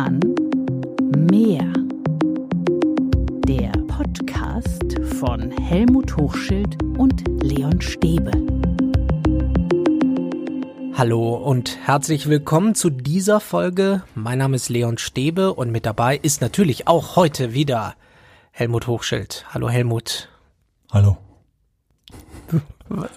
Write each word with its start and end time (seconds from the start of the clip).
Roman 0.00 0.20
Meer. 1.30 1.70
Der 3.46 3.70
Podcast 3.86 4.98
von 5.18 5.50
Helmut 5.50 6.16
Hochschild 6.16 6.82
und 6.96 7.22
Leon 7.42 7.82
Stäbe. 7.82 8.30
Hallo 10.94 11.34
und 11.34 11.76
herzlich 11.86 12.30
willkommen 12.30 12.74
zu 12.74 12.88
dieser 12.88 13.40
Folge. 13.40 14.02
Mein 14.14 14.38
Name 14.38 14.56
ist 14.56 14.70
Leon 14.70 14.96
Stäbe 14.96 15.52
und 15.52 15.70
mit 15.70 15.84
dabei 15.84 16.16
ist 16.16 16.40
natürlich 16.40 16.88
auch 16.88 17.16
heute 17.16 17.52
wieder 17.52 17.94
Helmut 18.52 18.86
Hochschild. 18.86 19.44
Hallo 19.52 19.68
Helmut. 19.68 20.30
Hallo. 20.90 21.18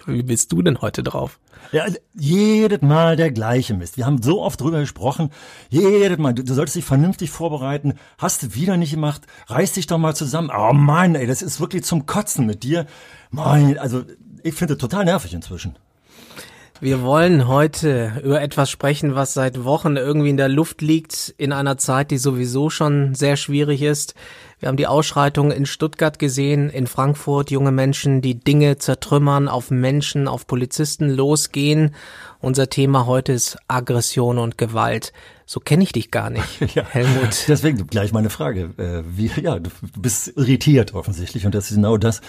Wie 0.04 0.22
bist 0.22 0.52
du 0.52 0.60
denn 0.60 0.82
heute 0.82 1.02
drauf? 1.02 1.40
Ja, 1.72 1.86
jedes 2.14 2.82
Mal 2.82 3.16
der 3.16 3.30
gleiche 3.30 3.74
Mist. 3.74 3.96
Wir 3.96 4.06
haben 4.06 4.22
so 4.22 4.42
oft 4.42 4.60
drüber 4.60 4.80
gesprochen. 4.80 5.30
Jedes 5.70 6.18
Mal. 6.18 6.34
Du, 6.34 6.44
du 6.44 6.54
solltest 6.54 6.76
dich 6.76 6.84
vernünftig 6.84 7.30
vorbereiten. 7.30 7.94
Hast 8.18 8.42
du 8.42 8.54
wieder 8.54 8.76
nicht 8.76 8.92
gemacht. 8.92 9.22
Reiß 9.48 9.72
dich 9.72 9.86
doch 9.86 9.98
mal 9.98 10.14
zusammen. 10.14 10.50
Oh 10.56 10.72
Mann, 10.72 11.14
ey, 11.14 11.26
das 11.26 11.42
ist 11.42 11.60
wirklich 11.60 11.84
zum 11.84 12.06
Kotzen 12.06 12.46
mit 12.46 12.62
dir. 12.62 12.86
Mein, 13.30 13.78
also, 13.78 14.04
ich 14.42 14.54
finde 14.54 14.78
total 14.78 15.04
nervig 15.04 15.34
inzwischen. 15.34 15.76
Wir 16.80 17.02
wollen 17.02 17.46
heute 17.46 18.20
über 18.24 18.42
etwas 18.42 18.68
sprechen, 18.68 19.14
was 19.14 19.32
seit 19.32 19.64
Wochen 19.64 19.96
irgendwie 19.96 20.30
in 20.30 20.36
der 20.36 20.48
Luft 20.48 20.82
liegt, 20.82 21.32
in 21.38 21.52
einer 21.52 21.78
Zeit, 21.78 22.10
die 22.10 22.18
sowieso 22.18 22.68
schon 22.68 23.14
sehr 23.14 23.36
schwierig 23.36 23.80
ist. 23.80 24.14
Wir 24.64 24.68
haben 24.68 24.78
die 24.78 24.86
Ausschreitungen 24.86 25.52
in 25.52 25.66
Stuttgart 25.66 26.18
gesehen, 26.18 26.70
in 26.70 26.86
Frankfurt, 26.86 27.50
junge 27.50 27.70
Menschen, 27.70 28.22
die 28.22 28.36
Dinge 28.40 28.78
zertrümmern, 28.78 29.46
auf 29.46 29.70
Menschen, 29.70 30.26
auf 30.26 30.46
Polizisten 30.46 31.10
losgehen. 31.10 31.94
Unser 32.40 32.70
Thema 32.70 33.04
heute 33.04 33.34
ist 33.34 33.58
Aggression 33.68 34.38
und 34.38 34.56
Gewalt. 34.56 35.12
So 35.44 35.60
kenne 35.60 35.82
ich 35.82 35.92
dich 35.92 36.10
gar 36.10 36.30
nicht, 36.30 36.46
ja, 36.74 36.82
Helmut. 36.82 37.44
Deswegen 37.46 37.86
gleich 37.88 38.14
meine 38.14 38.30
Frage. 38.30 38.70
Äh, 38.78 39.02
wie, 39.06 39.30
ja, 39.38 39.58
du 39.58 39.68
bist 39.98 40.28
irritiert 40.34 40.94
offensichtlich 40.94 41.44
und 41.44 41.54
das 41.54 41.68
ist 41.68 41.76
genau 41.76 41.98
das, 41.98 42.22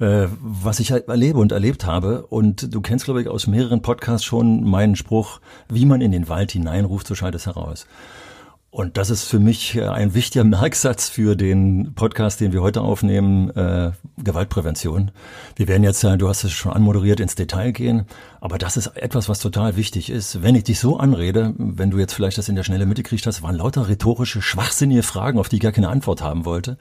äh, 0.00 0.28
was 0.40 0.80
ich 0.80 0.90
halt 0.90 1.08
erlebe 1.08 1.38
und 1.38 1.52
erlebt 1.52 1.84
habe. 1.84 2.24
Und 2.28 2.74
du 2.74 2.80
kennst, 2.80 3.04
glaube 3.04 3.20
ich, 3.20 3.28
aus 3.28 3.46
mehreren 3.46 3.82
Podcasts 3.82 4.24
schon 4.24 4.64
meinen 4.64 4.96
Spruch, 4.96 5.38
wie 5.68 5.84
man 5.84 6.00
in 6.00 6.12
den 6.12 6.30
Wald 6.30 6.50
hineinruft, 6.52 7.06
so 7.06 7.14
schallt 7.14 7.34
es 7.34 7.44
heraus. 7.44 7.86
Und 8.74 8.96
das 8.96 9.08
ist 9.08 9.22
für 9.22 9.38
mich 9.38 9.76
äh, 9.76 9.86
ein 9.86 10.14
wichtiger 10.14 10.42
Merksatz 10.44 11.08
für 11.08 11.36
den 11.36 11.94
Podcast, 11.94 12.40
den 12.40 12.52
wir 12.52 12.60
heute 12.60 12.80
aufnehmen, 12.80 13.50
äh, 13.50 13.92
Gewaltprävention. 14.18 15.12
Wir 15.54 15.68
werden 15.68 15.84
jetzt, 15.84 16.02
äh, 16.02 16.18
du 16.18 16.28
hast 16.28 16.42
es 16.42 16.50
schon 16.50 16.72
anmoderiert, 16.72 17.20
ins 17.20 17.36
Detail 17.36 17.70
gehen, 17.70 18.06
aber 18.40 18.58
das 18.58 18.76
ist 18.76 18.88
etwas, 18.96 19.28
was 19.28 19.38
total 19.38 19.76
wichtig 19.76 20.10
ist. 20.10 20.42
Wenn 20.42 20.56
ich 20.56 20.64
dich 20.64 20.80
so 20.80 20.96
anrede, 20.96 21.54
wenn 21.56 21.92
du 21.92 21.98
jetzt 21.98 22.14
vielleicht 22.14 22.36
das 22.36 22.48
in 22.48 22.56
der 22.56 22.64
Schnelle 22.64 22.84
mitgekriegt 22.84 23.24
hast, 23.28 23.42
waren 23.42 23.54
lauter 23.54 23.88
rhetorische, 23.88 24.42
schwachsinnige 24.42 25.04
Fragen, 25.04 25.38
auf 25.38 25.48
die 25.48 25.56
ich 25.56 25.62
gar 25.62 25.70
keine 25.70 25.88
Antwort 25.88 26.20
haben 26.20 26.44
wollte, 26.44 26.76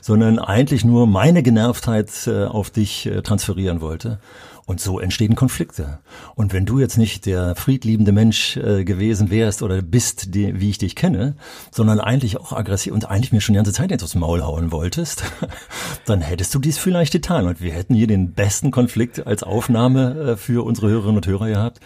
sondern 0.00 0.40
eigentlich 0.40 0.84
nur 0.84 1.06
meine 1.06 1.44
Genervtheit 1.44 2.10
äh, 2.26 2.46
auf 2.46 2.70
dich 2.70 3.06
äh, 3.06 3.22
transferieren 3.22 3.80
wollte. 3.80 4.18
Und 4.66 4.80
so 4.80 4.98
entstehen 4.98 5.36
Konflikte. 5.36 6.00
Und 6.34 6.52
wenn 6.52 6.66
du 6.66 6.80
jetzt 6.80 6.98
nicht 6.98 7.24
der 7.24 7.54
friedliebende 7.54 8.10
Mensch 8.10 8.56
äh, 8.56 8.84
gewesen 8.84 9.30
wärst 9.30 9.62
oder 9.62 9.80
bist, 9.80 10.34
die, 10.34 10.60
wie 10.60 10.70
ich 10.70 10.78
dich 10.78 10.96
kenne, 10.96 11.36
sondern 11.70 12.00
eigentlich 12.00 12.38
auch 12.38 12.52
aggressiv 12.52 12.92
und 12.92 13.08
eigentlich 13.08 13.32
mir 13.32 13.40
schon 13.40 13.52
die 13.52 13.58
ganze 13.58 13.72
Zeit 13.72 13.92
jetzt 13.92 14.14
Maul 14.16 14.42
hauen 14.42 14.72
wolltest, 14.72 15.22
dann 16.04 16.20
hättest 16.20 16.52
du 16.52 16.58
dies 16.58 16.78
vielleicht 16.78 17.12
getan. 17.12 17.46
Und 17.46 17.60
wir 17.60 17.72
hätten 17.72 17.94
hier 17.94 18.08
den 18.08 18.32
besten 18.32 18.72
Konflikt 18.72 19.24
als 19.24 19.44
Aufnahme 19.44 20.32
äh, 20.32 20.36
für 20.36 20.64
unsere 20.64 20.88
Hörerinnen 20.88 21.16
und 21.16 21.26
Hörer 21.28 21.46
gehabt 21.46 21.80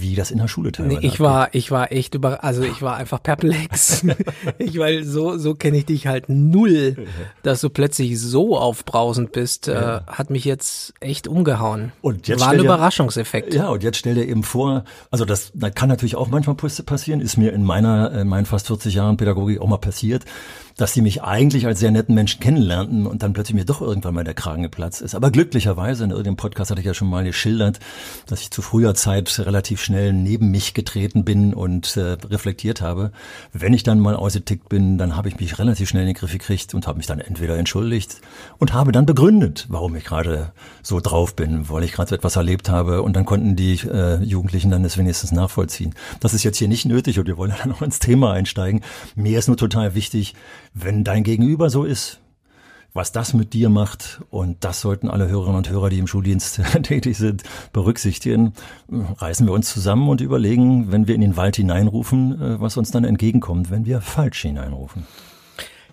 wie 0.00 0.14
das 0.14 0.30
in 0.30 0.38
der 0.38 0.48
Schule 0.48 0.72
teilweise. 0.72 1.00
Nee, 1.00 1.06
ich 1.06 1.20
war, 1.20 1.48
ich 1.52 1.70
war 1.70 1.92
echt 1.92 2.14
über, 2.14 2.44
also 2.44 2.62
ich 2.62 2.82
war 2.82 2.96
einfach 2.96 3.22
perplex. 3.22 4.04
ich, 4.58 4.78
weil 4.78 5.04
so, 5.04 5.38
so 5.38 5.54
kenne 5.54 5.78
ich 5.78 5.86
dich 5.86 6.06
halt 6.06 6.28
null, 6.28 7.06
dass 7.42 7.60
du 7.60 7.70
plötzlich 7.70 8.20
so 8.20 8.58
aufbrausend 8.58 9.32
bist, 9.32 9.68
äh, 9.68 9.74
ja. 9.74 9.96
äh, 9.98 10.00
hat 10.06 10.30
mich 10.30 10.44
jetzt 10.44 10.94
echt 11.00 11.28
umgehauen. 11.28 11.92
Und 12.02 12.28
jetzt 12.28 12.40
war 12.40 12.50
ein 12.50 12.60
Überraschungseffekt. 12.60 13.54
Ja, 13.54 13.68
und 13.68 13.82
jetzt 13.82 13.98
stell 13.98 14.14
dir 14.14 14.26
eben 14.26 14.42
vor, 14.42 14.84
also 15.10 15.24
das, 15.24 15.52
das 15.54 15.74
kann 15.74 15.88
natürlich 15.88 16.16
auch 16.16 16.28
manchmal 16.28 16.56
passieren, 16.56 17.20
ist 17.20 17.36
mir 17.36 17.52
in 17.52 17.64
meiner, 17.64 18.12
in 18.12 18.28
meinen 18.28 18.46
fast 18.46 18.66
40 18.66 18.94
Jahren 18.94 19.16
Pädagogik 19.16 19.60
auch 19.60 19.68
mal 19.68 19.78
passiert 19.78 20.24
dass 20.76 20.92
sie 20.92 21.00
mich 21.00 21.22
eigentlich 21.22 21.66
als 21.66 21.80
sehr 21.80 21.90
netten 21.90 22.14
Menschen 22.14 22.40
kennenlernten 22.40 23.06
und 23.06 23.22
dann 23.22 23.32
plötzlich 23.32 23.54
mir 23.54 23.64
doch 23.64 23.80
irgendwann 23.80 24.14
mal 24.14 24.24
der 24.24 24.34
Kragen 24.34 24.62
geplatzt 24.62 25.00
ist. 25.00 25.14
Aber 25.14 25.30
glücklicherweise, 25.30 26.04
in 26.04 26.10
irgendeinem 26.10 26.36
Podcast 26.36 26.70
hatte 26.70 26.80
ich 26.80 26.86
ja 26.86 26.94
schon 26.94 27.08
mal 27.08 27.24
geschildert, 27.24 27.80
dass 28.26 28.42
ich 28.42 28.50
zu 28.50 28.60
früher 28.60 28.94
Zeit 28.94 29.38
relativ 29.38 29.82
schnell 29.82 30.12
neben 30.12 30.50
mich 30.50 30.74
getreten 30.74 31.24
bin 31.24 31.54
und 31.54 31.96
äh, 31.96 32.16
reflektiert 32.24 32.82
habe. 32.82 33.12
Wenn 33.52 33.72
ich 33.72 33.84
dann 33.84 34.00
mal 34.00 34.16
ausgetickt 34.16 34.68
bin, 34.68 34.98
dann 34.98 35.16
habe 35.16 35.28
ich 35.28 35.40
mich 35.40 35.58
relativ 35.58 35.88
schnell 35.88 36.02
in 36.02 36.08
den 36.08 36.16
Griff 36.16 36.32
gekriegt 36.32 36.74
und 36.74 36.86
habe 36.86 36.98
mich 36.98 37.06
dann 37.06 37.20
entweder 37.20 37.56
entschuldigt 37.56 38.20
und 38.58 38.74
habe 38.74 38.92
dann 38.92 39.06
begründet, 39.06 39.66
warum 39.68 39.96
ich 39.96 40.04
gerade 40.04 40.52
so 40.82 41.00
drauf 41.00 41.34
bin, 41.34 41.70
weil 41.70 41.84
ich 41.84 41.92
gerade 41.92 42.10
so 42.10 42.14
etwas 42.14 42.36
erlebt 42.36 42.68
habe 42.68 43.00
und 43.02 43.14
dann 43.16 43.24
konnten 43.24 43.56
die 43.56 43.80
äh, 43.80 44.22
Jugendlichen 44.22 44.70
dann 44.70 44.82
das 44.82 44.98
wenigstens 44.98 45.32
nachvollziehen. 45.32 45.94
Das 46.20 46.34
ist 46.34 46.44
jetzt 46.44 46.58
hier 46.58 46.68
nicht 46.68 46.84
nötig 46.84 47.18
und 47.18 47.26
wir 47.26 47.38
wollen 47.38 47.54
dann 47.58 47.70
noch 47.70 47.80
ins 47.80 47.98
Thema 47.98 48.32
einsteigen. 48.32 48.82
Mir 49.14 49.38
ist 49.38 49.48
nur 49.48 49.56
total 49.56 49.94
wichtig, 49.94 50.34
wenn 50.78 51.04
dein 51.04 51.24
Gegenüber 51.24 51.70
so 51.70 51.84
ist, 51.84 52.20
was 52.92 53.12
das 53.12 53.34
mit 53.34 53.52
dir 53.52 53.68
macht, 53.68 54.20
und 54.30 54.64
das 54.64 54.80
sollten 54.80 55.08
alle 55.08 55.28
Hörerinnen 55.28 55.56
und 55.56 55.70
Hörer, 55.70 55.90
die 55.90 55.98
im 55.98 56.06
Schuldienst 56.06 56.60
tätig 56.82 57.16
sind, 57.16 57.42
berücksichtigen, 57.72 58.52
reißen 58.88 59.46
wir 59.46 59.52
uns 59.52 59.72
zusammen 59.72 60.08
und 60.08 60.20
überlegen, 60.20 60.92
wenn 60.92 61.06
wir 61.06 61.14
in 61.14 61.20
den 61.20 61.36
Wald 61.36 61.56
hineinrufen, 61.56 62.40
äh, 62.40 62.60
was 62.60 62.76
uns 62.76 62.90
dann 62.90 63.04
entgegenkommt, 63.04 63.70
wenn 63.70 63.86
wir 63.86 64.00
falsch 64.00 64.42
hineinrufen. 64.42 65.06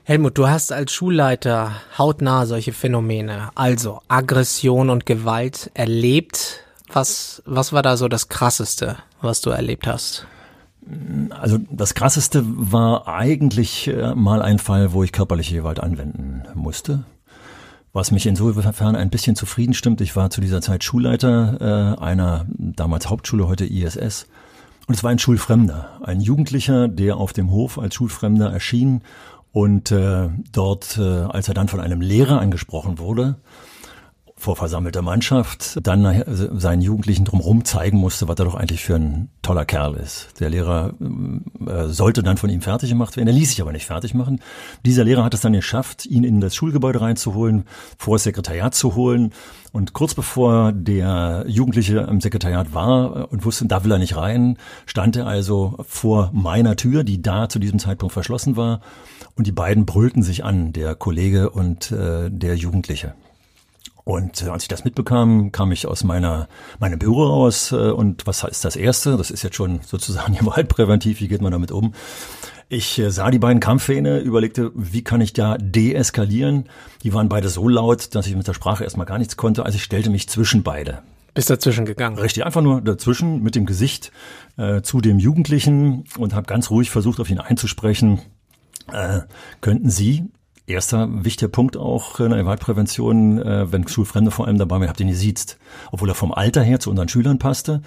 Helmut, 0.04 0.38
du 0.38 0.50
hast 0.50 0.74
als 0.74 0.92
Schulleiter 0.92 1.72
hautnah 1.98 2.46
solche 2.46 2.74
Phänomene, 2.74 3.50
also 3.56 4.02
Aggression 4.10 4.90
und 4.90 5.06
Gewalt 5.06 5.72
erlebt. 5.74 6.66
Was, 6.92 7.42
was 7.46 7.72
war 7.72 7.82
da 7.82 7.96
so 7.96 8.10
das 8.10 8.28
Krasseste, 8.28 8.98
was 9.22 9.40
du 9.40 9.50
erlebt 9.50 9.88
hast? 9.88 10.28
Also 11.30 11.60
das 11.72 11.94
Krasseste 11.94 12.44
war 12.46 13.08
eigentlich 13.08 13.88
äh, 13.88 14.14
mal 14.16 14.42
ein 14.42 14.60
Fall, 14.60 14.94
wo 14.94 15.04
ich 15.04 15.12
körperliche 15.12 15.56
Gewalt 15.56 15.80
anwenden 15.80 16.44
musste. 16.56 17.06
Was 17.94 18.12
mich 18.12 18.26
insofern 18.26 18.96
ein 18.96 19.12
bisschen 19.12 19.36
zufrieden 19.36 19.74
stimmt, 19.74 20.02
ich 20.02 20.16
war 20.16 20.32
zu 20.32 20.42
dieser 20.42 20.62
Zeit 20.62 20.84
Schulleiter 20.84 21.96
äh, 22.00 22.02
einer 22.02 22.48
damals 22.58 23.10
Hauptschule, 23.10 23.48
heute 23.48 23.66
ISS. 23.66 24.28
Und 24.88 24.96
es 24.96 25.04
war 25.04 25.12
ein 25.12 25.20
Schulfremder, 25.20 26.02
ein 26.04 26.20
Jugendlicher, 26.20 26.88
der 26.88 27.18
auf 27.18 27.34
dem 27.34 27.52
Hof 27.52 27.78
als 27.78 27.96
Schulfremder 27.96 28.52
erschien 28.52 29.02
und 29.52 29.92
äh, 29.92 30.30
dort, 30.52 30.98
äh, 30.98 31.02
als 31.02 31.48
er 31.48 31.54
dann 31.54 31.68
von 31.68 31.80
einem 31.80 32.02
Lehrer 32.02 32.42
angesprochen 32.42 32.98
wurde, 32.98 33.36
vor 34.44 34.58
versammelter 34.58 35.02
Mannschaft 35.02 35.80
dann 35.84 36.24
seinen 36.28 36.82
Jugendlichen 36.82 37.24
drumherum 37.24 37.64
zeigen 37.64 37.98
musste, 37.98 38.28
was 38.28 38.38
er 38.38 38.44
doch 38.44 38.56
eigentlich 38.56 38.84
für 38.84 38.96
ein 38.96 39.30
toller 39.42 39.64
Kerl 39.64 39.96
ist. 39.96 40.34
Der 40.42 40.50
Lehrer 40.50 40.94
äh, 41.66 41.86
sollte 41.86 42.24
dann 42.24 42.36
von 42.36 42.50
ihm 42.50 42.60
fertig 42.60 42.90
gemacht 42.90 43.16
werden. 43.16 43.30
Er 43.30 43.34
ließ 43.34 43.52
sich 43.52 43.62
aber 43.62 43.72
nicht 43.72 43.86
fertig 43.86 44.14
machen. 44.14 44.42
Dieser 44.86 45.06
Lehrer 45.06 45.24
hat 45.24 45.34
es 45.34 45.40
dann 45.40 45.54
geschafft, 45.54 46.06
ihn 46.06 46.26
in 46.26 46.42
das 46.42 46.56
Schulgebäude 46.56 47.00
reinzuholen, 47.00 47.64
vor 47.98 48.16
das 48.16 48.24
Sekretariat 48.24 48.76
zu 48.76 48.96
holen. 48.96 49.32
Und 49.72 49.94
kurz 49.94 50.14
bevor 50.14 50.74
der 50.74 51.46
Jugendliche 51.48 52.00
im 52.00 52.20
Sekretariat 52.20 52.74
war 52.74 53.32
und 53.32 53.46
wusste, 53.46 53.66
da 53.66 53.86
will 53.86 53.94
er 53.94 53.98
nicht 53.98 54.18
rein, 54.18 54.58
stand 54.86 55.16
er 55.16 55.26
also 55.26 55.78
vor 55.88 56.32
meiner 56.34 56.76
Tür, 56.76 57.06
die 57.06 57.22
da 57.22 57.48
zu 57.48 57.60
diesem 57.60 57.80
Zeitpunkt 57.80 58.12
verschlossen 58.12 58.58
war. 58.58 58.82
Und 59.38 59.48
die 59.48 59.54
beiden 59.54 59.86
brüllten 59.86 60.22
sich 60.22 60.44
an, 60.44 60.74
der 60.74 60.96
Kollege 60.96 61.50
und 61.50 61.94
äh, 61.94 62.30
der 62.30 62.58
Jugendliche. 62.58 63.16
Und 64.04 64.42
äh, 64.42 64.50
als 64.50 64.64
ich 64.64 64.68
das 64.68 64.84
mitbekam, 64.84 65.52
kam 65.52 65.72
ich 65.72 65.88
aus 65.88 66.04
meiner 66.04 66.48
meinem 66.80 67.00
Büro 67.00 67.24
raus 67.24 67.72
äh, 67.72 67.76
und 67.76 68.28
was 68.28 68.44
ist 68.44 68.66
das 68.66 68.76
Erste? 68.76 69.16
Das 69.18 69.32
ist 69.32 69.44
jetzt 69.44 69.56
schon 69.56 69.80
sozusagen 69.86 70.36
gewaltpräventiv, 70.40 71.22
wie 71.22 71.28
geht 71.28 71.42
man 71.42 71.52
damit 71.52 71.72
um? 71.72 71.94
Ich 72.68 73.00
äh, 73.00 73.12
sah 73.12 73.32
die 73.32 73.40
beiden 73.40 73.60
Kampfhähne, 73.60 74.20
überlegte, 74.20 74.72
wie 74.76 75.04
kann 75.04 75.22
ich 75.22 75.34
da 75.34 75.58
deeskalieren? 75.58 76.66
Die 77.04 77.14
waren 77.14 77.30
beide 77.30 77.48
so 77.48 77.70
laut, 77.70 78.14
dass 78.16 78.28
ich 78.28 78.36
mit 78.36 78.48
der 78.48 78.54
Sprache 78.54 78.84
erstmal 78.84 79.06
gar 79.06 79.20
nichts 79.20 79.38
konnte, 79.38 79.66
also 79.66 79.76
ich 79.78 79.84
stellte 79.84 80.10
mich 80.10 80.28
zwischen 80.28 80.64
beide. 80.64 81.02
Bist 81.34 81.50
dazwischen 81.50 81.86
gegangen? 81.86 82.20
Richtig, 82.20 82.46
einfach 82.46 82.62
nur 82.62 82.82
dazwischen 82.82 83.42
mit 83.42 83.56
dem 83.56 83.66
Gesicht 83.66 84.12
äh, 84.58 84.82
zu 84.82 85.02
dem 85.02 85.18
Jugendlichen 85.18 86.04
und 86.18 86.36
habe 86.36 86.46
ganz 86.46 86.70
ruhig 86.70 86.92
versucht, 86.92 87.20
auf 87.20 87.30
ihn 87.30 87.40
einzusprechen. 87.40 88.20
Äh, 88.92 89.22
könnten 89.62 89.90
Sie 89.90 90.26
erster 90.66 91.26
wichtiger 91.26 91.50
Punkt 91.50 91.76
auch 91.76 92.20
in 92.20 92.30
der 92.30 92.40
Gewaltprävention, 92.40 93.42
äh, 93.42 93.72
wenn 93.72 93.88
Schulfremde 93.88 94.32
vor 94.32 94.48
allem 94.48 94.58
dabei 94.58 94.80
waren, 94.80 94.88
habt 94.88 95.00
ihr 95.00 95.06
ihn 95.06 95.12
gesiezt. 95.12 95.58
Obwohl 95.92 96.10
er 96.10 96.16
vom 96.16 96.32
Alter 96.32 96.64
her 96.64 96.80
zu 96.80 96.90
unseren 96.90 97.10
Schülern 97.10 97.38
passte. 97.38 97.82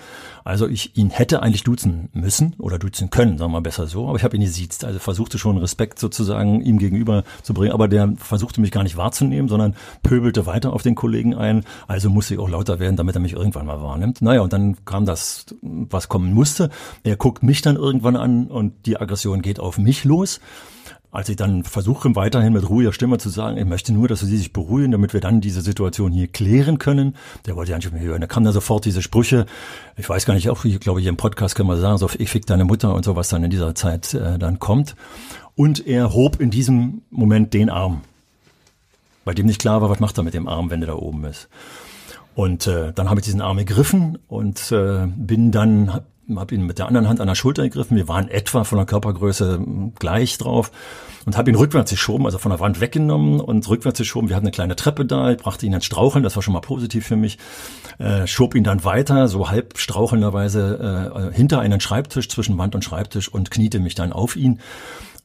Also 0.45 0.69
ich 0.69 0.97
ihn 0.97 1.11
hätte 1.11 1.43
eigentlich 1.43 1.65
duzen 1.65 2.11
müssen 2.13 2.55
oder 2.59 2.79
duzen 2.79 3.11
können, 3.11 3.39
sagen 3.39 3.51
wir 3.51 3.57
mal 3.57 3.63
besser 3.63 3.87
so, 3.87 4.09
aber 4.09 4.19
ich 4.19 4.25
habe 4.25 4.37
ihn 4.37 4.43
gesiezt. 4.43 4.85
Also 4.85 4.99
versuchte 4.99 5.39
schon 5.39 5.57
Respekt 5.57 5.99
sozusagen 5.99 6.61
ihm 6.61 6.79
gegenüber 6.79 7.25
zu 7.43 7.55
bringen, 7.55 7.73
aber 7.73 7.89
der 7.89 8.13
versuchte 8.17 8.61
mich 8.61 8.71
gar 8.71 8.83
nicht 8.83 8.97
wahrzunehmen, 8.97 9.49
sondern 9.49 9.75
pöbelte 10.03 10.45
weiter 10.47 10.73
auf 10.73 10.83
den 10.83 10.95
Kollegen 10.95 11.35
ein. 11.35 11.65
Also 11.87 12.11
musste 12.11 12.35
ich 12.35 12.41
auch 12.41 12.49
lauter 12.49 12.79
werden, 12.79 12.97
damit 12.97 13.17
er 13.17 13.21
mich 13.21 13.33
irgendwann 13.33 13.67
mal 13.67 13.81
wahrnimmt. 13.81 14.21
Naja, 14.21 14.43
und 14.43 14.53
dann 14.53 14.85
kam 14.85 15.07
das, 15.07 15.47
was 15.63 16.09
kommen 16.09 16.35
musste. 16.35 16.71
Er 17.05 17.17
guckt 17.17 17.43
mich 17.43 17.63
dann 17.63 17.77
irgendwann 17.77 18.17
an 18.17 18.49
und 18.49 18.87
die 18.87 18.99
Aggression 18.99 19.41
geht 19.41 19.61
auf 19.61 19.79
mich 19.79 20.05
los. 20.05 20.41
Als 21.17 21.31
ich 21.31 21.37
dann 21.37 21.65
versuche, 21.65 22.15
weiterhin 22.15 22.53
mit 22.53 22.69
ruhiger 22.69 22.93
Stimme 22.93 23.17
zu 23.17 23.31
sagen, 23.31 23.57
ich 23.57 23.65
möchte 23.65 23.91
nur, 23.91 24.07
dass 24.07 24.21
Sie 24.21 24.37
sich 24.37 24.53
beruhigen, 24.53 24.93
damit 24.93 25.15
wir 25.15 25.21
dann 25.21 25.41
diese 25.41 25.63
Situation 25.63 26.13
hier 26.13 26.29
klären 26.29 26.79
können. 26.79 27.17
Der 27.47 27.57
wollte 27.57 27.71
ja 27.71 27.79
nicht 27.79 27.91
mehr 27.91 28.03
hören. 28.03 28.21
Da 28.21 28.27
kamen 28.27 28.45
dann 28.45 28.53
sofort 28.53 28.85
diese 28.85 29.01
Sprüche. 29.01 29.47
Ich 29.97 30.07
weiß 30.07 30.27
gar 30.27 30.35
nicht, 30.35 30.51
auch, 30.51 30.67
ich 30.67 30.79
glaube, 30.79 31.01
hier 31.01 31.09
im 31.09 31.17
Podcast 31.17 31.55
können 31.55 31.71
wir 31.71 31.79
sagen, 31.79 31.97
so, 31.97 32.11
ich 32.19 32.29
fick 32.29 32.45
deine 32.45 32.67
Mutter 32.67 32.95
und 32.95 33.03
so, 33.07 33.17
was 33.17 33.31
dann 33.31 33.43
in 33.43 33.49
dieser 33.49 33.75
Zeit 33.75 34.13
äh, 34.13 34.39
dann 34.39 34.59
kommt. 34.59 34.95
Und 35.55 35.87
er 35.87 36.13
hob 36.13 36.39
in 36.39 36.51
diesem 36.51 37.01
Moment 37.09 37.55
den 37.55 37.71
Arm. 37.71 38.03
Bei 39.25 39.33
dem 39.33 39.47
nicht 39.47 39.63
klar 39.63 39.81
war, 39.81 39.89
was 39.89 40.01
macht 40.01 40.19
er 40.19 40.23
mit 40.23 40.35
dem 40.35 40.47
Arm, 40.47 40.69
wenn 40.69 40.81
der 40.81 40.89
da 40.89 40.97
oben 40.97 41.25
ist. 41.25 41.49
Und 42.35 42.67
äh, 42.67 42.93
dann 42.93 43.09
habe 43.09 43.21
ich 43.21 43.25
diesen 43.25 43.41
Arm 43.41 43.57
gegriffen 43.57 44.19
und 44.29 44.71
äh, 44.71 45.07
bin 45.17 45.51
dann 45.51 46.03
habe 46.35 46.55
ihn 46.55 46.67
mit 46.67 46.79
der 46.79 46.87
anderen 46.87 47.09
Hand 47.09 47.21
an 47.21 47.29
der 47.29 47.35
Schulter 47.35 47.63
gegriffen. 47.63 47.97
Wir 47.97 48.09
waren 48.09 48.29
etwa 48.29 48.65
von 48.65 48.79
der 48.79 48.87
Körpergröße 48.87 49.65
gleich 49.99 50.39
drauf 50.39 50.73
und 51.25 51.37
habe 51.37 51.51
ihn 51.51 51.57
rückwärts 51.57 51.91
geschoben, 51.91 52.27
also 52.27 52.39
von 52.39 52.51
der 52.51 52.61
Wand 52.61 52.81
weggenommen 52.81 53.41
und 53.41 53.69
rückwärts 53.69 53.99
geschoben. 53.99 54.29
Wir 54.29 54.37
hatten 54.37 54.47
eine 54.47 54.53
kleine 54.53 54.77
Treppe 54.77 55.05
da, 55.05 55.31
ich 55.31 55.39
brachte 55.39 55.67
ihn 55.67 55.73
ins 55.73 55.85
Straucheln, 55.85 56.23
das 56.23 56.37
war 56.37 56.43
schon 56.43 56.55
mal 56.55 56.61
positiv 56.61 57.07
für 57.07 57.17
mich. 57.17 57.39
Äh, 57.99 58.27
schob 58.27 58.55
ihn 58.55 58.65
dann 58.65 58.85
weiter, 58.85 59.29
so 59.29 59.51
halb 59.51 59.79
strauchelnderweise, 59.79 61.31
äh, 61.33 61.35
hinter 61.35 61.61
einen 61.61 61.81
Schreibtisch, 61.81 62.29
zwischen 62.29 62.59
Wand 62.59 62.75
und 62.75 62.85
Schreibtisch 62.85 63.29
und 63.29 63.51
kniete 63.51 63.79
mich 63.81 63.95
dann 63.95 64.13
auf 64.13 64.37
ihn 64.37 64.61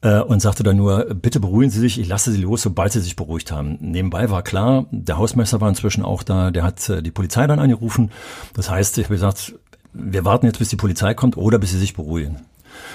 äh, 0.02 0.20
und 0.20 0.40
sagte 0.40 0.62
dann 0.62 0.76
nur, 0.76 1.14
bitte 1.14 1.40
beruhigen 1.40 1.70
Sie 1.70 1.80
sich, 1.80 1.98
ich 1.98 2.08
lasse 2.08 2.32
Sie 2.32 2.42
los, 2.42 2.62
sobald 2.62 2.92
Sie 2.92 3.00
sich 3.00 3.16
beruhigt 3.16 3.50
haben. 3.50 3.78
Nebenbei 3.80 4.30
war 4.30 4.42
klar, 4.42 4.86
der 4.90 5.16
Hausmeister 5.16 5.60
war 5.60 5.68
inzwischen 5.68 6.04
auch 6.04 6.22
da, 6.22 6.50
der 6.50 6.64
hat 6.64 6.88
äh, 6.88 7.02
die 7.02 7.10
Polizei 7.10 7.46
dann 7.46 7.58
angerufen. 7.58 8.10
Das 8.54 8.68
heißt, 8.70 8.98
ich 8.98 9.04
habe 9.04 9.14
gesagt, 9.14 9.54
wir 9.92 10.24
warten 10.24 10.46
jetzt, 10.46 10.58
bis 10.58 10.68
die 10.68 10.76
Polizei 10.76 11.14
kommt 11.14 11.36
oder 11.36 11.58
bis 11.58 11.70
sie 11.70 11.78
sich 11.78 11.94
beruhigen. 11.94 12.40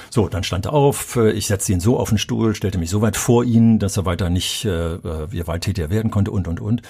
So, 0.09 0.27
dann 0.27 0.44
stand 0.44 0.65
er 0.65 0.73
auf, 0.73 1.15
äh, 1.15 1.31
ich 1.31 1.47
setzte 1.47 1.73
ihn 1.73 1.79
so 1.79 1.99
auf 1.99 2.09
den 2.09 2.17
Stuhl, 2.17 2.55
stellte 2.55 2.77
mich 2.77 2.89
so 2.89 3.01
weit 3.01 3.17
vor 3.17 3.44
ihn, 3.44 3.79
dass 3.79 3.97
er 3.97 4.05
weiter 4.05 4.29
nicht 4.29 4.65
äh, 4.65 4.95
äh 4.95 5.27
gewalttätiger 5.27 5.89
werden 5.89 6.11
konnte 6.11 6.31
und, 6.31 6.47
und, 6.47 6.59
und. 6.59 6.81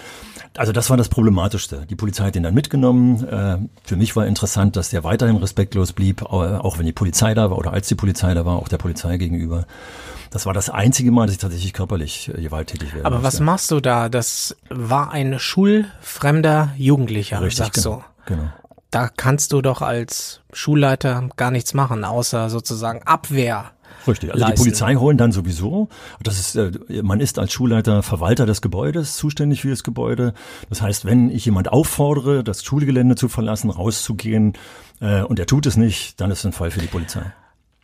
Also 0.55 0.71
das 0.71 0.89
war 0.89 0.97
das 0.97 1.09
Problematischste. 1.09 1.85
Die 1.89 1.95
Polizei 1.95 2.25
hat 2.25 2.35
ihn 2.35 2.43
dann 2.43 2.53
mitgenommen. 2.53 3.27
Äh, 3.27 3.57
für 3.83 3.95
mich 3.95 4.15
war 4.15 4.25
interessant, 4.25 4.75
dass 4.75 4.89
der 4.89 5.03
weiterhin 5.03 5.37
respektlos 5.37 5.93
blieb, 5.93 6.23
auch 6.23 6.77
wenn 6.77 6.85
die 6.85 6.93
Polizei 6.93 7.33
da 7.33 7.49
war 7.49 7.57
oder 7.57 7.73
als 7.73 7.87
die 7.87 7.95
Polizei 7.95 8.33
da 8.33 8.45
war, 8.45 8.57
auch 8.57 8.67
der 8.67 8.77
Polizei 8.77 9.17
gegenüber. 9.17 9.65
Das 10.29 10.45
war 10.45 10.53
das 10.53 10.69
einzige 10.69 11.11
Mal, 11.11 11.25
dass 11.25 11.35
ich 11.35 11.41
tatsächlich 11.41 11.73
körperlich 11.73 12.29
äh, 12.29 12.41
gewalttätig 12.41 12.93
werde. 12.93 13.05
Aber 13.05 13.23
was 13.23 13.39
machst 13.39 13.71
du 13.71 13.79
da? 13.79 14.09
Das 14.09 14.55
war 14.69 15.11
ein 15.11 15.39
schulfremder 15.39 16.73
Jugendlicher, 16.77 17.41
Richtig, 17.41 17.57
sagst 17.57 17.83
genau, 17.83 18.03
du. 18.25 18.33
Genau 18.33 18.49
da 18.91 19.09
kannst 19.09 19.53
du 19.53 19.61
doch 19.61 19.81
als 19.81 20.41
Schulleiter 20.53 21.29
gar 21.35 21.51
nichts 21.51 21.73
machen, 21.73 22.03
außer 22.03 22.49
sozusagen 22.49 23.03
Abwehr. 23.03 23.71
Richtig, 24.07 24.31
also 24.31 24.41
leisten. 24.41 24.55
die 24.55 24.61
Polizei 24.61 24.95
holen 24.95 25.17
dann 25.17 25.31
sowieso. 25.31 25.89
Das 26.23 26.39
ist, 26.39 26.55
äh, 26.55 26.71
man 27.03 27.19
ist 27.19 27.39
als 27.39 27.51
Schulleiter 27.51 28.03
Verwalter 28.03 28.45
des 28.45 28.61
Gebäudes, 28.61 29.17
zuständig 29.17 29.61
für 29.61 29.69
das 29.69 29.83
Gebäude. 29.83 30.33
Das 30.69 30.81
heißt, 30.81 31.05
wenn 31.05 31.29
ich 31.29 31.45
jemand 31.45 31.71
auffordere, 31.71 32.43
das 32.43 32.63
Schulgelände 32.63 33.15
zu 33.15 33.27
verlassen, 33.27 33.69
rauszugehen, 33.69 34.53
äh, 35.01 35.21
und 35.21 35.39
er 35.39 35.45
tut 35.45 35.65
es 35.65 35.77
nicht, 35.77 36.21
dann 36.21 36.31
ist 36.31 36.39
es 36.39 36.45
ein 36.45 36.53
Fall 36.53 36.71
für 36.71 36.79
die 36.79 36.87
Polizei. 36.87 37.33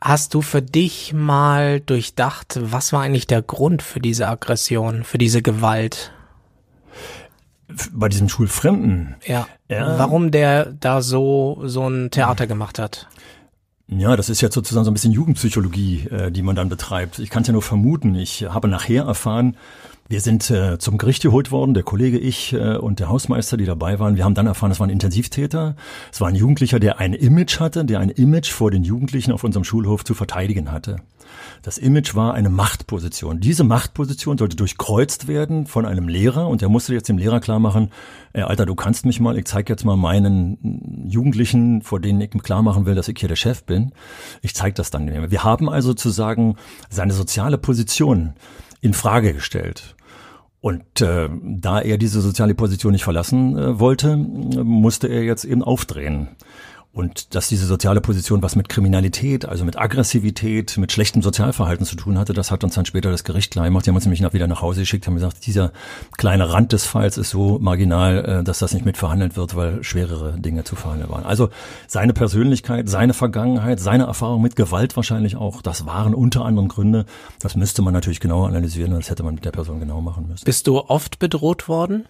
Hast 0.02 0.34
du 0.34 0.42
für 0.42 0.62
dich 0.62 1.14
mal 1.14 1.80
durchdacht, 1.80 2.60
was 2.62 2.92
war 2.92 3.02
eigentlich 3.02 3.28
der 3.28 3.42
Grund 3.42 3.82
für 3.82 4.00
diese 4.00 4.28
Aggression, 4.28 5.04
für 5.04 5.18
diese 5.18 5.42
Gewalt? 5.42 6.12
Bei 7.92 8.10
diesem 8.10 8.30
Schulfremden. 8.30 9.16
Ja. 9.26 9.48
ja. 9.68 9.98
Warum 9.98 10.32
der 10.32 10.66
da 10.66 11.02
so 11.02 11.62
so 11.64 11.88
ein 11.88 12.12
Theater 12.12 12.48
gemacht 12.48 12.80
hat? 12.80 13.08
Ja, 13.88 14.16
das 14.16 14.30
ist 14.30 14.42
jetzt 14.42 14.56
sozusagen 14.56 14.86
so 14.86 14.92
ein 14.92 14.94
bisschen 14.94 15.12
Jugendpsychologie, 15.12 16.08
äh, 16.10 16.32
die 16.32 16.42
man 16.42 16.56
dann 16.56 16.70
betreibt. 16.70 17.20
Ich 17.20 17.30
kann 17.30 17.42
es 17.42 17.48
ja 17.48 17.54
nur 17.54 17.62
vermuten. 17.62 18.16
Ich 18.16 18.44
habe 18.44 18.68
nachher 18.68 19.04
erfahren, 19.04 19.58
wir 20.10 20.22
sind 20.22 20.50
äh, 20.52 20.78
zum 20.80 20.98
Gericht 20.98 21.24
geholt 21.24 21.52
worden, 21.52 21.74
der 21.74 21.84
Kollege, 21.84 22.18
ich 22.18 22.54
äh, 22.54 22.76
und 22.76 23.00
der 23.00 23.10
Hausmeister, 23.10 23.58
die 23.58 23.66
dabei 23.66 24.00
waren. 24.00 24.18
Wir 24.18 24.26
haben 24.26 24.36
dann 24.36 24.48
erfahren, 24.48 24.72
es 24.72 24.80
war 24.80 24.88
ein 24.88 24.92
Intensivtäter. 24.92 25.76
Es 26.12 26.20
war 26.20 26.28
ein 26.28 26.36
Jugendlicher, 26.36 26.80
der 26.80 27.00
ein 27.00 27.14
Image 27.14 27.60
hatte, 27.60 27.86
der 27.86 28.00
ein 28.00 28.10
Image 28.10 28.52
vor 28.52 28.70
den 28.70 28.84
Jugendlichen 28.84 29.32
auf 29.32 29.44
unserem 29.44 29.64
Schulhof 29.64 30.04
zu 30.04 30.14
verteidigen 30.14 30.72
hatte. 30.72 30.98
Das 31.62 31.78
Image 31.78 32.16
war 32.16 32.34
eine 32.34 32.50
Machtposition. 32.50 33.40
Diese 33.40 33.64
Machtposition 33.64 34.38
sollte 34.38 34.58
durchkreuzt 34.58 35.28
werden 35.28 35.66
von 35.66 35.86
einem 35.86 36.10
Lehrer 36.10 36.48
und 36.48 36.62
der 36.62 36.70
musste 36.70 36.94
jetzt 36.94 37.08
dem 37.08 37.18
Lehrer 37.18 37.40
klar 37.40 37.60
machen, 37.60 37.90
äh, 38.34 38.42
Alter, 38.42 38.66
du 38.66 38.76
kannst 38.76 39.06
mich 39.06 39.20
mal, 39.20 39.38
ich 39.38 39.46
zeig 39.46 39.70
jetzt 39.70 39.86
mal 39.86 39.96
meinen 39.96 41.06
Jugendlichen, 41.08 41.82
vor 41.82 42.00
denen 42.00 42.20
ich 42.20 42.32
klar 42.44 42.62
machen 42.62 42.86
will, 42.86 42.96
dass 42.96 43.08
ich 43.08 43.18
hier 43.18 43.30
der 43.30 43.36
Chef 43.36 43.64
bin. 43.64 43.94
Ich 44.42 44.54
zeig 44.54 44.76
das 44.76 44.92
dann. 44.92 45.32
Wir 45.32 45.44
haben 45.44 45.70
also 45.70 45.90
sozusagen 45.90 46.56
seine 46.90 47.14
soziale 47.14 47.58
Position 47.58 48.34
in 48.84 48.94
Frage 48.94 49.34
gestellt. 49.34 49.96
Und 50.60 51.02
äh, 51.02 51.30
da 51.42 51.80
er 51.80 51.98
diese 51.98 52.22
soziale 52.22 52.54
Position 52.54 52.92
nicht 52.92 53.04
verlassen 53.06 53.58
äh, 53.58 53.80
wollte, 53.80 54.18
musste 54.18 55.08
er 55.08 55.24
jetzt 55.24 55.46
eben 55.46 55.64
aufdrehen. 55.64 56.30
Und 56.96 57.34
dass 57.34 57.50
diese 57.50 57.66
soziale 57.66 58.02
Position 58.02 58.44
was 58.44 58.56
mit 58.56 58.70
Kriminalität, 58.70 59.46
also 59.46 59.66
mit 59.66 59.80
Aggressivität, 59.80 60.78
mit 60.78 60.92
schlechtem 60.92 61.24
Sozialverhalten 61.24 61.88
zu 61.88 61.96
tun 61.96 62.20
hatte, 62.20 62.34
das 62.34 62.52
hat 62.52 62.64
uns 62.64 62.76
dann 62.76 62.86
später 62.86 63.10
das 63.10 63.24
Gericht 63.24 63.52
klar 63.52 63.66
gemacht. 63.66 63.84
Die 63.86 63.90
haben 63.90 63.96
uns 63.96 64.06
nämlich 64.06 64.22
nach 64.22 64.34
wieder 64.34 64.46
nach 64.46 64.62
Hause 64.62 64.82
geschickt, 64.82 65.08
haben 65.08 65.16
gesagt, 65.16 65.48
dieser 65.48 65.72
kleine 66.18 66.54
Rand 66.54 66.72
des 66.72 66.86
Falls 66.86 67.18
ist 67.18 67.32
so 67.32 67.58
marginal, 67.58 68.26
äh, 68.26 68.44
dass 68.44 68.60
das 68.60 68.76
nicht 68.76 68.86
mit 68.86 68.98
verhandelt 68.98 69.36
wird, 69.36 69.56
weil 69.56 69.84
schwerere 69.84 70.40
Dinge 70.40 70.66
zu 70.66 70.76
verhandeln 70.76 71.10
waren. 71.10 71.24
Also 71.24 71.50
seine 71.88 72.14
Persönlichkeit, 72.14 72.88
seine 72.88 73.16
Vergangenheit, 73.16 73.80
seine 73.80 74.04
Erfahrung 74.04 74.44
mit 74.44 74.56
Gewalt 74.56 74.96
wahrscheinlich 74.96 75.36
auch, 75.36 75.64
das 75.64 75.88
waren 75.88 76.14
unter 76.14 76.46
anderem 76.46 76.68
Gründe. 76.68 77.08
Das 77.40 77.56
müsste 77.56 77.82
man 77.82 77.96
natürlich 77.96 78.20
genauer 78.20 78.48
analysieren, 78.48 78.92
das 78.92 79.10
hätte 79.10 79.24
man 79.24 79.34
mit 79.34 79.46
der 79.46 79.52
Person 79.52 79.80
genau 79.80 80.00
machen 80.02 80.28
müssen. 80.28 80.46
Bist 80.46 80.68
du 80.68 80.78
oft 80.78 81.18
bedroht 81.18 81.68
worden? 81.68 82.06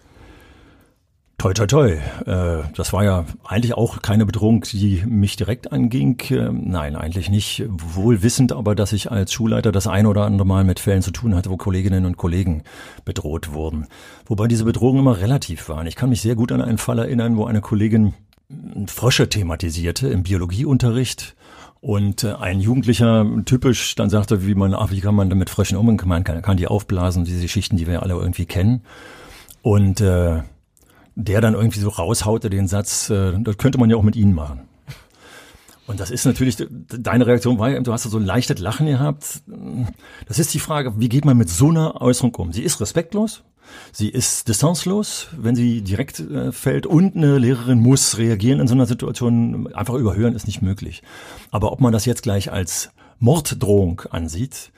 Toi, 1.36 1.52
toi, 1.52 1.66
toi. 1.66 1.90
Äh, 2.26 2.62
das 2.74 2.92
war 2.92 3.04
ja 3.04 3.24
eigentlich 3.44 3.74
auch 3.74 4.00
keine 4.02 4.24
Bedrohung, 4.24 4.62
die 4.72 5.04
mich 5.06 5.36
direkt 5.36 5.72
anging. 5.72 6.20
Äh, 6.30 6.50
nein, 6.52 6.96
eigentlich 6.96 7.28
nicht. 7.28 7.64
Wohl 7.68 8.22
wissend 8.22 8.52
aber, 8.52 8.74
dass 8.74 8.92
ich 8.92 9.10
als 9.10 9.32
Schulleiter 9.32 9.72
das 9.72 9.86
ein 9.86 10.06
oder 10.06 10.24
andere 10.24 10.46
Mal 10.46 10.64
mit 10.64 10.80
Fällen 10.80 11.02
zu 11.02 11.10
tun 11.10 11.34
hatte, 11.34 11.50
wo 11.50 11.56
Kolleginnen 11.56 12.06
und 12.06 12.16
Kollegen 12.16 12.62
bedroht 13.04 13.52
wurden. 13.52 13.88
Wobei 14.26 14.46
diese 14.46 14.64
Bedrohungen 14.64 15.00
immer 15.00 15.18
relativ 15.18 15.68
waren. 15.68 15.86
Ich 15.86 15.96
kann 15.96 16.08
mich 16.08 16.22
sehr 16.22 16.36
gut 16.36 16.52
an 16.52 16.62
einen 16.62 16.78
Fall 16.78 16.98
erinnern, 16.98 17.36
wo 17.36 17.44
eine 17.44 17.60
Kollegin 17.60 18.14
Frösche 18.86 19.28
thematisierte 19.28 20.08
im 20.08 20.22
Biologieunterricht. 20.22 21.34
Und 21.80 22.24
äh, 22.24 22.32
ein 22.32 22.60
Jugendlicher 22.60 23.26
typisch 23.44 23.94
dann 23.96 24.08
sagte, 24.08 24.46
wie 24.46 24.54
man, 24.54 24.72
ach, 24.72 24.90
wie 24.90 25.00
kann 25.00 25.14
man 25.14 25.28
damit 25.28 25.50
Fröschen 25.50 25.76
umgehen? 25.76 26.08
Man 26.08 26.24
kann, 26.24 26.40
kann 26.40 26.56
die 26.56 26.68
aufblasen, 26.68 27.24
diese 27.24 27.48
Schichten, 27.48 27.76
die 27.76 27.86
wir 27.86 28.02
alle 28.02 28.14
irgendwie 28.14 28.46
kennen. 28.46 28.82
Und 29.60 30.00
äh, 30.00 30.42
der 31.16 31.40
dann 31.40 31.54
irgendwie 31.54 31.80
so 31.80 31.88
raushaute 31.88 32.50
den 32.50 32.68
Satz, 32.68 33.10
äh, 33.10 33.32
das 33.38 33.56
könnte 33.58 33.78
man 33.78 33.90
ja 33.90 33.96
auch 33.96 34.02
mit 34.02 34.16
Ihnen 34.16 34.34
machen. 34.34 34.60
Und 35.86 36.00
das 36.00 36.10
ist 36.10 36.24
natürlich, 36.24 36.56
deine 36.70 37.26
Reaktion 37.26 37.58
war 37.58 37.68
ja, 37.68 37.80
du 37.80 37.92
hast 37.92 38.04
so 38.04 38.16
ein 38.16 38.24
leichtes 38.24 38.58
Lachen 38.58 38.86
gehabt. 38.86 39.42
Das 40.26 40.38
ist 40.38 40.54
die 40.54 40.58
Frage, 40.58 40.98
wie 40.98 41.10
geht 41.10 41.26
man 41.26 41.36
mit 41.36 41.50
so 41.50 41.68
einer 41.68 42.00
Äußerung 42.00 42.34
um? 42.36 42.52
Sie 42.52 42.62
ist 42.62 42.80
respektlos, 42.80 43.42
sie 43.92 44.08
ist 44.08 44.48
distanzlos, 44.48 45.28
wenn 45.36 45.54
sie 45.54 45.82
direkt 45.82 46.20
äh, 46.20 46.52
fällt 46.52 46.86
und 46.86 47.16
eine 47.16 47.38
Lehrerin 47.38 47.80
muss 47.80 48.16
reagieren 48.16 48.60
in 48.60 48.68
so 48.68 48.74
einer 48.74 48.86
Situation. 48.86 49.72
Einfach 49.74 49.94
überhören 49.94 50.34
ist 50.34 50.46
nicht 50.46 50.62
möglich. 50.62 51.02
Aber 51.50 51.70
ob 51.70 51.80
man 51.80 51.92
das 51.92 52.06
jetzt 52.06 52.22
gleich 52.22 52.50
als 52.50 52.90
Morddrohung 53.18 54.02
ansieht, 54.10 54.72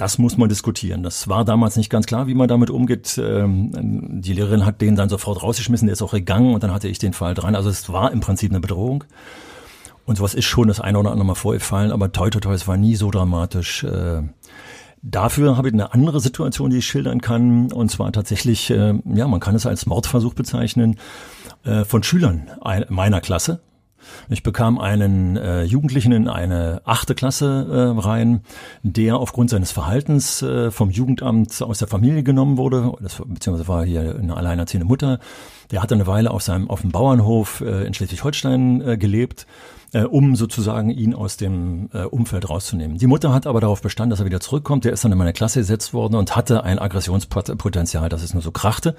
das 0.00 0.16
muss 0.16 0.38
man 0.38 0.48
diskutieren. 0.48 1.02
Das 1.02 1.28
war 1.28 1.44
damals 1.44 1.76
nicht 1.76 1.90
ganz 1.90 2.06
klar, 2.06 2.26
wie 2.26 2.34
man 2.34 2.48
damit 2.48 2.70
umgeht. 2.70 3.20
Ähm, 3.22 4.22
die 4.22 4.32
Lehrerin 4.32 4.64
hat 4.64 4.80
den 4.80 4.96
dann 4.96 5.10
sofort 5.10 5.42
rausgeschmissen, 5.42 5.88
der 5.88 5.92
ist 5.92 6.00
auch 6.00 6.12
gegangen 6.12 6.54
und 6.54 6.62
dann 6.62 6.72
hatte 6.72 6.88
ich 6.88 6.98
den 6.98 7.12
Fall 7.12 7.34
dran. 7.34 7.54
Also 7.54 7.68
es 7.68 7.92
war 7.92 8.10
im 8.10 8.20
Prinzip 8.20 8.50
eine 8.50 8.60
Bedrohung. 8.60 9.04
Und 10.06 10.16
sowas 10.16 10.32
ist 10.32 10.46
schon 10.46 10.68
das 10.68 10.80
eine 10.80 10.98
oder 10.98 11.10
andere 11.10 11.26
Mal 11.26 11.34
vorgefallen, 11.34 11.92
aber 11.92 12.10
toi 12.12 12.30
toi 12.30 12.40
toi, 12.40 12.54
es 12.54 12.66
war 12.66 12.78
nie 12.78 12.96
so 12.96 13.10
dramatisch. 13.10 13.84
Äh, 13.84 14.22
dafür 15.02 15.58
habe 15.58 15.68
ich 15.68 15.74
eine 15.74 15.92
andere 15.92 16.20
Situation, 16.20 16.70
die 16.70 16.78
ich 16.78 16.86
schildern 16.86 17.20
kann. 17.20 17.70
Und 17.70 17.90
zwar 17.90 18.10
tatsächlich, 18.10 18.70
äh, 18.70 18.94
ja, 19.04 19.28
man 19.28 19.40
kann 19.40 19.54
es 19.54 19.66
als 19.66 19.84
Mordversuch 19.84 20.32
bezeichnen, 20.32 20.96
äh, 21.64 21.84
von 21.84 22.02
Schülern 22.02 22.48
meiner 22.88 23.20
Klasse 23.20 23.60
Ich 24.28 24.42
bekam 24.42 24.78
einen 24.78 25.36
äh, 25.36 25.62
Jugendlichen 25.62 26.12
in 26.12 26.28
eine 26.28 26.82
achte 26.84 27.14
Klasse 27.14 27.94
äh, 27.96 28.00
rein, 28.00 28.42
der 28.82 29.16
aufgrund 29.16 29.50
seines 29.50 29.72
Verhaltens 29.72 30.42
äh, 30.42 30.70
vom 30.70 30.90
Jugendamt 30.90 31.62
aus 31.62 31.78
der 31.78 31.88
Familie 31.88 32.22
genommen 32.22 32.56
wurde, 32.56 32.92
das, 33.00 33.22
beziehungsweise 33.24 33.68
war 33.68 33.84
hier 33.84 34.16
eine 34.18 34.36
alleinerziehende 34.36 34.86
Mutter. 34.86 35.18
Der 35.70 35.82
hatte 35.82 35.94
eine 35.94 36.06
Weile 36.06 36.30
auf 36.30 36.42
seinem 36.42 36.68
auf 36.70 36.80
dem 36.80 36.90
Bauernhof 36.90 37.60
äh, 37.60 37.86
in 37.86 37.94
Schleswig-Holstein 37.94 38.80
äh, 38.82 38.96
gelebt 38.98 39.46
äh, 39.92 40.02
um 40.02 40.36
sozusagen 40.36 40.90
ihn 40.90 41.14
aus 41.14 41.36
dem 41.36 41.88
äh, 41.92 42.04
Umfeld 42.04 42.48
rauszunehmen. 42.48 42.98
Die 42.98 43.06
Mutter 43.06 43.32
hat 43.32 43.46
aber 43.46 43.60
darauf 43.60 43.82
bestanden, 43.82 44.10
dass 44.10 44.20
er 44.20 44.26
wieder 44.26 44.40
zurückkommt. 44.40 44.84
Der 44.84 44.92
ist 44.92 45.04
dann 45.04 45.12
in 45.12 45.18
meine 45.18 45.32
Klasse 45.32 45.60
gesetzt 45.60 45.92
worden 45.92 46.14
und 46.14 46.36
hatte 46.36 46.64
ein 46.64 46.78
Aggressionspotenzial, 46.78 48.08
dass 48.08 48.22
es 48.22 48.34
nur 48.34 48.42
so 48.42 48.52
krachte. 48.52 48.94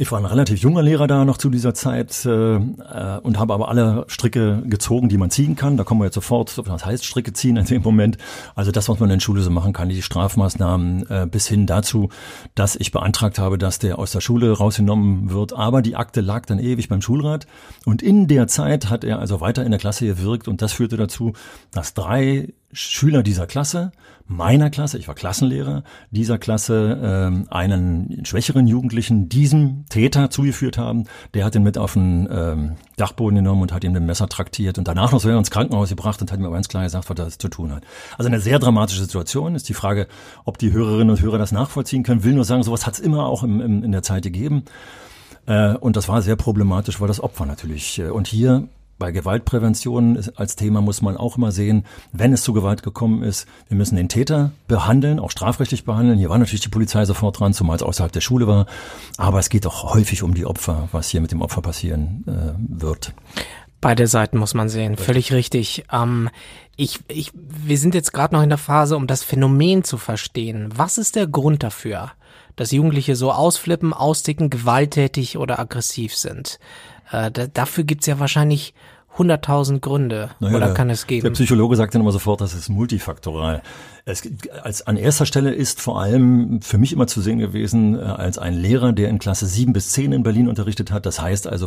Ich 0.00 0.12
war 0.12 0.20
ein 0.20 0.26
relativ 0.26 0.60
junger 0.60 0.80
Lehrer 0.80 1.08
da 1.08 1.24
noch 1.24 1.38
zu 1.38 1.50
dieser 1.50 1.74
Zeit 1.74 2.24
äh, 2.24 2.54
äh, 2.54 3.18
und 3.20 3.36
habe 3.36 3.52
aber 3.52 3.68
alle 3.68 4.04
Stricke 4.06 4.62
gezogen, 4.64 5.08
die 5.08 5.18
man 5.18 5.28
ziehen 5.28 5.56
kann. 5.56 5.76
Da 5.76 5.82
kommen 5.82 6.00
wir 6.00 6.04
jetzt 6.04 6.14
sofort, 6.14 6.56
was 6.68 6.86
heißt 6.86 7.04
Stricke 7.04 7.32
ziehen 7.32 7.56
in 7.56 7.64
dem 7.64 7.82
Moment. 7.82 8.16
Also 8.54 8.70
das, 8.70 8.88
was 8.88 9.00
man 9.00 9.10
in 9.10 9.18
der 9.18 9.24
Schule 9.24 9.42
so 9.42 9.50
machen 9.50 9.72
kann, 9.72 9.88
die 9.88 10.00
Strafmaßnahmen 10.00 11.10
äh, 11.10 11.26
bis 11.28 11.48
hin 11.48 11.66
dazu, 11.66 12.10
dass 12.54 12.76
ich 12.76 12.92
beantragt 12.92 13.40
habe, 13.40 13.58
dass 13.58 13.80
der 13.80 13.98
aus 13.98 14.12
der 14.12 14.20
Schule 14.20 14.52
rausgenommen 14.52 15.32
wird. 15.32 15.52
Aber 15.52 15.82
die 15.82 15.96
Akte 15.96 16.20
lag 16.20 16.46
dann 16.46 16.60
ewig 16.60 16.88
beim 16.88 17.02
Schulrat. 17.02 17.48
Und 17.84 18.00
in 18.00 18.28
der 18.28 18.46
Zeit 18.46 18.90
hat 18.90 19.02
er 19.02 19.18
also 19.18 19.40
weiter 19.40 19.64
in 19.64 19.72
der 19.72 19.80
Klasse 19.80 20.06
gewirkt 20.06 20.46
und 20.46 20.62
das 20.62 20.72
führte 20.72 20.96
dazu, 20.96 21.32
dass 21.72 21.94
drei 21.94 22.54
Schüler 22.72 23.22
dieser 23.22 23.46
Klasse, 23.46 23.92
meiner 24.26 24.68
Klasse, 24.68 24.98
ich 24.98 25.08
war 25.08 25.14
Klassenlehrer, 25.14 25.84
dieser 26.10 26.36
Klasse 26.36 27.00
ähm, 27.02 27.46
einen 27.48 28.26
schwächeren 28.26 28.66
Jugendlichen 28.66 29.30
diesem 29.30 29.86
Täter 29.88 30.28
zugeführt 30.28 30.76
haben. 30.76 31.04
Der 31.32 31.46
hat 31.46 31.54
ihn 31.54 31.62
mit 31.62 31.78
auf 31.78 31.94
den 31.94 32.28
ähm, 32.30 32.76
Dachboden 32.96 33.36
genommen 33.36 33.62
und 33.62 33.72
hat 33.72 33.84
ihm 33.84 33.94
den 33.94 34.04
Messer 34.04 34.28
traktiert 34.28 34.76
und 34.76 34.86
danach 34.86 35.12
noch 35.12 35.20
so 35.20 35.30
ins 35.30 35.50
Krankenhaus 35.50 35.88
gebracht 35.88 36.20
und 36.20 36.30
hat 36.30 36.40
mir 36.40 36.50
ganz 36.50 36.68
klar 36.68 36.82
gesagt, 36.82 37.08
was 37.08 37.16
das 37.16 37.38
zu 37.38 37.48
tun 37.48 37.72
hat. 37.72 37.84
Also 38.18 38.28
eine 38.28 38.40
sehr 38.40 38.58
dramatische 38.58 39.00
Situation. 39.00 39.54
Ist 39.54 39.70
die 39.70 39.74
Frage, 39.74 40.06
ob 40.44 40.58
die 40.58 40.72
Hörerinnen 40.72 41.10
und 41.10 41.22
Hörer 41.22 41.38
das 41.38 41.52
nachvollziehen 41.52 42.02
können. 42.02 42.22
Will 42.22 42.34
nur 42.34 42.44
sagen, 42.44 42.62
sowas 42.62 42.86
hat 42.86 42.94
es 42.94 43.00
immer 43.00 43.26
auch 43.26 43.42
im, 43.42 43.62
im, 43.62 43.82
in 43.82 43.92
der 43.92 44.02
Zeit 44.02 44.24
gegeben. 44.24 44.64
Äh, 45.46 45.74
und 45.74 45.96
das 45.96 46.06
war 46.08 46.20
sehr 46.20 46.36
problematisch, 46.36 47.00
weil 47.00 47.08
das 47.08 47.20
Opfer 47.20 47.46
natürlich. 47.46 47.98
Äh, 47.98 48.10
und 48.10 48.26
hier 48.26 48.68
bei 48.98 49.12
Gewaltprävention 49.12 50.22
als 50.34 50.56
Thema 50.56 50.80
muss 50.80 51.02
man 51.02 51.16
auch 51.16 51.36
immer 51.36 51.52
sehen, 51.52 51.84
wenn 52.12 52.32
es 52.32 52.42
zu 52.42 52.52
Gewalt 52.52 52.82
gekommen 52.82 53.22
ist, 53.22 53.46
wir 53.68 53.76
müssen 53.76 53.96
den 53.96 54.08
Täter 54.08 54.50
behandeln, 54.66 55.20
auch 55.20 55.30
strafrechtlich 55.30 55.84
behandeln. 55.84 56.18
Hier 56.18 56.30
war 56.30 56.38
natürlich 56.38 56.62
die 56.62 56.68
Polizei 56.68 57.04
sofort 57.04 57.38
dran, 57.38 57.54
zumal 57.54 57.76
es 57.76 57.82
außerhalb 57.82 58.12
der 58.12 58.20
Schule 58.20 58.46
war. 58.46 58.66
Aber 59.16 59.38
es 59.38 59.50
geht 59.50 59.66
auch 59.66 59.94
häufig 59.94 60.22
um 60.22 60.34
die 60.34 60.46
Opfer, 60.46 60.88
was 60.92 61.08
hier 61.08 61.20
mit 61.20 61.30
dem 61.30 61.42
Opfer 61.42 61.62
passieren 61.62 62.24
äh, 62.26 62.82
wird. 62.82 63.14
Beide 63.80 64.08
Seiten 64.08 64.38
muss 64.38 64.54
man 64.54 64.68
sehen, 64.68 64.96
völlig 64.96 65.32
richtig. 65.32 65.84
Ähm, 65.92 66.30
ich, 66.76 66.98
ich, 67.06 67.30
wir 67.34 67.78
sind 67.78 67.94
jetzt 67.94 68.12
gerade 68.12 68.34
noch 68.34 68.42
in 68.42 68.48
der 68.48 68.58
Phase, 68.58 68.96
um 68.96 69.06
das 69.06 69.22
Phänomen 69.22 69.84
zu 69.84 69.98
verstehen. 69.98 70.70
Was 70.74 70.98
ist 70.98 71.14
der 71.14 71.28
Grund 71.28 71.62
dafür, 71.62 72.10
dass 72.56 72.72
Jugendliche 72.72 73.14
so 73.14 73.30
ausflippen, 73.30 73.92
austicken, 73.92 74.50
gewalttätig 74.50 75.38
oder 75.38 75.60
aggressiv 75.60 76.16
sind? 76.16 76.58
Äh, 77.10 77.30
da, 77.30 77.46
dafür 77.46 77.84
gibt's 77.84 78.06
ja 78.06 78.18
wahrscheinlich 78.18 78.74
hunderttausend 79.18 79.82
Gründe. 79.82 80.30
Naja, 80.38 80.56
oder 80.56 80.74
kann 80.74 80.90
es 80.90 81.06
geben? 81.06 81.24
Der 81.24 81.30
Psychologe 81.30 81.74
sagt 81.76 81.94
dann 81.94 82.02
immer 82.02 82.12
sofort, 82.12 82.40
das 82.40 82.54
ist 82.54 82.68
multifaktoral. 82.68 83.62
Es, 84.04 84.22
als 84.62 84.86
an 84.86 84.96
erster 84.96 85.26
Stelle 85.26 85.52
ist 85.52 85.80
vor 85.80 86.00
allem 86.00 86.62
für 86.62 86.78
mich 86.78 86.92
immer 86.92 87.06
zu 87.06 87.20
sehen 87.20 87.38
gewesen, 87.38 87.98
äh, 87.98 88.02
als 88.02 88.38
ein 88.38 88.54
Lehrer, 88.54 88.92
der 88.92 89.08
in 89.08 89.18
Klasse 89.18 89.46
sieben 89.46 89.72
bis 89.72 89.90
zehn 89.90 90.12
in 90.12 90.22
Berlin 90.22 90.48
unterrichtet 90.48 90.92
hat. 90.92 91.04
Das 91.04 91.20
heißt 91.20 91.46
also 91.46 91.66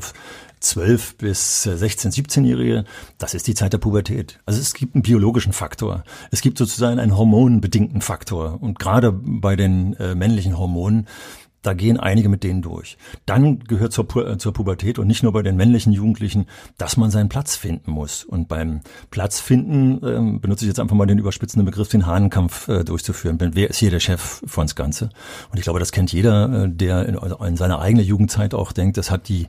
zwölf 0.60 1.18
bis 1.18 1.64
16, 1.64 2.12
17-Jährige. 2.12 2.86
Das 3.18 3.34
ist 3.34 3.48
die 3.48 3.54
Zeit 3.54 3.74
der 3.74 3.80
Pubertät. 3.80 4.40
Also 4.46 4.60
es 4.60 4.74
gibt 4.74 4.96
einen 4.96 5.04
biologischen 5.04 5.54
Faktor. 5.54 6.04
Es 6.32 6.42
gibt 6.42 6.58
sozusagen 6.58 7.00
einen 7.00 7.18
hormonbedingten 7.18 8.02
Faktor. 8.02 8.60
Und 8.62 8.80
gerade 8.80 9.12
bei 9.12 9.56
den 9.56 9.94
äh, 9.96 10.16
männlichen 10.16 10.58
Hormonen 10.58 11.08
da 11.62 11.74
gehen 11.74 12.00
einige 12.00 12.30
mit 12.30 12.44
denen 12.44 12.62
durch. 12.62 12.98
Dann 13.26 13.60
gehört 13.60 13.94
zur, 13.94 14.08
Pu 14.08 14.22
äh, 14.22 14.38
zur 14.38 14.54
Pubertät 14.54 14.98
und 15.00 15.08
nicht 15.08 15.24
nur 15.24 15.32
bei 15.32 15.44
den 15.44 15.56
männlichen 15.56 15.94
Jugendlichen, 15.94 16.48
dass 16.78 16.98
man 16.98 17.12
seinen 17.12 17.30
Platz 17.30 17.56
finden 17.56 17.92
muss. 17.92 18.24
Und 18.24 18.48
beim 18.48 18.82
Platz 19.12 19.40
finden 19.40 20.06
ähm, 20.06 20.42
benutze 20.42 20.66
ich 20.66 20.70
jetzt 20.70 20.80
einfach 20.80 20.96
mal 20.96 21.06
den 21.06 21.20
überspitzenden 21.20 21.66
Begriff, 21.66 21.90
den 21.90 22.06
Hahnenkampf 22.06 22.68
äh, 22.68 22.84
durchzuführen. 22.84 23.38
Denn 23.38 23.56
wer 23.56 23.70
ist 23.70 23.78
hier 23.78 23.92
der 23.92 24.00
Chef 24.00 24.42
von 24.46 24.66
das 24.66 24.76
Ganze? 24.76 25.10
Und 25.52 25.58
ich 25.58 25.64
glaube, 25.64 25.80
das 25.80 25.92
kennt 25.92 26.12
jeder, 26.12 26.64
äh, 26.64 26.70
der 26.70 27.06
in, 27.06 27.18
also 27.18 27.38
in 27.44 27.58
seiner 27.58 27.80
eigenen 27.80 28.06
Jugendzeit 28.06 28.54
auch 28.54 28.72
denkt, 28.72 28.98
das 28.98 29.12
hat 29.12 29.28
die 29.28 29.48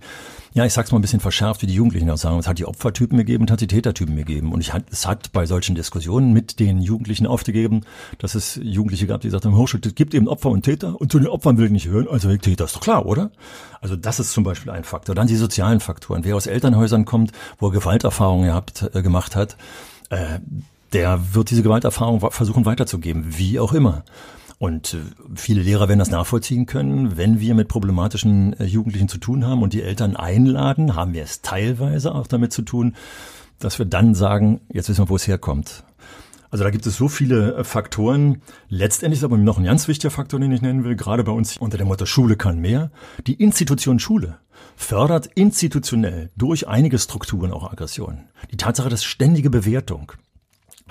ja, 0.54 0.66
ich 0.66 0.72
sag's 0.72 0.92
mal 0.92 0.98
ein 0.98 1.02
bisschen 1.02 1.20
verschärft, 1.20 1.62
wie 1.62 1.66
die 1.66 1.74
Jugendlichen 1.74 2.10
auch 2.10 2.18
sagen. 2.18 2.38
Es 2.38 2.46
hat 2.46 2.58
die 2.58 2.66
Opfertypen 2.66 3.16
gegeben 3.16 3.44
und 3.44 3.50
hat 3.50 3.60
die 3.60 3.66
Tätertypen 3.66 4.16
gegeben. 4.16 4.52
Und 4.52 4.60
ich 4.60 4.72
es 4.90 5.06
hat 5.06 5.32
bei 5.32 5.46
solchen 5.46 5.74
Diskussionen 5.74 6.32
mit 6.32 6.60
den 6.60 6.82
Jugendlichen 6.82 7.26
aufgegeben, 7.26 7.82
dass 8.18 8.34
es 8.34 8.60
Jugendliche 8.62 9.06
gab, 9.06 9.22
die 9.22 9.30
sagten, 9.30 9.56
Hochschuld, 9.56 9.86
es 9.86 9.94
gibt 9.94 10.14
eben 10.14 10.28
Opfer 10.28 10.50
und 10.50 10.62
Täter 10.62 11.00
und 11.00 11.10
zu 11.10 11.18
den 11.18 11.28
Opfern 11.28 11.56
will 11.56 11.66
ich 11.66 11.72
nicht 11.72 11.88
hören, 11.88 12.06
also 12.08 12.34
Täter 12.36 12.66
ist 12.66 12.76
doch 12.76 12.80
klar, 12.80 13.06
oder? 13.06 13.30
Also 13.80 13.96
das 13.96 14.20
ist 14.20 14.32
zum 14.32 14.44
Beispiel 14.44 14.70
ein 14.70 14.84
Faktor. 14.84 15.14
Dann 15.14 15.26
die 15.26 15.36
sozialen 15.36 15.80
Faktoren. 15.80 16.24
Wer 16.24 16.36
aus 16.36 16.46
Elternhäusern 16.46 17.04
kommt, 17.06 17.32
wo 17.58 17.68
er 17.68 17.72
Gewalterfahrungen 17.72 18.46
gehabt, 18.46 18.90
äh, 18.92 19.02
gemacht 19.02 19.36
hat, 19.36 19.56
äh, 20.10 20.38
der 20.92 21.34
wird 21.34 21.50
diese 21.50 21.62
Gewalterfahrung 21.62 22.20
versuchen 22.30 22.66
weiterzugeben, 22.66 23.38
wie 23.38 23.58
auch 23.58 23.72
immer. 23.72 24.04
Und 24.62 24.94
äh, 24.94 24.98
viele 25.34 25.60
Lehrer 25.60 25.88
werden 25.88 25.98
das 25.98 26.12
nachvollziehen 26.12 26.66
können. 26.66 27.16
Wenn 27.16 27.40
wir 27.40 27.56
mit 27.56 27.66
problematischen 27.66 28.52
äh, 28.60 28.64
Jugendlichen 28.64 29.08
zu 29.08 29.18
tun 29.18 29.44
haben 29.44 29.60
und 29.60 29.72
die 29.72 29.82
Eltern 29.82 30.14
einladen, 30.14 30.94
haben 30.94 31.14
wir 31.14 31.24
es 31.24 31.42
teilweise 31.42 32.14
auch 32.14 32.28
damit 32.28 32.52
zu 32.52 32.62
tun, 32.62 32.94
dass 33.58 33.80
wir 33.80 33.86
dann 33.86 34.14
sagen, 34.14 34.60
jetzt 34.72 34.88
wissen 34.88 35.02
wir, 35.02 35.08
wo 35.08 35.16
es 35.16 35.26
herkommt. 35.26 35.82
Also 36.50 36.62
da 36.62 36.70
gibt 36.70 36.86
es 36.86 36.96
so 36.96 37.08
viele 37.08 37.56
äh, 37.56 37.64
Faktoren. 37.64 38.40
Letztendlich 38.68 39.18
ist 39.18 39.24
aber 39.24 39.36
noch 39.36 39.58
ein 39.58 39.64
ganz 39.64 39.88
wichtiger 39.88 40.12
Faktor, 40.12 40.38
den 40.38 40.52
ich 40.52 40.62
nennen 40.62 40.84
will, 40.84 40.94
gerade 40.94 41.24
bei 41.24 41.32
uns 41.32 41.56
unter 41.56 41.76
der 41.76 41.86
Motto 41.86 42.06
Schule 42.06 42.36
kann 42.36 42.60
mehr. 42.60 42.92
Die 43.26 43.42
Institution 43.42 43.98
Schule 43.98 44.38
fördert 44.76 45.26
institutionell 45.34 46.30
durch 46.36 46.68
einige 46.68 47.00
Strukturen 47.00 47.50
auch 47.50 47.72
Aggressionen. 47.72 48.28
Die 48.52 48.58
Tatsache, 48.58 48.90
dass 48.90 49.02
ständige 49.02 49.50
Bewertung, 49.50 50.12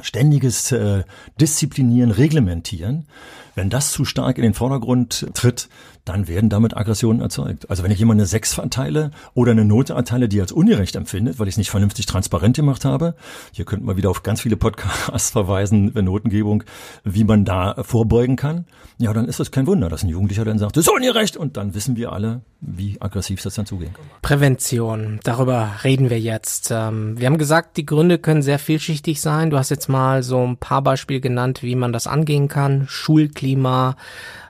ständiges 0.01 0.73
äh, 0.73 1.05
Disziplinieren, 1.39 2.11
Reglementieren, 2.11 3.07
wenn 3.55 3.69
das 3.69 3.91
zu 3.91 4.05
stark 4.05 4.37
in 4.37 4.43
den 4.43 4.53
Vordergrund 4.53 5.27
tritt, 5.33 5.69
dann 6.05 6.27
werden 6.27 6.49
damit 6.49 6.75
Aggressionen 6.75 7.21
erzeugt. 7.21 7.69
Also 7.69 7.83
wenn 7.83 7.91
ich 7.91 7.99
jemand 7.99 8.19
eine 8.19 8.25
6 8.25 8.53
verteile 8.53 9.11
oder 9.33 9.51
eine 9.51 9.65
Note 9.65 9.93
erteile, 9.93 10.27
die 10.27 10.41
als 10.41 10.51
ungerecht 10.51 10.95
empfindet, 10.95 11.39
weil 11.39 11.47
ich 11.47 11.53
es 11.53 11.57
nicht 11.57 11.69
vernünftig 11.69 12.05
transparent 12.05 12.55
gemacht 12.55 12.85
habe, 12.85 13.15
hier 13.51 13.65
könnten 13.65 13.87
wir 13.87 13.97
wieder 13.97 14.09
auf 14.09 14.23
ganz 14.23 14.41
viele 14.41 14.57
Podcasts 14.57 15.29
verweisen, 15.31 15.91
Notengebung, 15.93 16.63
wie 17.03 17.23
man 17.23 17.45
da 17.45 17.83
vorbeugen 17.83 18.35
kann, 18.35 18.65
ja, 18.97 19.13
dann 19.13 19.25
ist 19.25 19.39
es 19.39 19.51
kein 19.51 19.67
Wunder, 19.67 19.89
dass 19.89 20.03
ein 20.03 20.09
Jugendlicher 20.09 20.45
dann 20.45 20.59
sagt, 20.59 20.77
das 20.77 20.85
ist 20.85 20.93
ungerecht 20.93 21.37
und 21.37 21.57
dann 21.57 21.73
wissen 21.73 21.95
wir 21.95 22.11
alle, 22.11 22.41
wie 22.59 23.01
aggressiv 23.01 23.41
das 23.41 23.55
dann 23.55 23.65
zugehen 23.65 23.93
kann. 23.93 24.05
Prävention, 24.21 25.19
darüber 25.23 25.71
reden 25.83 26.09
wir 26.09 26.19
jetzt. 26.19 26.69
Ähm, 26.71 27.19
wir 27.19 27.25
haben 27.25 27.37
gesagt, 27.37 27.77
die 27.77 27.85
Gründe 27.85 28.19
können 28.19 28.41
sehr 28.43 28.59
vielschichtig 28.59 29.21
sein. 29.21 29.49
Du 29.49 29.57
hast 29.57 29.69
jetzt 29.69 29.89
mal 29.89 30.23
so 30.23 30.45
ein 30.45 30.57
paar 30.57 30.81
Beispiele 30.83 31.19
genannt, 31.19 31.63
wie 31.63 31.75
man 31.75 31.93
das 31.93 32.05
angehen 32.05 32.47
kann. 32.47 32.85
Schulklima, 32.87 33.95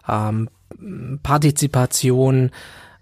ähm, 0.07 0.49
Partizipation. 1.23 2.51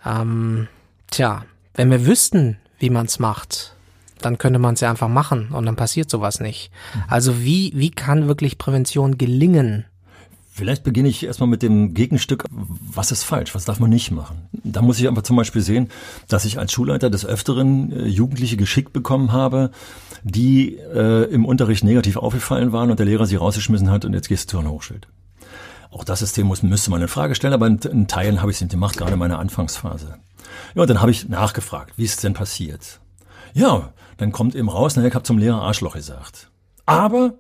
Ähm, 0.06 0.68
tja, 1.10 1.46
wenn 1.74 1.92
wir 1.92 2.06
wüssten, 2.06 2.58
wie 2.80 2.90
man 2.90 3.06
es 3.06 3.20
macht, 3.20 3.76
dann 4.22 4.38
könnte 4.38 4.60
man 4.60 4.74
es 4.74 4.82
ja 4.82 4.90
einfach 4.90 5.08
machen 5.08 5.50
und 5.52 5.66
dann 5.66 5.76
passiert 5.76 6.10
sowas 6.10 6.40
nicht. 6.40 6.72
Mhm. 6.94 7.04
Also 7.08 7.42
wie, 7.42 7.72
wie 7.76 7.92
kann 7.92 8.28
wirklich 8.28 8.58
Prävention 8.58 9.18
gelingen? 9.18 9.86
Vielleicht 10.52 10.84
beginne 10.84 11.08
ich 11.08 11.26
erstmal 11.26 11.48
mit 11.48 11.64
dem 11.64 11.94
Gegenstück, 11.94 12.44
was 12.50 13.14
ist 13.14 13.24
falsch, 13.24 13.56
was 13.56 13.64
darf 13.64 13.80
man 13.80 13.90
nicht 13.90 14.12
machen. 14.12 14.42
Da 14.52 14.82
muss 14.82 15.00
ich 15.00 15.08
einfach 15.08 15.22
zum 15.22 15.38
Beispiel 15.38 15.62
sehen, 15.62 15.88
dass 16.28 16.44
ich 16.44 16.60
als 16.60 16.74
Schulleiter 16.74 17.10
des 17.10 17.26
Öfteren 17.26 17.94
äh, 17.94 18.08
Jugendliche 18.08 18.58
geschickt 18.58 18.92
bekommen 18.92 19.32
habe, 19.32 19.72
die 20.24 20.76
äh, 20.76 21.32
im 21.32 21.46
Unterricht 21.46 21.86
negativ 21.86 22.18
aufgefallen 22.18 22.74
waren 22.74 22.92
und 22.92 23.00
der 23.00 23.06
Lehrer 23.06 23.26
sie 23.26 23.38
rausgeschmissen 23.38 23.90
hat 23.90 24.04
und 24.04 24.14
jetzt 24.14 24.28
gehst 24.28 24.52
du 24.52 24.58
zu 24.58 24.60
einem 24.60 24.72
Hochschild. 24.72 25.08
Auch 25.92 26.04
das 26.04 26.20
System 26.20 26.48
muss, 26.48 26.62
müsste 26.62 26.92
man 26.92 27.02
in 27.02 27.08
Frage 27.08 27.36
stellen, 27.36 27.54
aber 27.54 27.68
in, 27.68 27.78
in 27.80 28.08
Teilen 28.08 28.42
habe 28.42 28.52
ich 28.52 28.58
es 28.58 28.62
nicht 28.62 28.72
gemacht, 28.72 28.98
gerade 28.98 29.14
in 29.14 29.20
meiner 29.20 29.40
Anfangsphase. 29.40 30.20
Ja, 30.76 30.82
und 30.82 30.90
dann 30.90 31.02
habe 31.02 31.12
ich 31.12 31.28
nachgefragt, 31.28 31.94
wie 31.98 32.06
ist 32.06 32.16
es 32.16 32.22
denn 32.22 32.34
passiert? 32.34 33.00
Ja, 33.54 33.94
dann 34.18 34.32
kommt 34.32 34.56
eben 34.56 34.70
raus, 34.70 34.96
na, 34.96 35.06
ich 35.06 35.16
habe 35.16 35.24
zum 35.24 35.38
Lehrer 35.38 35.62
Arschloch 35.62 35.94
gesagt. 35.94 36.52
Aber 36.86 37.34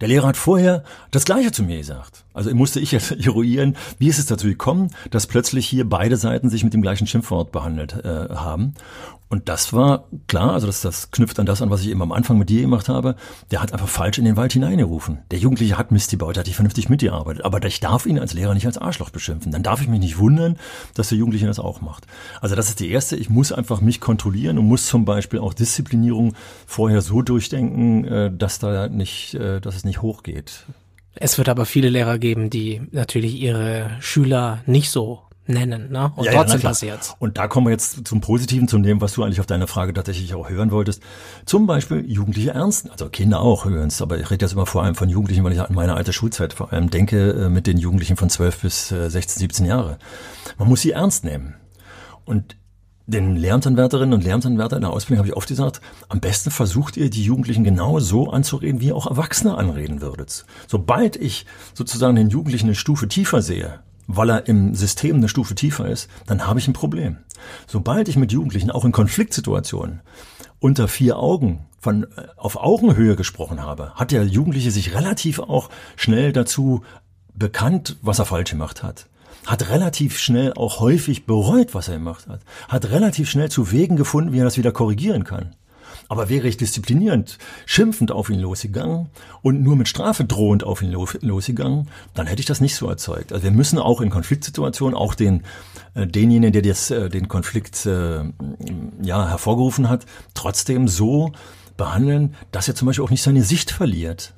der 0.00 0.08
Lehrer 0.08 0.28
hat 0.28 0.36
vorher 0.36 0.84
das 1.10 1.24
Gleiche 1.24 1.52
zu 1.52 1.62
mir 1.62 1.78
gesagt. 1.78 2.24
Also 2.36 2.54
musste 2.54 2.80
ich 2.80 2.92
jetzt 2.92 3.10
eruieren, 3.26 3.76
wie 3.98 4.08
ist 4.08 4.18
es 4.18 4.26
dazu 4.26 4.46
gekommen, 4.46 4.90
dass 5.10 5.26
plötzlich 5.26 5.66
hier 5.66 5.88
beide 5.88 6.16
Seiten 6.16 6.50
sich 6.50 6.62
mit 6.62 6.74
dem 6.74 6.82
gleichen 6.82 7.06
Schimpfwort 7.06 7.50
behandelt 7.50 8.04
äh, 8.04 8.28
haben. 8.34 8.74
Und 9.28 9.48
das 9.48 9.72
war 9.72 10.04
klar, 10.28 10.52
also 10.52 10.68
das, 10.68 10.82
das 10.82 11.10
knüpft 11.10 11.40
an 11.40 11.46
das 11.46 11.60
an, 11.60 11.70
was 11.70 11.80
ich 11.80 11.88
eben 11.88 12.02
am 12.02 12.12
Anfang 12.12 12.38
mit 12.38 12.48
dir 12.48 12.60
gemacht 12.60 12.88
habe. 12.88 13.16
Der 13.50 13.60
hat 13.60 13.72
einfach 13.72 13.88
falsch 13.88 14.18
in 14.18 14.24
den 14.24 14.36
Wald 14.36 14.52
hineingerufen. 14.52 15.18
Der 15.32 15.40
Jugendliche 15.40 15.76
hat 15.76 15.90
Mist 15.90 16.12
gebaut, 16.12 16.38
hat 16.38 16.46
nicht 16.46 16.54
vernünftig 16.54 16.88
mitgearbeitet. 16.88 17.44
Aber 17.44 17.64
ich 17.64 17.80
darf 17.80 18.06
ihn 18.06 18.20
als 18.20 18.34
Lehrer 18.34 18.54
nicht 18.54 18.66
als 18.66 18.78
Arschloch 18.78 19.10
beschimpfen. 19.10 19.50
Dann 19.50 19.64
darf 19.64 19.80
ich 19.80 19.88
mich 19.88 19.98
nicht 19.98 20.18
wundern, 20.18 20.58
dass 20.94 21.08
der 21.08 21.18
Jugendliche 21.18 21.46
das 21.46 21.58
auch 21.58 21.80
macht. 21.80 22.06
Also 22.40 22.54
das 22.54 22.68
ist 22.68 22.78
die 22.78 22.90
erste. 22.90 23.16
Ich 23.16 23.28
muss 23.28 23.50
einfach 23.50 23.80
mich 23.80 24.00
kontrollieren 24.00 24.58
und 24.58 24.68
muss 24.68 24.86
zum 24.86 25.04
Beispiel 25.04 25.40
auch 25.40 25.54
Disziplinierung 25.54 26.34
vorher 26.66 27.00
so 27.00 27.22
durchdenken, 27.22 28.04
äh, 28.04 28.30
dass 28.32 28.60
da 28.60 28.88
nicht, 28.88 29.34
äh, 29.34 29.60
dass 29.60 29.74
es 29.74 29.84
nicht 29.84 30.02
hochgeht. 30.02 30.66
Es 31.18 31.38
wird 31.38 31.48
aber 31.48 31.66
viele 31.66 31.88
Lehrer 31.88 32.18
geben, 32.18 32.50
die 32.50 32.82
natürlich 32.92 33.34
ihre 33.34 33.90
Schüler 34.00 34.60
nicht 34.66 34.90
so 34.90 35.22
nennen, 35.48 35.90
ne? 35.90 36.12
Und 36.16 36.24
ja, 36.24 36.32
trotzdem 36.32 36.60
ja, 36.60 36.68
passiert's. 36.68 37.14
Und 37.18 37.38
da 37.38 37.48
kommen 37.48 37.66
wir 37.66 37.70
jetzt 37.70 38.06
zum 38.06 38.20
Positiven, 38.20 38.68
zu 38.68 38.78
dem, 38.78 39.00
was 39.00 39.12
du 39.14 39.22
eigentlich 39.22 39.40
auf 39.40 39.46
deine 39.46 39.66
Frage 39.66 39.92
tatsächlich 39.92 40.34
auch 40.34 40.48
hören 40.48 40.70
wolltest. 40.70 41.02
Zum 41.44 41.66
Beispiel 41.66 42.04
Jugendliche 42.10 42.50
ernsten, 42.50 42.90
also 42.90 43.08
Kinder 43.08 43.40
auch 43.40 43.64
hören's, 43.64 44.02
aber 44.02 44.18
ich 44.18 44.30
rede 44.30 44.44
jetzt 44.44 44.52
immer 44.52 44.66
vor 44.66 44.82
allem 44.82 44.94
von 44.94 45.08
Jugendlichen, 45.08 45.44
weil 45.44 45.52
ich 45.52 45.60
an 45.60 45.74
meine 45.74 45.94
alte 45.94 46.12
Schulzeit 46.12 46.52
vor 46.52 46.72
allem 46.72 46.90
denke, 46.90 47.30
äh, 47.32 47.48
mit 47.48 47.66
den 47.66 47.78
Jugendlichen 47.78 48.16
von 48.16 48.28
12 48.28 48.60
bis 48.60 48.88
16, 48.88 49.20
äh, 49.20 49.40
17 49.40 49.66
Jahre. 49.66 49.98
Man 50.58 50.68
muss 50.68 50.82
sie 50.82 50.92
ernst 50.92 51.24
nehmen. 51.24 51.54
Und 52.24 52.56
den 53.06 53.36
Lehramtsanwärterinnen 53.36 54.14
und 54.14 54.24
Lehramtsanwärter 54.24 54.76
in 54.76 54.82
der 54.82 54.90
Ausbildung 54.90 55.18
habe 55.18 55.28
ich 55.28 55.36
oft 55.36 55.48
gesagt, 55.48 55.80
am 56.08 56.20
besten 56.20 56.50
versucht 56.50 56.96
ihr 56.96 57.08
die 57.08 57.24
Jugendlichen 57.24 57.64
genau 57.64 58.00
so 58.00 58.30
anzureden, 58.30 58.80
wie 58.80 58.88
ihr 58.88 58.96
auch 58.96 59.06
Erwachsene 59.06 59.56
anreden 59.56 60.00
würdet. 60.00 60.44
Sobald 60.66 61.16
ich 61.16 61.46
sozusagen 61.74 62.16
den 62.16 62.30
Jugendlichen 62.30 62.66
eine 62.66 62.74
Stufe 62.74 63.06
tiefer 63.06 63.42
sehe, 63.42 63.80
weil 64.08 64.30
er 64.30 64.46
im 64.48 64.74
System 64.74 65.16
eine 65.16 65.28
Stufe 65.28 65.54
tiefer 65.54 65.88
ist, 65.88 66.08
dann 66.26 66.46
habe 66.46 66.58
ich 66.58 66.68
ein 66.68 66.72
Problem. 66.72 67.18
Sobald 67.66 68.08
ich 68.08 68.16
mit 68.16 68.32
Jugendlichen 68.32 68.70
auch 68.70 68.84
in 68.84 68.92
Konfliktsituationen 68.92 70.00
unter 70.58 70.88
vier 70.88 71.18
Augen 71.18 71.66
von 71.78 72.04
äh, 72.04 72.26
auf 72.36 72.56
Augenhöhe 72.56 73.14
gesprochen 73.14 73.62
habe, 73.62 73.92
hat 73.94 74.10
der 74.10 74.24
Jugendliche 74.24 74.70
sich 74.70 74.94
relativ 74.94 75.38
auch 75.38 75.70
schnell 75.96 76.32
dazu 76.32 76.82
bekannt, 77.34 77.96
was 78.02 78.18
er 78.18 78.24
falsch 78.24 78.50
gemacht 78.50 78.82
hat. 78.82 79.06
Hat 79.46 79.70
relativ 79.70 80.18
schnell 80.18 80.52
auch 80.54 80.80
häufig 80.80 81.24
bereut, 81.24 81.74
was 81.74 81.88
er 81.88 81.94
gemacht 81.94 82.26
hat. 82.28 82.40
Hat 82.68 82.90
relativ 82.90 83.30
schnell 83.30 83.50
zu 83.50 83.72
Wegen 83.72 83.96
gefunden, 83.96 84.32
wie 84.32 84.40
er 84.40 84.44
das 84.44 84.58
wieder 84.58 84.72
korrigieren 84.72 85.24
kann. 85.24 85.54
Aber 86.08 86.28
wäre 86.28 86.46
ich 86.46 86.56
disziplinierend, 86.56 87.38
schimpfend 87.64 88.12
auf 88.12 88.30
ihn 88.30 88.38
losgegangen 88.38 89.08
und 89.42 89.62
nur 89.62 89.76
mit 89.76 89.88
Strafe 89.88 90.24
drohend 90.24 90.62
auf 90.62 90.82
ihn 90.82 90.92
losgegangen, 90.92 91.88
dann 92.14 92.26
hätte 92.26 92.40
ich 92.40 92.46
das 92.46 92.60
nicht 92.60 92.76
so 92.76 92.88
erzeugt. 92.88 93.32
Also 93.32 93.44
wir 93.44 93.50
müssen 93.50 93.78
auch 93.78 94.00
in 94.00 94.10
Konfliktsituationen, 94.10 94.96
auch 94.96 95.14
den, 95.14 95.42
äh, 95.94 96.06
denjenigen, 96.06 96.52
der 96.52 96.62
das, 96.62 96.90
äh, 96.90 97.08
den 97.08 97.28
Konflikt 97.28 97.86
äh, 97.86 98.20
ja, 99.02 99.28
hervorgerufen 99.28 99.88
hat, 99.88 100.06
trotzdem 100.34 100.86
so 100.86 101.32
behandeln, 101.76 102.34
dass 102.52 102.68
er 102.68 102.74
zum 102.74 102.86
Beispiel 102.86 103.04
auch 103.04 103.10
nicht 103.10 103.22
seine 103.22 103.42
Sicht 103.42 103.70
verliert. 103.70 104.32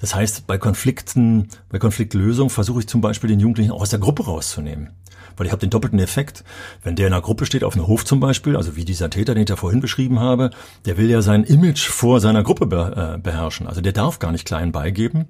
Das 0.00 0.14
heißt, 0.14 0.46
bei 0.46 0.58
Konflikten, 0.58 1.48
bei 1.68 1.78
Konfliktlösung 1.78 2.50
versuche 2.50 2.80
ich 2.80 2.86
zum 2.86 3.00
Beispiel 3.00 3.28
den 3.28 3.40
Jugendlichen 3.40 3.72
auch 3.72 3.82
aus 3.82 3.90
der 3.90 3.98
Gruppe 3.98 4.24
rauszunehmen 4.24 4.90
weil 5.36 5.46
ich 5.46 5.52
habe 5.52 5.60
den 5.60 5.70
doppelten 5.70 5.98
Effekt. 5.98 6.44
Wenn 6.82 6.96
der 6.96 7.06
in 7.06 7.12
einer 7.12 7.22
Gruppe 7.22 7.46
steht, 7.46 7.64
auf 7.64 7.74
einem 7.74 7.86
Hof 7.86 8.04
zum 8.04 8.20
Beispiel, 8.20 8.56
also 8.56 8.76
wie 8.76 8.84
dieser 8.84 9.10
Täter, 9.10 9.34
den 9.34 9.42
ich 9.42 9.48
da 9.48 9.56
vorhin 9.56 9.80
beschrieben 9.80 10.20
habe, 10.20 10.50
der 10.84 10.96
will 10.96 11.10
ja 11.10 11.22
sein 11.22 11.44
Image 11.44 11.88
vor 11.88 12.20
seiner 12.20 12.42
Gruppe 12.42 12.66
be 12.66 13.14
äh, 13.16 13.18
beherrschen. 13.18 13.66
Also 13.66 13.80
der 13.80 13.92
darf 13.92 14.18
gar 14.18 14.32
nicht 14.32 14.46
klein 14.46 14.72
beigeben, 14.72 15.28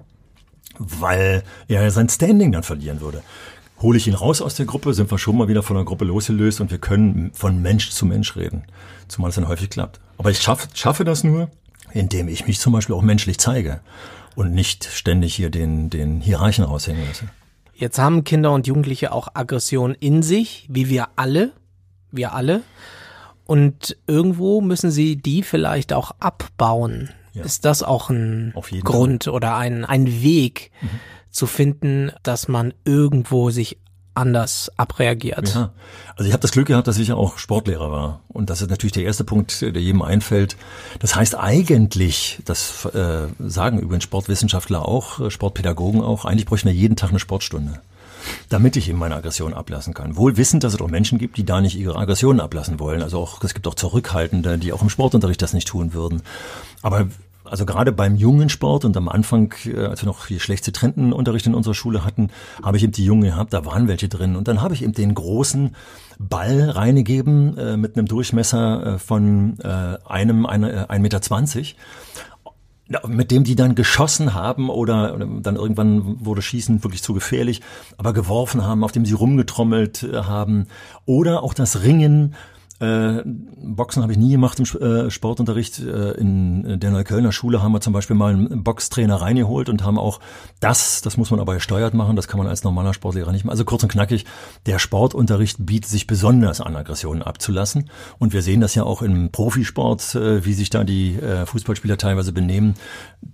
weil 0.77 1.43
er 1.67 1.83
ja 1.83 1.91
sein 1.91 2.09
Standing 2.09 2.51
dann 2.51 2.63
verlieren 2.63 3.01
würde. 3.01 3.23
Hole 3.81 3.97
ich 3.97 4.07
ihn 4.07 4.13
raus 4.13 4.41
aus 4.41 4.55
der 4.55 4.65
Gruppe, 4.65 4.93
sind 4.93 5.11
wir 5.11 5.17
schon 5.17 5.37
mal 5.37 5.47
wieder 5.47 5.63
von 5.63 5.75
der 5.75 5.85
Gruppe 5.85 6.05
losgelöst 6.05 6.61
und 6.61 6.71
wir 6.71 6.77
können 6.77 7.31
von 7.33 7.61
Mensch 7.61 7.89
zu 7.89 8.05
Mensch 8.05 8.35
reden. 8.35 8.63
Zumal 9.07 9.29
es 9.29 9.35
dann 9.35 9.47
häufig 9.47 9.69
klappt. 9.69 9.99
Aber 10.17 10.31
ich 10.31 10.41
schaff, 10.41 10.69
schaffe 10.73 11.03
das 11.03 11.23
nur, 11.23 11.49
indem 11.91 12.29
ich 12.29 12.47
mich 12.47 12.59
zum 12.59 12.71
Beispiel 12.71 12.95
auch 12.95 13.01
menschlich 13.01 13.37
zeige 13.37 13.81
und 14.35 14.53
nicht 14.53 14.85
ständig 14.85 15.35
hier 15.35 15.49
den, 15.49 15.89
den 15.89 16.21
Hierarchen 16.21 16.63
raushängen 16.63 17.05
lasse. 17.07 17.29
Jetzt 17.73 17.99
haben 17.99 18.23
Kinder 18.23 18.53
und 18.53 18.67
Jugendliche 18.67 19.11
auch 19.11 19.27
Aggression 19.33 19.95
in 19.95 20.23
sich, 20.23 20.65
wie 20.69 20.89
wir 20.89 21.09
alle, 21.17 21.51
wir 22.11 22.33
alle. 22.33 22.61
Und 23.45 23.97
irgendwo 24.07 24.61
müssen 24.61 24.91
sie 24.91 25.17
die 25.17 25.43
vielleicht 25.43 25.93
auch 25.93 26.11
abbauen. 26.19 27.09
Ja. 27.33 27.43
Ist 27.43 27.65
das 27.65 27.83
auch 27.83 28.09
ein 28.09 28.53
Grund 28.83 29.25
Fall. 29.25 29.33
oder 29.33 29.57
ein, 29.57 29.83
ein 29.83 30.21
Weg 30.21 30.71
mhm. 30.81 30.89
zu 31.29 31.47
finden, 31.47 32.11
dass 32.23 32.47
man 32.47 32.73
irgendwo 32.85 33.49
sich 33.49 33.77
anders 34.15 34.71
abreagiert. 34.77 35.53
Ja, 35.53 35.71
also 36.15 36.27
ich 36.27 36.33
habe 36.33 36.41
das 36.41 36.51
Glück 36.51 36.67
gehabt, 36.67 36.87
dass 36.87 36.97
ich 36.97 37.09
ja 37.09 37.15
auch 37.15 37.37
Sportlehrer 37.37 37.91
war. 37.91 38.21
Und 38.27 38.49
das 38.49 38.61
ist 38.61 38.69
natürlich 38.69 38.93
der 38.93 39.03
erste 39.03 39.23
Punkt, 39.23 39.61
der 39.61 39.81
jedem 39.81 40.01
einfällt. 40.01 40.55
Das 40.99 41.15
heißt 41.15 41.35
eigentlich, 41.37 42.39
das 42.45 42.85
äh, 42.85 43.27
sagen 43.39 43.79
übrigens 43.79 44.03
Sportwissenschaftler 44.05 44.87
auch, 44.87 45.19
äh, 45.19 45.29
Sportpädagogen 45.29 46.01
auch, 46.01 46.25
eigentlich 46.25 46.45
bräuchten 46.45 46.69
wir 46.69 46.75
jeden 46.75 46.95
Tag 46.95 47.09
eine 47.09 47.19
Sportstunde 47.19 47.81
damit 48.49 48.75
ich 48.75 48.89
eben 48.89 48.97
meine 48.97 49.15
Aggression 49.15 49.53
ablassen 49.53 49.93
kann. 49.93 50.17
Wohl 50.17 50.37
wissend, 50.37 50.63
dass 50.63 50.73
es 50.73 50.81
auch 50.81 50.89
Menschen 50.89 51.17
gibt, 51.17 51.37
die 51.37 51.45
da 51.45 51.61
nicht 51.61 51.77
ihre 51.77 51.95
Aggressionen 51.95 52.39
ablassen 52.39 52.79
wollen. 52.79 53.01
Also 53.01 53.19
auch, 53.19 53.43
es 53.43 53.53
gibt 53.53 53.67
auch 53.67 53.75
Zurückhaltende, 53.75 54.57
die 54.57 54.73
auch 54.73 54.81
im 54.81 54.89
Sportunterricht 54.89 55.41
das 55.41 55.53
nicht 55.53 55.67
tun 55.67 55.93
würden. 55.93 56.21
Aber 56.81 57.07
also 57.45 57.65
gerade 57.65 57.91
beim 57.91 58.15
jungen 58.15 58.49
Sport 58.49 58.85
und 58.85 58.97
am 58.97 59.07
Anfang, 59.09 59.53
äh, 59.65 59.85
als 59.85 60.01
wir 60.01 60.07
noch 60.07 60.27
hier 60.27 60.39
schlechte 60.39 60.71
Trendenunterricht 60.71 61.47
in 61.47 61.55
unserer 61.55 61.73
Schule 61.73 62.03
hatten, 62.03 62.29
habe 62.63 62.77
ich 62.77 62.83
eben 62.83 62.91
die 62.91 63.05
Jungen 63.05 63.23
gehabt, 63.23 63.53
da 63.53 63.65
waren 63.65 63.87
welche 63.87 64.09
drin. 64.09 64.35
Und 64.35 64.47
dann 64.47 64.61
habe 64.61 64.73
ich 64.73 64.83
eben 64.83 64.93
den 64.93 65.13
großen 65.13 65.75
Ball 66.19 66.69
reingegeben 66.69 67.57
äh, 67.57 67.77
mit 67.77 67.97
einem 67.97 68.07
Durchmesser 68.07 68.95
äh, 68.95 68.99
von 68.99 69.59
äh, 69.59 69.97
einem, 70.05 70.45
eine, 70.45 70.89
1,20 70.89 70.99
Meter. 70.99 71.21
zwanzig 71.21 71.75
mit 73.07 73.31
dem 73.31 73.43
die 73.43 73.55
dann 73.55 73.73
geschossen 73.73 74.33
haben 74.33 74.69
oder 74.69 75.17
dann 75.41 75.55
irgendwann 75.55 76.23
wurde 76.23 76.41
Schießen 76.41 76.83
wirklich 76.83 77.01
zu 77.01 77.13
gefährlich, 77.13 77.61
aber 77.97 78.13
geworfen 78.13 78.63
haben, 78.63 78.83
auf 78.83 78.91
dem 78.91 79.05
sie 79.05 79.13
rumgetrommelt 79.13 80.03
äh, 80.03 80.17
haben 80.17 80.67
oder 81.05 81.43
auch 81.43 81.53
das 81.53 81.83
Ringen 81.83 82.35
äh, 82.79 83.21
Boxen 83.25 84.03
habe 84.03 84.11
ich 84.11 84.17
nie 84.17 84.31
gemacht 84.31 84.59
im 84.59 84.65
äh, 84.81 85.09
Sportunterricht. 85.09 85.79
Äh, 85.79 86.11
in 86.11 86.79
der 86.79 86.91
Neuköllner 86.91 87.31
Schule 87.31 87.63
haben 87.63 87.71
wir 87.71 87.79
zum 87.79 87.93
Beispiel 87.93 88.15
mal 88.15 88.33
einen 88.33 88.63
Boxtrainer 88.63 89.15
reingeholt 89.15 89.69
und 89.69 89.83
haben 89.83 89.97
auch 89.97 90.19
das, 90.59 91.01
das 91.01 91.15
muss 91.15 91.31
man 91.31 91.39
aber 91.39 91.53
gesteuert 91.53 91.93
machen, 91.93 92.15
das 92.15 92.27
kann 92.27 92.37
man 92.37 92.47
als 92.47 92.63
normaler 92.63 92.93
Sportlehrer 92.93 93.31
nicht 93.31 93.45
machen. 93.45 93.51
Also 93.51 93.63
kurz 93.63 93.83
und 93.83 93.91
knackig, 93.91 94.25
der 94.65 94.79
Sportunterricht 94.79 95.65
bietet 95.65 95.89
sich 95.89 96.05
besonders 96.05 96.59
an, 96.59 96.75
Aggressionen 96.75 97.23
abzulassen. 97.23 97.89
Und 98.19 98.33
wir 98.33 98.41
sehen 98.41 98.59
das 98.59 98.75
ja 98.75 98.83
auch 98.83 99.01
im 99.01 99.31
Profisport, 99.31 100.15
äh, 100.15 100.43
wie 100.45 100.53
sich 100.53 100.69
da 100.69 100.83
die 100.83 101.15
äh, 101.15 101.45
Fußballspieler 101.45 101.97
teilweise 101.97 102.33
benehmen. 102.33 102.75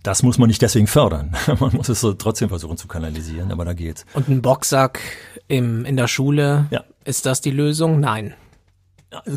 Das 0.04 0.21
muss 0.21 0.38
man 0.38 0.47
nicht 0.47 0.62
deswegen 0.62 0.88
fördern. 0.88 1.36
man 1.60 1.73
muss 1.73 1.89
es 1.89 1.99
so 1.99 2.13
trotzdem 2.13 2.49
versuchen 2.49 2.77
zu 2.77 2.88
kanalisieren, 2.88 3.51
aber 3.51 3.65
da 3.65 3.73
geht's. 3.73 4.06
Und 4.13 4.30
ein 4.30 4.43
Boxsack 4.43 4.99
im, 5.47 5.84
in 5.86 5.97
der 5.97 6.08
Schule, 6.08 6.67
ja. 6.69 6.84
ist 7.06 7.25
das 7.25 7.41
die 7.41 7.51
Lösung? 7.51 7.99
Nein. 7.99 8.36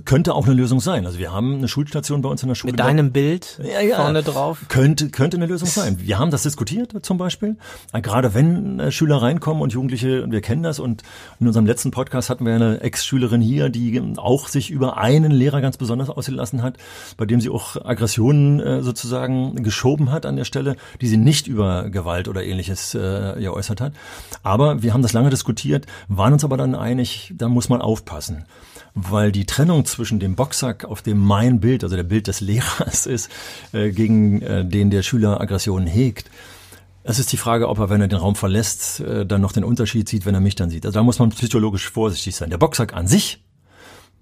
Könnte 0.05 0.35
auch 0.35 0.47
eine 0.47 0.55
Lösung 0.55 0.79
sein. 0.79 1.05
Also 1.05 1.19
wir 1.19 1.33
haben 1.33 1.57
eine 1.57 1.67
Schulstation 1.67 2.23
bei 2.23 2.29
uns 2.29 2.41
in 2.45 2.49
der 2.49 2.55
Schule. 2.55 2.73
Mit 2.73 2.79
deinem 2.79 3.11
Bild 3.11 3.61
ja, 3.61 3.81
ja, 3.81 3.97
vorne 3.97 4.23
drauf. 4.23 4.67
Könnte, 4.69 5.11
könnte 5.11 5.37
eine 5.37 5.47
Lösung 5.47 5.67
sein. 5.69 5.99
Wir 5.99 6.17
haben 6.21 6.31
das 6.31 6.45
diskutiert 6.45 6.95
zum 7.05 7.19
Beispiel. 7.19 7.57
Gerade 7.93 8.35
wenn 8.35 8.79
äh, 8.79 8.93
Schüler 8.93 9.17
reinkommen 9.17 9.61
und 9.65 9.73
Jugendliche, 9.73 10.23
und 10.23 10.31
wir 10.31 10.43
kennen 10.43 10.63
das 10.63 10.79
und 10.79 11.03
in 11.41 11.49
unserem 11.49 11.67
letzten 11.67 11.91
Podcast 11.91 12.31
hatten 12.31 12.47
wir 12.47 12.55
eine 12.55 12.83
Ex-Schülerin 12.83 13.41
hier, 13.41 13.69
die 13.69 14.01
auch 14.17 14.47
sich 14.47 14.71
über 14.71 14.97
einen 14.97 15.33
Lehrer 15.33 15.61
ganz 15.61 15.77
besonders 15.77 16.09
ausgelassen 16.09 16.63
hat, 16.63 16.77
bei 17.17 17.27
dem 17.27 17.41
sie 17.41 17.51
auch 17.51 17.75
Aggressionen 17.85 18.61
äh, 18.61 18.81
sozusagen 18.81 19.61
geschoben 19.65 20.13
hat 20.13 20.25
an 20.25 20.37
der 20.37 20.45
Stelle, 20.45 20.77
die 21.01 21.09
sie 21.09 21.17
nicht 21.17 21.49
über 21.49 21.91
Gewalt 21.91 22.29
oder 22.29 22.45
ähnliches 22.45 22.95
äh, 22.95 23.35
geäußert 23.41 23.81
hat. 23.81 23.93
Aber 24.45 24.85
wir 24.85 24.95
haben 24.95 25.03
das 25.03 25.13
lange 25.13 25.31
diskutiert, 25.31 25.87
waren 26.07 26.33
uns 26.33 26.45
aber 26.45 26.57
dann 26.57 26.77
einig, 26.77 27.35
da 27.37 27.49
muss 27.49 27.69
man 27.69 27.83
aufpassen 27.83 28.45
weil 28.95 29.33
die 29.33 29.45
Trennung 29.45 29.85
zwischen 29.85 30.21
dem 30.21 30.37
Boxsack, 30.37 30.85
auf 30.85 31.03
dem 31.03 31.19
mein 31.19 31.61
Bild, 31.61 31.83
also 31.83 31.97
der 31.97 32.05
Bild 32.05 32.29
des 32.29 32.41
Lehrers 32.41 33.07
ist, 33.07 33.31
äh, 33.73 33.91
gegen 33.91 34.41
äh, 34.43 34.65
den 34.65 34.91
der 34.91 35.03
Schüler 35.03 35.41
Aggressionen 35.41 35.87
hegt, 35.87 36.31
es 37.07 37.19
ist 37.19 37.33
die 37.33 37.37
Frage, 37.37 37.69
ob 37.69 37.79
er, 37.79 37.91
wenn 37.91 38.01
er 38.01 38.09
den 38.09 38.19
Raum 38.19 38.35
verlässt, 38.35 39.01
äh, 39.01 39.27
dann 39.27 39.43
noch 39.43 39.53
den 39.53 39.65
Unterschied 39.65 40.09
sieht, 40.09 40.25
wenn 40.25 40.35
er 40.35 40.41
mich 40.41 40.55
dann 40.55 40.71
sieht. 40.71 40.87
Also 40.87 40.99
da 40.99 41.03
muss 41.03 41.19
man 41.19 41.31
psychologisch 41.31 41.91
vorsichtig 41.91 42.35
sein. 42.35 42.49
Der 42.49 42.57
Boxsack 42.57 42.95
an 42.95 43.07
sich, 43.07 43.45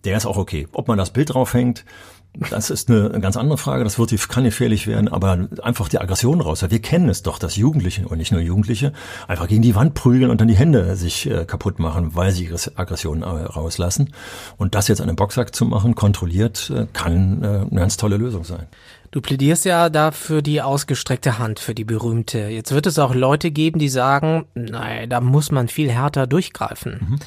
der 0.04 0.16
ist 0.16 0.26
auch 0.26 0.36
okay. 0.36 0.66
Ob 0.72 0.88
man 0.88 0.98
das 0.98 1.12
Bild 1.12 1.32
draufhängt, 1.32 1.84
das 2.34 2.70
ist 2.70 2.90
eine 2.90 3.20
ganz 3.20 3.36
andere 3.36 3.58
Frage, 3.58 3.84
das 3.84 3.98
wird, 3.98 4.28
kann 4.28 4.44
gefährlich 4.44 4.86
werden, 4.86 5.08
aber 5.08 5.48
einfach 5.62 5.88
die 5.88 6.00
Aggression 6.00 6.40
raus. 6.40 6.64
Wir 6.66 6.80
kennen 6.80 7.10
es 7.10 7.22
doch, 7.22 7.38
dass 7.38 7.56
Jugendliche 7.56 8.08
und 8.08 8.16
nicht 8.16 8.32
nur 8.32 8.40
Jugendliche 8.40 8.92
einfach 9.28 9.48
gegen 9.48 9.60
die 9.60 9.74
Wand 9.74 9.92
prügeln 9.94 10.30
und 10.30 10.40
dann 10.40 10.48
die 10.48 10.56
Hände 10.56 10.96
sich 10.96 11.30
äh, 11.30 11.44
kaputt 11.44 11.78
machen, 11.78 12.14
weil 12.14 12.32
sie 12.32 12.44
ihre 12.46 12.56
Aggressionen 12.74 13.22
äh, 13.22 13.26
rauslassen. 13.26 14.14
Und 14.56 14.74
das 14.74 14.88
jetzt 14.88 15.02
an 15.02 15.08
einem 15.08 15.16
Boxsack 15.16 15.54
zu 15.54 15.66
machen, 15.66 15.94
kontrolliert, 15.94 16.72
äh, 16.74 16.86
kann 16.92 17.42
eine 17.42 17.68
ganz 17.74 17.98
tolle 17.98 18.16
Lösung 18.16 18.44
sein. 18.44 18.66
Du 19.10 19.20
plädierst 19.20 19.66
ja 19.66 19.90
da 19.90 20.10
für 20.10 20.42
die 20.42 20.62
ausgestreckte 20.62 21.38
Hand, 21.38 21.60
für 21.60 21.74
die 21.74 21.84
berühmte. 21.84 22.48
Jetzt 22.48 22.72
wird 22.72 22.86
es 22.86 22.98
auch 22.98 23.14
Leute 23.14 23.50
geben, 23.50 23.78
die 23.78 23.90
sagen, 23.90 24.46
nein, 24.54 25.10
da 25.10 25.20
muss 25.20 25.52
man 25.52 25.68
viel 25.68 25.90
härter 25.90 26.26
durchgreifen. 26.26 26.92
Mhm. 27.10 27.18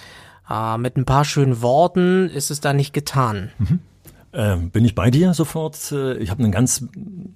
Äh, 0.49 0.77
mit 0.79 0.97
ein 0.97 1.05
paar 1.05 1.25
schönen 1.25 1.61
Worten 1.61 2.27
ist 2.27 2.49
es 2.49 2.59
da 2.59 2.73
nicht 2.73 2.91
getan. 2.91 3.51
Mhm. 3.59 3.79
Ähm, 4.35 4.69
bin 4.69 4.83
ich 4.83 4.95
bei 4.95 5.09
dir 5.09 5.33
sofort. 5.33 5.93
Äh, 5.93 6.17
ich 6.17 6.29
habe 6.29 6.43
ein 6.43 6.51
ganz, 6.51 6.85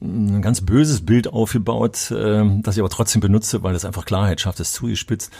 ein 0.02 0.42
ganz 0.42 0.60
böses 0.60 1.06
Bild 1.06 1.32
aufgebaut, 1.32 2.12
äh, 2.12 2.44
das 2.62 2.76
ich 2.76 2.82
aber 2.82 2.90
trotzdem 2.90 3.22
benutze, 3.22 3.64
weil 3.64 3.74
es 3.74 3.86
einfach 3.86 4.04
Klarheit 4.04 4.42
schafft, 4.42 4.60
es 4.60 4.74
zugespitzt. 4.74 5.32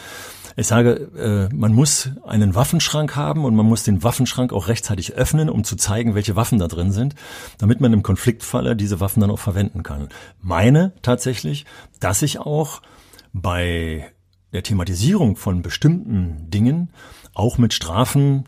Ich 0.56 0.66
sage, 0.66 1.48
äh, 1.50 1.54
man 1.54 1.74
muss 1.74 2.10
einen 2.26 2.54
Waffenschrank 2.54 3.14
haben 3.14 3.44
und 3.44 3.54
man 3.54 3.66
muss 3.66 3.82
den 3.82 4.02
Waffenschrank 4.02 4.54
auch 4.54 4.68
rechtzeitig 4.68 5.12
öffnen, 5.14 5.50
um 5.50 5.62
zu 5.62 5.76
zeigen, 5.76 6.14
welche 6.14 6.34
Waffen 6.34 6.58
da 6.58 6.66
drin 6.66 6.92
sind, 6.92 7.14
damit 7.58 7.82
man 7.82 7.92
im 7.92 8.02
Konfliktfalle 8.02 8.74
diese 8.74 9.00
Waffen 9.00 9.20
dann 9.20 9.30
auch 9.30 9.38
verwenden 9.38 9.82
kann. 9.82 10.08
Meine 10.40 10.92
tatsächlich, 11.02 11.66
dass 12.00 12.22
ich 12.22 12.38
auch 12.38 12.80
bei 13.34 14.10
der 14.54 14.62
Thematisierung 14.62 15.36
von 15.36 15.60
bestimmten 15.60 16.50
Dingen 16.50 16.88
auch 17.34 17.58
mit 17.58 17.74
Strafen 17.74 18.46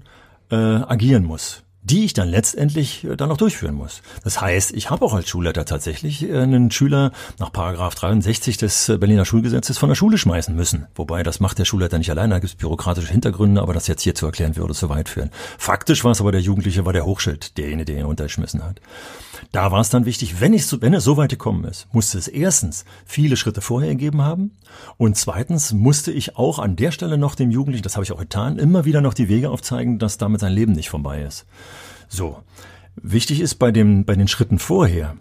äh, 0.50 0.56
agieren 0.56 1.24
muss 1.24 1.62
die 1.82 2.04
ich 2.04 2.14
dann 2.14 2.28
letztendlich 2.28 3.04
äh, 3.04 3.16
dann 3.16 3.28
noch 3.28 3.36
durchführen 3.36 3.74
muss. 3.74 4.02
Das 4.24 4.40
heißt, 4.40 4.72
ich 4.72 4.90
habe 4.90 5.04
auch 5.04 5.14
als 5.14 5.28
Schulleiter 5.28 5.64
tatsächlich 5.64 6.28
äh, 6.28 6.38
einen 6.38 6.70
Schüler 6.70 7.12
nach 7.38 7.52
Paragraph 7.52 7.94
63 7.94 8.56
des 8.56 8.88
äh, 8.88 8.98
Berliner 8.98 9.24
Schulgesetzes 9.24 9.78
von 9.78 9.88
der 9.88 9.96
Schule 9.96 10.18
schmeißen 10.18 10.54
müssen. 10.54 10.86
Wobei, 10.94 11.22
das 11.22 11.40
macht 11.40 11.58
der 11.58 11.64
Schulleiter 11.64 11.98
nicht 11.98 12.10
alleine, 12.10 12.34
da 12.34 12.38
gibt 12.38 12.52
es 12.52 12.58
bürokratische 12.58 13.10
Hintergründe, 13.10 13.60
aber 13.60 13.74
das 13.74 13.88
jetzt 13.88 14.02
hier 14.02 14.14
zu 14.14 14.26
erklären 14.26 14.56
würde 14.56 14.74
zu 14.74 14.88
weit 14.88 15.08
führen. 15.08 15.30
Faktisch 15.58 16.04
war 16.04 16.12
es 16.12 16.20
aber 16.20 16.32
der 16.32 16.40
Jugendliche, 16.40 16.84
war 16.86 16.92
der 16.92 17.04
Hochschild, 17.04 17.58
derjenige, 17.58 17.86
der 17.86 17.98
ihn 17.98 18.06
runtergeschmissen 18.06 18.64
hat. 18.64 18.80
Da 19.50 19.70
war 19.70 19.80
es 19.80 19.90
dann 19.90 20.06
wichtig, 20.06 20.40
wenn, 20.40 20.52
ich, 20.52 20.80
wenn 20.80 20.94
es 20.94 21.04
so 21.04 21.16
weit 21.16 21.30
gekommen 21.30 21.64
ist, 21.64 21.92
musste 21.92 22.18
es 22.18 22.28
erstens 22.28 22.84
viele 23.04 23.36
Schritte 23.36 23.60
vorher 23.60 23.90
gegeben 23.90 24.22
haben 24.22 24.52
und 24.96 25.16
zweitens 25.16 25.72
musste 25.72 26.12
ich 26.12 26.36
auch 26.36 26.58
an 26.58 26.76
der 26.76 26.92
Stelle 26.92 27.18
noch 27.18 27.34
dem 27.34 27.50
Jugendlichen, 27.50 27.82
das 27.82 27.96
habe 27.96 28.04
ich 28.04 28.12
auch 28.12 28.20
getan, 28.20 28.58
immer 28.58 28.84
wieder 28.84 29.00
noch 29.00 29.14
die 29.14 29.28
Wege 29.28 29.50
aufzeigen, 29.50 29.98
dass 29.98 30.18
damit 30.18 30.40
sein 30.40 30.52
Leben 30.52 30.72
nicht 30.72 30.90
vorbei 30.90 31.22
ist. 31.22 31.46
So. 32.08 32.42
Wichtig 32.94 33.40
ist 33.40 33.54
bei 33.54 33.72
dem, 33.72 34.04
bei 34.04 34.14
den 34.14 34.28
Schritten 34.28 34.58
vorher, 34.58 35.16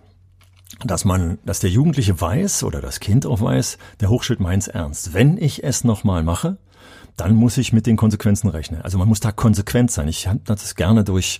dass 0.83 1.05
man, 1.05 1.39
dass 1.45 1.59
der 1.59 1.69
Jugendliche 1.69 2.19
weiß 2.19 2.63
oder 2.63 2.81
das 2.81 2.99
Kind 2.99 3.25
auch 3.25 3.41
weiß, 3.41 3.77
der 3.99 4.09
Hochschild 4.09 4.39
meint's 4.39 4.67
ernst. 4.67 5.13
Wenn 5.13 5.37
ich 5.37 5.63
es 5.63 5.83
nochmal 5.83 6.23
mache, 6.23 6.57
dann 7.17 7.35
muss 7.35 7.57
ich 7.57 7.73
mit 7.73 7.87
den 7.87 7.97
Konsequenzen 7.97 8.49
rechnen. 8.49 8.81
Also 8.81 8.97
man 8.97 9.07
muss 9.07 9.19
da 9.19 9.31
konsequent 9.31 9.91
sein. 9.91 10.07
Ich 10.07 10.27
habe 10.27 10.39
das 10.45 10.75
gerne 10.75 11.03
durch 11.03 11.39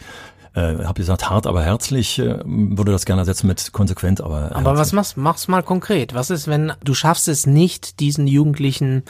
äh, 0.53 0.83
habe 0.83 0.93
gesagt, 0.95 1.29
hart, 1.29 1.47
aber 1.47 1.63
herzlich, 1.63 2.19
äh, 2.19 2.39
würde 2.45 2.91
das 2.91 3.05
gerne 3.05 3.21
ersetzen 3.21 3.47
mit 3.47 3.71
konsequent, 3.71 4.21
aber 4.21 4.41
herzlich. 4.41 4.57
Aber 4.57 4.77
was 4.77 4.91
machst, 4.91 5.17
machst 5.17 5.49
mal 5.49 5.63
konkret? 5.63 6.13
Was 6.13 6.29
ist, 6.29 6.47
wenn 6.47 6.73
du 6.83 6.93
schaffst 6.93 7.27
es 7.27 7.45
nicht, 7.45 7.99
diesen 7.99 8.27
Jugendlichen 8.27 9.03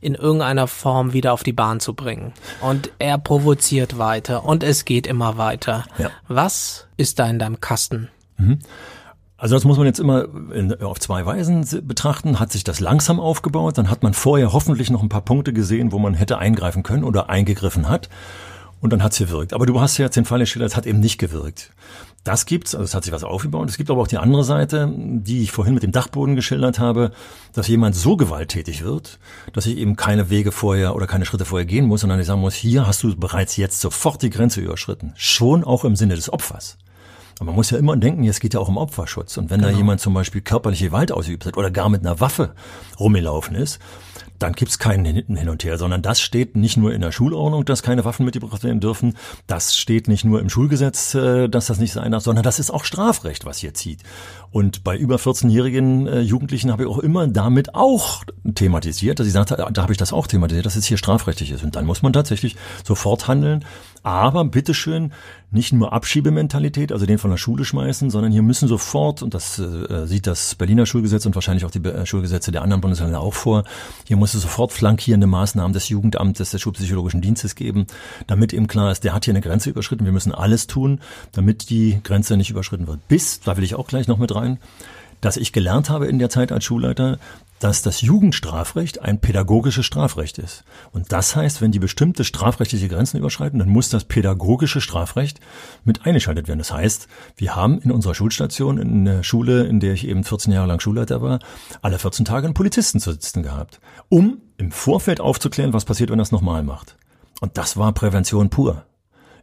in 0.00 0.14
irgendeiner 0.14 0.68
Form 0.68 1.12
wieder 1.12 1.32
auf 1.32 1.42
die 1.42 1.52
Bahn 1.52 1.80
zu 1.80 1.94
bringen. 1.94 2.32
Und 2.60 2.90
er 2.98 3.18
provoziert 3.18 3.98
weiter 3.98 4.44
und 4.44 4.62
es 4.62 4.84
geht 4.84 5.06
immer 5.06 5.38
weiter. 5.38 5.84
Ja. 5.98 6.10
Was 6.28 6.86
ist 6.96 7.18
da 7.18 7.28
in 7.28 7.38
deinem 7.38 7.60
Kasten? 7.60 8.08
Mhm. 8.36 8.60
Also 9.36 9.54
das 9.54 9.64
muss 9.64 9.76
man 9.76 9.86
jetzt 9.86 10.00
immer 10.00 10.26
in, 10.52 10.80
auf 10.82 10.98
zwei 10.98 11.24
Weisen 11.24 11.64
betrachten. 11.86 12.40
Hat 12.40 12.50
sich 12.50 12.64
das 12.64 12.80
langsam 12.80 13.20
aufgebaut, 13.20 13.78
dann 13.78 13.88
hat 13.90 14.02
man 14.02 14.14
vorher 14.14 14.52
hoffentlich 14.52 14.90
noch 14.90 15.02
ein 15.02 15.08
paar 15.08 15.20
Punkte 15.20 15.52
gesehen, 15.52 15.92
wo 15.92 15.98
man 15.98 16.14
hätte 16.14 16.38
eingreifen 16.38 16.82
können 16.82 17.04
oder 17.04 17.30
eingegriffen 17.30 17.88
hat. 17.88 18.08
Und 18.80 18.92
dann 18.92 19.02
hat's 19.02 19.18
gewirkt. 19.18 19.52
Aber 19.52 19.66
du 19.66 19.80
hast 19.80 19.98
ja 19.98 20.04
jetzt 20.04 20.16
den 20.16 20.24
Fall 20.24 20.38
geschildert, 20.38 20.70
es 20.70 20.76
hat 20.76 20.86
eben 20.86 21.00
nicht 21.00 21.18
gewirkt. 21.18 21.70
Das 22.24 22.46
gibt's, 22.46 22.74
also 22.74 22.84
es 22.84 22.94
hat 22.94 23.04
sich 23.04 23.12
was 23.12 23.24
aufgebaut. 23.24 23.68
Es 23.68 23.76
gibt 23.76 23.90
aber 23.90 24.02
auch 24.02 24.08
die 24.08 24.18
andere 24.18 24.44
Seite, 24.44 24.92
die 24.94 25.42
ich 25.42 25.50
vorhin 25.50 25.74
mit 25.74 25.82
dem 25.82 25.92
Dachboden 25.92 26.36
geschildert 26.36 26.78
habe, 26.78 27.12
dass 27.54 27.68
jemand 27.68 27.96
so 27.96 28.16
gewalttätig 28.16 28.84
wird, 28.84 29.18
dass 29.52 29.66
ich 29.66 29.78
eben 29.78 29.96
keine 29.96 30.28
Wege 30.28 30.52
vorher 30.52 30.94
oder 30.94 31.06
keine 31.06 31.24
Schritte 31.24 31.44
vorher 31.44 31.66
gehen 31.66 31.86
muss, 31.86 32.02
sondern 32.02 32.20
ich 32.20 32.26
sagen 32.26 32.40
muss, 32.40 32.54
hier 32.54 32.86
hast 32.86 33.02
du 33.02 33.16
bereits 33.16 33.56
jetzt 33.56 33.80
sofort 33.80 34.22
die 34.22 34.30
Grenze 34.30 34.60
überschritten. 34.60 35.12
Schon 35.16 35.64
auch 35.64 35.84
im 35.84 35.96
Sinne 35.96 36.16
des 36.16 36.30
Opfers. 36.32 36.76
Aber 37.38 37.46
man 37.46 37.54
muss 37.54 37.70
ja 37.70 37.78
immer 37.78 37.96
denken, 37.96 38.24
es 38.24 38.40
geht 38.40 38.54
ja 38.54 38.60
auch 38.60 38.68
um 38.68 38.76
Opferschutz. 38.76 39.36
Und 39.36 39.50
wenn 39.50 39.60
genau. 39.60 39.72
da 39.72 39.78
jemand 39.78 40.00
zum 40.00 40.12
Beispiel 40.12 40.40
körperliche 40.40 40.86
Gewalt 40.86 41.12
ausübt 41.12 41.46
hat 41.46 41.56
oder 41.56 41.70
gar 41.70 41.88
mit 41.88 42.00
einer 42.04 42.20
Waffe 42.20 42.52
rumgelaufen 42.98 43.54
ist, 43.54 43.78
dann 44.38 44.52
gibt's 44.52 44.78
keinen 44.78 45.04
Hin 45.04 45.48
und 45.48 45.64
Her, 45.64 45.78
sondern 45.78 46.02
das 46.02 46.20
steht 46.20 46.56
nicht 46.56 46.76
nur 46.76 46.92
in 46.92 47.00
der 47.00 47.12
Schulordnung, 47.12 47.64
dass 47.64 47.82
keine 47.82 48.04
Waffen 48.04 48.24
mitgebracht 48.24 48.64
werden 48.64 48.80
dürfen, 48.80 49.16
das 49.46 49.76
steht 49.76 50.08
nicht 50.08 50.24
nur 50.24 50.40
im 50.40 50.48
Schulgesetz, 50.48 51.14
äh, 51.14 51.48
dass 51.48 51.66
das 51.66 51.78
nicht 51.78 51.92
sein 51.92 52.12
darf, 52.12 52.22
sondern 52.22 52.42
das 52.42 52.58
ist 52.58 52.70
auch 52.70 52.84
Strafrecht, 52.84 53.44
was 53.44 53.58
hier 53.58 53.74
zieht. 53.74 54.02
Und 54.50 54.84
bei 54.84 54.96
über 54.96 55.16
14-jährigen 55.16 56.06
äh, 56.06 56.20
Jugendlichen 56.20 56.72
habe 56.72 56.84
ich 56.84 56.88
auch 56.88 56.98
immer 56.98 57.26
damit 57.26 57.74
auch 57.74 58.24
thematisiert, 58.54 59.18
dass 59.18 59.26
ich 59.26 59.32
sagte, 59.32 59.56
da 59.56 59.82
habe 59.82 59.92
ich 59.92 59.98
das 59.98 60.12
auch 60.12 60.26
thematisiert, 60.26 60.66
dass 60.66 60.76
es 60.76 60.86
hier 60.86 60.96
strafrechtlich 60.96 61.50
ist. 61.50 61.64
Und 61.64 61.76
dann 61.76 61.84
muss 61.84 62.02
man 62.02 62.12
tatsächlich 62.12 62.56
sofort 62.84 63.28
handeln. 63.28 63.64
Aber 64.08 64.42
bitteschön, 64.46 65.12
nicht 65.50 65.74
nur 65.74 65.92
Abschiebementalität, 65.92 66.92
also 66.92 67.04
den 67.04 67.18
von 67.18 67.30
der 67.30 67.36
Schule 67.36 67.66
schmeißen, 67.66 68.08
sondern 68.08 68.32
hier 68.32 68.40
müssen 68.40 68.66
sofort, 68.66 69.22
und 69.22 69.34
das 69.34 69.58
äh, 69.58 70.06
sieht 70.06 70.26
das 70.26 70.54
Berliner 70.54 70.86
Schulgesetz 70.86 71.26
und 71.26 71.34
wahrscheinlich 71.34 71.66
auch 71.66 71.70
die 71.70 71.84
äh, 71.84 72.06
Schulgesetze 72.06 72.50
der 72.50 72.62
anderen 72.62 72.80
Bundesländer 72.80 73.20
auch 73.20 73.34
vor, 73.34 73.64
hier 74.06 74.16
muss 74.16 74.32
es 74.32 74.40
sofort 74.40 74.72
flankierende 74.72 75.26
Maßnahmen 75.26 75.74
des 75.74 75.90
Jugendamtes, 75.90 76.52
des 76.52 76.60
Schulpsychologischen 76.62 77.20
Dienstes 77.20 77.54
geben, 77.54 77.86
damit 78.26 78.54
eben 78.54 78.66
klar 78.66 78.90
ist, 78.90 79.04
der 79.04 79.12
hat 79.12 79.26
hier 79.26 79.32
eine 79.32 79.42
Grenze 79.42 79.68
überschritten. 79.68 80.06
Wir 80.06 80.12
müssen 80.12 80.32
alles 80.32 80.68
tun, 80.68 81.00
damit 81.32 81.68
die 81.68 82.00
Grenze 82.02 82.38
nicht 82.38 82.48
überschritten 82.48 82.86
wird. 82.86 83.06
Bis, 83.08 83.40
da 83.40 83.58
will 83.58 83.64
ich 83.64 83.74
auch 83.74 83.88
gleich 83.88 84.08
noch 84.08 84.16
mit 84.16 84.34
rein, 84.34 84.56
dass 85.20 85.36
ich 85.36 85.52
gelernt 85.52 85.90
habe 85.90 86.06
in 86.06 86.18
der 86.18 86.30
Zeit 86.30 86.50
als 86.50 86.64
Schulleiter, 86.64 87.18
dass 87.60 87.82
das 87.82 88.00
Jugendstrafrecht 88.00 89.02
ein 89.02 89.20
pädagogisches 89.20 89.84
Strafrecht 89.84 90.38
ist. 90.38 90.64
Und 90.92 91.12
das 91.12 91.34
heißt, 91.34 91.60
wenn 91.60 91.72
die 91.72 91.78
bestimmte 91.78 92.24
strafrechtliche 92.24 92.88
Grenzen 92.88 93.18
überschreiten, 93.18 93.58
dann 93.58 93.68
muss 93.68 93.88
das 93.88 94.04
pädagogische 94.04 94.80
Strafrecht 94.80 95.40
mit 95.84 96.06
eingeschaltet 96.06 96.48
werden. 96.48 96.58
Das 96.58 96.72
heißt, 96.72 97.08
wir 97.36 97.56
haben 97.56 97.80
in 97.80 97.90
unserer 97.90 98.14
Schulstation, 98.14 98.78
in 98.78 99.04
der 99.04 99.22
Schule, 99.22 99.64
in 99.64 99.80
der 99.80 99.92
ich 99.92 100.06
eben 100.06 100.24
14 100.24 100.52
Jahre 100.52 100.68
lang 100.68 100.80
Schulleiter 100.80 101.20
war, 101.22 101.40
alle 101.82 101.98
14 101.98 102.24
Tage 102.24 102.46
einen 102.46 102.54
Polizisten 102.54 103.00
zu 103.00 103.12
sitzen 103.12 103.42
gehabt, 103.42 103.80
um 104.08 104.38
im 104.56 104.70
Vorfeld 104.70 105.20
aufzuklären, 105.20 105.72
was 105.72 105.84
passiert, 105.84 106.10
wenn 106.10 106.20
er 106.20 106.22
es 106.22 106.32
nochmal 106.32 106.62
macht. 106.62 106.96
Und 107.40 107.56
das 107.56 107.76
war 107.76 107.92
Prävention 107.92 108.50
pur. 108.50 108.84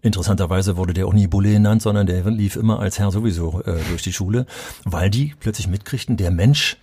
Interessanterweise 0.01 0.77
wurde 0.77 0.93
der 0.93 1.07
auch 1.07 1.13
nie 1.13 1.27
Bulle 1.27 1.51
genannt, 1.51 1.81
sondern 1.81 2.05
der 2.05 2.29
lief 2.29 2.55
immer 2.55 2.79
als 2.79 2.99
Herr 2.99 3.11
sowieso 3.11 3.61
äh, 3.63 3.79
durch 3.89 4.03
die 4.03 4.13
Schule, 4.13 4.45
weil 4.83 5.09
die 5.09 5.33
plötzlich 5.39 5.67
mitkriegten, 5.67 6.15
der 6.15 6.29
Mensch, 6.29 6.77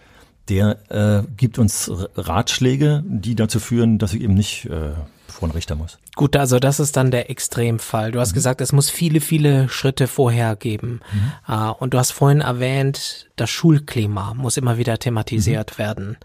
der 0.49 0.79
äh, 0.91 1.23
gibt 1.37 1.59
uns 1.59 1.91
Ratschläge, 2.17 3.03
die 3.07 3.35
dazu 3.35 3.61
führen, 3.61 3.99
dass 3.99 4.15
ich 4.15 4.23
eben 4.23 4.35
nicht 4.35 4.67
äh, 4.67 4.93
vor 5.29 5.49
einen 5.49 5.53
Richter 5.53 5.75
muss. 5.75 5.99
Gut, 6.15 6.37
also 6.37 6.59
das 6.59 6.79
ist 6.79 6.97
dann 6.97 7.11
der 7.11 7.31
Extremfall. 7.31 8.13
Du 8.13 8.21
hast 8.21 8.33
mhm. 8.33 8.35
gesagt, 8.35 8.61
es 8.61 8.73
muss 8.73 8.91
viele, 8.91 9.21
viele 9.21 9.69
Schritte 9.69 10.07
vorher 10.07 10.57
geben. 10.57 11.01
Mhm. 11.13 11.55
Uh, 11.55 11.73
und 11.79 11.95
du 11.95 11.99
hast 11.99 12.13
vorhin 12.13 12.41
erwähnt, 12.41 13.31
das 13.37 13.51
Schulklima 13.51 14.35
muss 14.35 14.57
immer 14.57 14.79
wieder 14.79 14.99
thematisiert 14.99 15.73
mhm. 15.75 15.79
werden. 15.79 16.17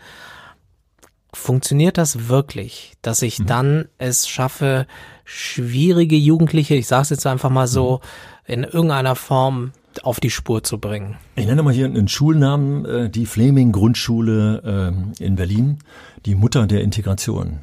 Funktioniert 1.33 1.97
das 1.97 2.27
wirklich, 2.27 2.93
dass 3.01 3.21
ich 3.21 3.39
mhm. 3.39 3.45
dann 3.45 3.87
es 3.97 4.27
schaffe, 4.27 4.87
schwierige 5.23 6.17
Jugendliche, 6.17 6.75
ich 6.75 6.87
sage 6.87 7.03
es 7.03 7.09
jetzt 7.11 7.27
einfach 7.27 7.49
mal 7.49 7.67
so, 7.67 8.01
mhm. 8.47 8.53
in 8.53 8.63
irgendeiner 8.63 9.15
Form 9.15 9.71
auf 10.03 10.19
die 10.19 10.29
Spur 10.29 10.63
zu 10.63 10.77
bringen? 10.77 11.15
Ich 11.35 11.45
nenne 11.45 11.63
mal 11.63 11.73
hier 11.73 11.85
einen 11.85 12.07
Schulnamen, 12.07 12.85
äh, 12.85 13.09
die 13.09 13.25
Fleming 13.25 13.71
Grundschule 13.71 14.61
ähm, 14.65 15.11
in 15.19 15.35
Berlin, 15.35 15.79
die 16.25 16.35
Mutter 16.35 16.67
der 16.67 16.81
Integration. 16.81 17.59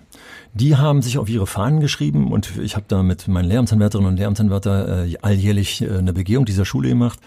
Die 0.53 0.77
haben 0.77 1.03
sich 1.03 1.19
auf 1.19 1.29
ihre 1.29 1.47
Fahnen 1.47 1.81
geschrieben 1.81 2.33
und 2.33 2.57
ich 2.59 2.77
habe 2.77 2.87
da 2.89 3.03
mit 3.03 3.27
meinen 3.29 3.49
Lehramtsanwärterinnen 3.49 4.13
und 4.13 4.19
Lehramtsanwärter 4.19 5.07
äh, 5.07 5.17
alljährlich 5.21 5.83
äh, 5.83 5.99
eine 5.99 6.13
Begehung 6.13 6.45
dieser 6.45 6.65
Schule 6.65 6.89
gemacht. 6.89 7.19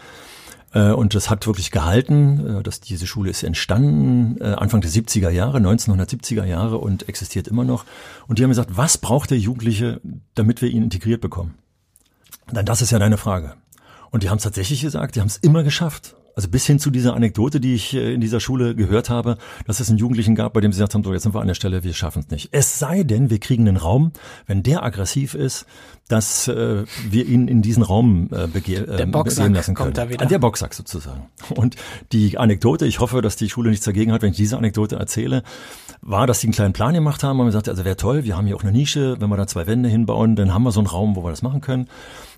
Und 0.74 1.16
das 1.16 1.30
hat 1.30 1.48
wirklich 1.48 1.72
gehalten. 1.72 2.62
Dass 2.62 2.82
diese 2.82 3.08
Schule 3.08 3.32
ist 3.32 3.42
entstanden 3.42 4.40
Anfang 4.42 4.82
der 4.82 4.92
70er 4.92 5.30
Jahre, 5.30 5.60
1970er 5.60 6.44
Jahre 6.44 6.78
und 6.78 7.08
existiert 7.08 7.48
immer 7.48 7.64
noch. 7.64 7.86
Und 8.28 8.38
die 8.38 8.44
haben 8.44 8.52
gesagt, 8.52 8.76
was 8.76 8.98
braucht 8.98 9.32
der 9.32 9.40
Jugendliche, 9.40 10.02
damit 10.36 10.62
wir 10.62 10.70
ihn 10.70 10.84
integriert 10.84 11.22
bekommen? 11.22 11.56
Dann 12.52 12.66
das 12.66 12.82
ist 12.82 12.92
ja 12.92 13.00
deine 13.00 13.18
Frage. 13.18 13.56
Und 14.12 14.24
die 14.24 14.30
haben 14.30 14.38
es 14.38 14.44
tatsächlich 14.44 14.82
gesagt, 14.82 15.16
die 15.16 15.22
haben 15.22 15.28
es 15.28 15.38
immer 15.38 15.64
geschafft. 15.64 16.17
Also 16.38 16.50
bis 16.50 16.68
hin 16.68 16.78
zu 16.78 16.92
dieser 16.92 17.16
Anekdote, 17.16 17.60
die 17.60 17.74
ich 17.74 17.96
äh, 17.96 18.14
in 18.14 18.22
dieser 18.22 18.40
Schule 18.40 18.76
gehört 18.76 19.10
habe, 19.10 19.40
dass 19.66 19.80
es 19.80 19.90
einen 19.90 19.98
Jugendlichen 19.98 20.36
gab, 20.36 20.54
bei 20.54 20.62
dem 20.62 20.72
sie 20.72 20.78
gesagt 20.78 20.94
haben, 20.94 21.04
so 21.04 21.12
jetzt 21.12 21.24
sind 21.24 21.34
wir 21.34 21.42
an 21.42 21.48
der 21.48 21.56
Stelle, 21.56 21.84
wir 21.84 21.96
schaffen 21.96 22.22
es 22.24 22.30
nicht. 22.30 22.50
Es 22.52 22.78
sei 22.78 23.02
denn, 23.02 23.32
wir 23.32 23.40
kriegen 23.40 23.68
einen 23.68 23.78
Raum, 23.78 24.12
wenn 24.46 24.62
der 24.62 24.84
aggressiv 24.84 25.34
ist, 25.34 25.66
dass 26.08 26.48
äh, 26.48 26.86
wir 27.10 27.26
ihn 27.26 27.48
in 27.48 27.64
diesen 27.64 27.82
Raum 27.82 28.30
äh, 28.32 28.46
bege 28.46 28.88
äh, 28.88 29.06
Boxsack 29.08 29.52
lassen 29.52 29.74
können. 29.74 29.88
Kommt 29.88 29.98
da 29.98 30.10
wieder. 30.10 30.22
An 30.22 30.30
der 30.30 30.38
Boxsack 30.38 30.76
sozusagen. 30.76 31.26
Und 31.50 31.76
die 32.12 32.38
Anekdote, 32.38 32.86
ich 32.86 33.00
hoffe, 33.00 33.22
dass 33.22 33.36
die 33.36 33.50
Schule 33.50 33.72
nichts 33.72 33.86
dagegen 33.86 34.12
hat, 34.12 34.22
wenn 34.22 34.30
ich 34.32 34.38
diese 34.38 34.58
Anekdote 34.58 34.96
erzähle, 34.96 35.42
war, 36.02 36.28
dass 36.28 36.40
sie 36.40 36.48
einen 36.48 36.54
kleinen 36.54 36.74
Plan 36.74 36.94
gemacht 36.94 37.24
haben 37.24 37.40
und 37.40 37.48
gesagt, 37.48 37.68
also 37.68 37.84
wäre 37.84 37.98
toll, 37.98 38.24
wir 38.24 38.38
haben 38.38 38.46
hier 38.46 38.56
auch 38.56 38.64
eine 38.64 38.72
Nische, 38.72 39.20
wenn 39.20 39.30
wir 39.30 39.38
da 39.38 39.48
zwei 39.48 39.68
Wände 39.68 39.90
hinbauen, 39.90 40.36
dann 40.36 40.54
haben 40.54 40.64
wir 40.64 40.72
so 40.72 40.80
einen 40.80 40.88
Raum, 40.88 41.16
wo 41.16 41.24
wir 41.24 41.32
das 41.32 41.42
machen 41.42 41.62
können. 41.62 41.88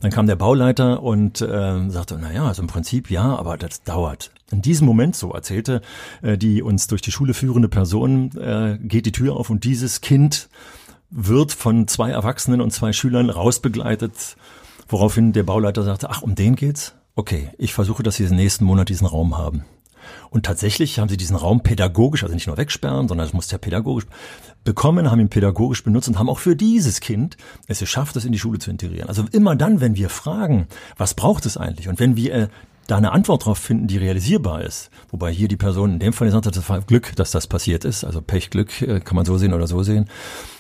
Dann 0.02 0.12
kam 0.12 0.26
der 0.26 0.38
Bauleiter 0.38 1.04
und 1.04 1.42
äh, 1.42 1.90
sagte, 1.90 2.18
na 2.20 2.32
ja, 2.32 2.48
also 2.48 2.62
im 2.62 2.68
Prinzip 2.68 3.12
ja, 3.12 3.36
aber 3.36 3.58
das 3.58 3.84
dauert. 3.90 4.32
In 4.52 4.62
diesem 4.62 4.86
Moment, 4.86 5.16
so 5.16 5.32
erzählte 5.32 5.82
äh, 6.22 6.38
die 6.38 6.62
uns 6.62 6.86
durch 6.88 7.02
die 7.02 7.12
Schule 7.12 7.34
führende 7.34 7.70
Person, 7.70 8.32
äh, 8.38 8.78
geht 8.82 9.08
die 9.08 9.12
Tür 9.12 9.36
auf 9.36 9.50
und 9.50 9.64
dieses 9.64 10.02
Kind 10.02 10.48
wird 11.10 11.52
von 11.52 11.88
zwei 11.88 12.12
Erwachsenen 12.12 12.62
und 12.62 12.72
zwei 12.72 12.94
Schülern 12.94 13.32
rausbegleitet, 13.32 14.38
woraufhin 14.88 15.34
der 15.34 15.44
Bauleiter 15.44 15.84
sagte, 15.84 16.10
ach, 16.12 16.22
um 16.22 16.36
den 16.36 16.56
geht's? 16.56 16.94
Okay, 17.16 17.50
ich 17.58 17.74
versuche, 17.74 18.04
dass 18.04 18.16
Sie 18.16 18.28
den 18.28 18.36
nächsten 18.36 18.64
Monat 18.64 18.90
diesen 18.90 19.08
Raum 19.08 19.38
haben. 19.38 19.66
Und 20.30 20.46
tatsächlich 20.46 21.00
haben 21.00 21.10
sie 21.10 21.18
diesen 21.18 21.36
Raum 21.36 21.62
pädagogisch, 21.62 22.24
also 22.24 22.34
nicht 22.34 22.48
nur 22.48 22.58
wegsperren, 22.58 23.08
sondern 23.08 23.28
es 23.28 23.34
muss 23.34 23.52
ja 23.52 23.58
pädagogisch 23.58 24.06
bekommen, 24.64 25.10
haben 25.10 25.20
ihn 25.20 25.30
pädagogisch 25.30 25.84
benutzt 25.84 26.08
und 26.08 26.20
haben 26.20 26.30
auch 26.30 26.40
für 26.40 26.56
dieses 26.56 27.00
Kind 27.00 27.38
es 27.68 27.80
geschafft, 27.80 28.16
das 28.16 28.26
in 28.26 28.32
die 28.32 28.40
Schule 28.40 28.60
zu 28.60 28.70
integrieren. 28.70 29.08
Also 29.08 29.26
immer 29.32 29.56
dann, 29.56 29.82
wenn 29.82 29.96
wir 29.96 30.10
fragen, 30.10 30.68
was 30.98 31.14
braucht 31.14 31.46
es 31.46 31.58
eigentlich? 31.58 31.88
Und 31.88 32.00
wenn 32.00 32.16
wir 32.16 32.34
äh, 32.34 32.48
da 32.90 32.98
eine 32.98 33.12
Antwort 33.12 33.46
drauf 33.46 33.58
finden, 33.58 33.88
die 33.88 33.98
realisierbar 33.98 34.64
ist. 34.64 34.90
Wobei 35.12 35.32
hier 35.32 35.48
die 35.48 35.58
Person 35.58 35.94
in 35.94 36.00
dem 36.00 36.14
Fall 36.14 36.28
gesagt 36.28 36.46
hat, 36.46 36.56
das 36.56 36.68
war 36.70 36.82
Glück, 36.82 37.16
dass 37.16 37.32
das 37.32 37.48
passiert 37.48 37.86
ist. 37.86 38.04
Also 38.04 38.22
Pech, 38.22 38.50
Glück 38.50 38.82
äh, 38.82 39.00
kann 39.00 39.16
man 39.16 39.26
so 39.26 39.38
sehen 39.38 39.54
oder 39.54 39.68
so 39.68 39.84
sehen. 39.84 40.10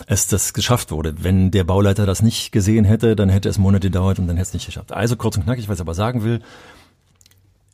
Es 0.06 0.28
das 0.28 0.54
geschafft 0.54 0.92
wurde. 0.92 1.15
Wenn 1.24 1.52
der 1.52 1.63
Bauleiter 1.63 2.06
das 2.06 2.22
nicht 2.22 2.52
gesehen 2.52 2.86
hätte, 2.86 3.15
dann 3.15 3.30
hätte 3.30 3.50
es 3.50 3.58
Monate 3.58 3.88
gedauert 3.88 4.20
und 4.20 4.28
dann 4.28 4.38
hätte 4.38 4.50
es 4.50 4.54
nicht 4.54 4.68
geschafft. 4.68 4.92
Also 4.92 5.15
kurz 5.15 5.38
und 5.38 5.44
knackig, 5.44 5.70
was 5.70 5.78
ich 5.78 5.82
aber 5.82 5.96
sagen 5.96 6.24
will, 6.24 6.42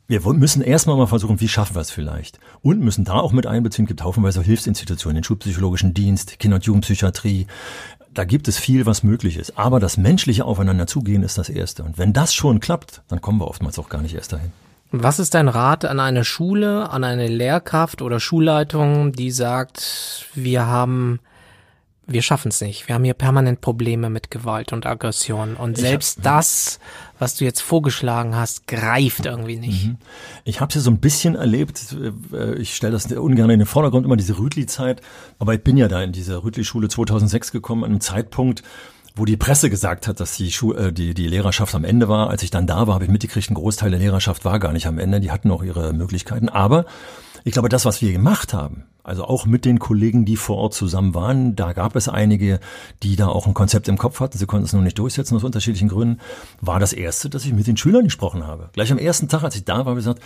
wir 0.07 0.21
müssen 0.33 0.61
erstmal 0.61 0.97
mal 0.97 1.07
versuchen, 1.07 1.41
wie 1.41 1.47
schaffen 1.47 1.75
wir 1.75 1.81
es 1.81 1.89
vielleicht? 1.89 2.39
Und 2.61 2.79
müssen 2.79 3.05
da 3.05 3.13
auch 3.13 3.31
mit 3.31 3.47
einbeziehen, 3.47 3.87
gibt 3.87 4.03
haufenweise 4.03 4.43
Hilfsinstitutionen, 4.43 5.15
den 5.15 5.23
Schulpsychologischen 5.23 5.95
Dienst, 5.95 6.37
Kinder- 6.37 6.55
und 6.55 6.65
Jugendpsychiatrie. 6.65 7.47
Da 8.15 8.23
gibt 8.23 8.47
es 8.47 8.57
viel, 8.57 8.85
was 8.85 9.03
möglich 9.03 9.35
ist. 9.35 9.59
Aber 9.59 9.81
das 9.81 9.97
menschliche 9.97 10.45
Aufeinander 10.45 10.87
zugehen 10.87 11.21
ist 11.21 11.37
das 11.37 11.49
Erste. 11.49 11.83
Und 11.83 11.97
wenn 11.97 12.13
das 12.13 12.33
schon 12.33 12.61
klappt, 12.61 13.01
dann 13.09 13.19
kommen 13.19 13.39
wir 13.39 13.47
oftmals 13.47 13.77
auch 13.77 13.89
gar 13.89 14.01
nicht 14.01 14.15
erst 14.15 14.31
dahin. 14.31 14.53
Was 14.91 15.19
ist 15.19 15.33
dein 15.33 15.49
Rat 15.49 15.83
an 15.83 15.99
eine 15.99 16.23
Schule, 16.23 16.89
an 16.89 17.03
eine 17.03 17.27
Lehrkraft 17.27 18.01
oder 18.01 18.21
Schulleitung, 18.21 19.11
die 19.11 19.31
sagt, 19.31 20.27
wir 20.33 20.65
haben 20.65 21.19
wir 22.07 22.21
schaffen 22.21 22.49
es 22.49 22.61
nicht. 22.61 22.87
Wir 22.87 22.95
haben 22.95 23.03
hier 23.03 23.15
permanent 23.15 23.61
Probleme 23.61 24.09
mit 24.09 24.29
Gewalt 24.29 24.73
und 24.73 24.85
Aggression. 24.85 25.55
Und 25.55 25.77
selbst 25.77 26.17
hab, 26.17 26.23
das, 26.23 26.79
was 27.17 27.35
du 27.35 27.45
jetzt 27.45 27.61
vorgeschlagen 27.61 28.35
hast, 28.35 28.67
greift 28.67 29.25
irgendwie 29.25 29.57
nicht. 29.57 29.87
Mhm. 29.87 29.97
Ich 30.43 30.61
habe 30.61 30.69
es 30.69 30.75
ja 30.75 30.81
so 30.81 30.91
ein 30.91 30.99
bisschen 30.99 31.35
erlebt. 31.35 31.95
Äh, 32.31 32.55
ich 32.55 32.75
stelle 32.75 32.93
das 32.93 33.11
ungern 33.11 33.49
in 33.49 33.59
den 33.59 33.65
Vordergrund, 33.65 34.05
immer 34.05 34.17
diese 34.17 34.37
Rütli-Zeit. 34.37 35.01
Aber 35.39 35.53
ich 35.55 35.63
bin 35.63 35.77
ja 35.77 35.87
da 35.87 36.03
in 36.03 36.11
diese 36.11 36.43
Rütli-Schule 36.43 36.89
2006 36.89 37.51
gekommen, 37.51 37.83
an 37.83 37.91
einem 37.91 38.01
Zeitpunkt, 38.01 38.61
wo 39.15 39.25
die 39.25 39.37
Presse 39.37 39.69
gesagt 39.69 40.07
hat, 40.07 40.19
dass 40.19 40.35
die, 40.35 40.51
Schu 40.51 40.73
äh, 40.73 40.93
die, 40.93 41.15
die 41.15 41.27
Lehrerschaft 41.27 41.73
am 41.73 41.85
Ende 41.85 42.07
war. 42.07 42.29
Als 42.29 42.43
ich 42.43 42.51
dann 42.51 42.67
da 42.67 42.85
war, 42.85 42.95
habe 42.95 43.05
ich 43.05 43.11
mitgekriegt, 43.11 43.49
ein 43.49 43.55
Großteil 43.55 43.89
der 43.89 43.99
Lehrerschaft 43.99 44.45
war 44.45 44.59
gar 44.59 44.73
nicht 44.73 44.85
am 44.85 44.99
Ende. 44.99 45.21
Die 45.21 45.31
hatten 45.31 45.49
auch 45.49 45.63
ihre 45.63 45.91
Möglichkeiten. 45.93 46.49
Aber 46.49 46.85
ich 47.45 47.53
glaube, 47.53 47.69
das, 47.69 47.85
was 47.85 48.01
wir 48.01 48.11
gemacht 48.11 48.53
haben, 48.53 48.85
also 49.03 49.23
auch 49.23 49.45
mit 49.45 49.65
den 49.65 49.77
Kollegen, 49.77 50.25
die 50.25 50.35
vor 50.35 50.57
Ort 50.57 50.73
zusammen 50.73 51.13
waren, 51.13 51.55
da 51.55 51.73
gab 51.73 51.95
es 51.95 52.09
einige, 52.09 52.59
die 53.03 53.15
da 53.15 53.27
auch 53.27 53.45
ein 53.45 53.53
Konzept 53.53 53.87
im 53.87 53.99
Kopf 53.99 54.19
hatten. 54.19 54.35
Sie 54.35 54.47
konnten 54.47 54.65
es 54.65 54.73
nur 54.73 54.81
nicht 54.81 54.97
durchsetzen 54.97 55.35
aus 55.35 55.43
unterschiedlichen 55.43 55.87
Gründen. 55.87 56.19
War 56.59 56.79
das 56.79 56.91
erste, 56.91 57.29
dass 57.29 57.45
ich 57.45 57.53
mit 57.53 57.67
den 57.67 57.77
Schülern 57.77 58.05
gesprochen 58.05 58.47
habe. 58.47 58.71
Gleich 58.73 58.91
am 58.91 58.97
ersten 58.97 59.29
Tag, 59.29 59.43
als 59.43 59.55
ich 59.55 59.63
da 59.63 59.77
war, 59.77 59.85
habe 59.85 59.99
ich 59.99 60.05
gesagt, 60.05 60.23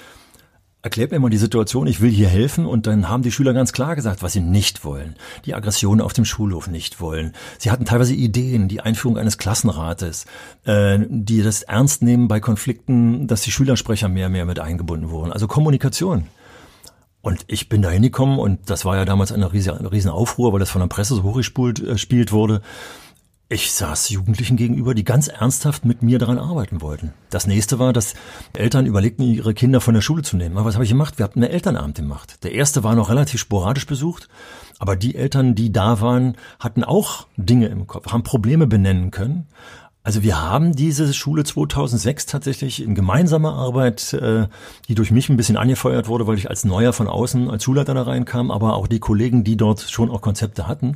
Erklärt 0.82 1.12
mir 1.12 1.19
mal 1.19 1.29
die 1.29 1.36
Situation, 1.36 1.88
ich 1.88 1.99
will 1.99 2.10
hier 2.10 2.29
helfen 2.29 2.65
und 2.65 2.88
dann 2.88 3.10
haben 3.10 3.21
die 3.21 3.34
Schüler 3.34 3.51
ganz 3.51 3.73
klar 3.73 3.97
gesagt, 3.97 4.23
was 4.23 4.32
sie 4.32 4.39
nicht 4.39 4.86
wollen. 4.86 5.17
Die 5.43 5.53
Aggression 5.53 5.99
auf 5.99 6.13
dem 6.13 6.23
Schulhof 6.23 6.69
nicht 6.69 7.01
wollen. 7.01 7.34
Sie 7.58 7.69
hatten 7.69 7.84
teilweise 7.84 8.13
Ideen, 8.13 8.69
die 8.69 8.79
Einführung 8.79 9.17
eines 9.17 9.38
Klassenrates, 9.38 10.25
äh, 10.63 10.99
die 11.10 11.43
das 11.43 11.63
ernst 11.63 12.01
nehmen 12.01 12.29
bei 12.29 12.39
Konflikten, 12.39 13.27
dass 13.27 13.41
die 13.41 13.51
Schülersprecher 13.51 14.08
mehr 14.08 14.27
und 14.27 14.32
mehr 14.32 14.45
mit 14.45 14.62
eingebunden 14.62 15.10
wurden. 15.10 15.34
Also 15.34 15.47
Kommunikation. 15.47 16.27
Und 17.21 17.43
ich 17.47 17.67
bin 17.67 17.82
da 17.82 17.89
hingekommen 17.89 18.39
und 18.39 18.69
das 18.69 18.86
war 18.86 18.95
ja 18.95 19.05
damals 19.05 19.32
eine 19.32 19.51
riesen, 19.51 20.10
Aufruhr, 20.10 20.53
weil 20.53 20.60
das 20.60 20.69
von 20.69 20.82
der 20.82 20.88
Presse 20.88 21.15
so 21.15 21.23
hochgespielt 21.23 21.82
äh, 21.82 22.32
wurde. 22.32 22.62
Ich 23.51 23.71
saß 23.71 24.10
Jugendlichen 24.10 24.58
gegenüber, 24.58 24.93
die 24.93 25.03
ganz 25.03 25.27
ernsthaft 25.27 25.84
mit 25.84 26.03
mir 26.03 26.19
daran 26.19 26.38
arbeiten 26.38 26.82
wollten. 26.82 27.13
Das 27.32 27.47
nächste 27.47 27.79
war, 27.79 27.93
dass 27.93 28.13
Eltern 28.53 28.86
überlegten, 28.86 29.25
ihre 29.25 29.55
Kinder 29.55 29.82
von 29.82 29.95
der 29.95 30.01
Schule 30.01 30.21
zu 30.21 30.38
nehmen. 30.38 30.55
Aber 30.55 30.67
was 30.67 30.75
habe 30.75 30.84
ich 30.84 30.91
gemacht? 30.91 31.17
Wir 31.17 31.23
hatten 31.23 31.43
einen 31.43 31.51
Elternabend 31.51 31.95
gemacht. 31.95 32.43
Der 32.43 32.51
erste 32.51 32.84
war 32.84 32.93
noch 32.93 33.10
relativ 33.10 33.41
sporadisch 33.41 33.88
besucht, 33.88 34.29
aber 34.77 34.95
die 34.95 35.15
Eltern, 35.15 35.55
die 35.55 35.71
da 35.71 35.99
waren, 35.99 36.38
hatten 36.60 36.84
auch 36.84 37.25
Dinge 37.38 37.67
im 37.69 37.88
Kopf, 37.88 38.12
haben 38.12 38.21
Probleme 38.21 38.67
benennen 38.67 39.10
können, 39.10 39.47
also 40.03 40.23
wir 40.23 40.41
haben 40.41 40.75
diese 40.75 41.13
Schule 41.13 41.43
2006 41.43 42.25
tatsächlich 42.25 42.81
in 42.81 42.95
gemeinsamer 42.95 43.53
Arbeit, 43.53 44.13
äh, 44.13 44.47
die 44.88 44.95
durch 44.95 45.12
mich 45.12 45.29
ein 45.29 45.38
bisschen 45.38 45.57
angefeuert 45.57 46.07
wurde, 46.07 46.25
weil 46.25 46.38
ich 46.38 46.49
als 46.49 46.63
Neuer 46.63 46.93
von 46.93 47.07
außen 47.07 47.49
als 47.49 47.63
Schulleiter 47.63 47.93
da 47.93 48.03
reinkam, 48.03 48.49
aber 48.49 48.75
auch 48.75 48.88
die 48.88 48.99
Kollegen, 48.99 49.43
die 49.43 49.57
dort 49.57 49.81
schon 49.81 50.09
auch 50.09 50.21
Konzepte 50.21 50.67
hatten, 50.67 50.95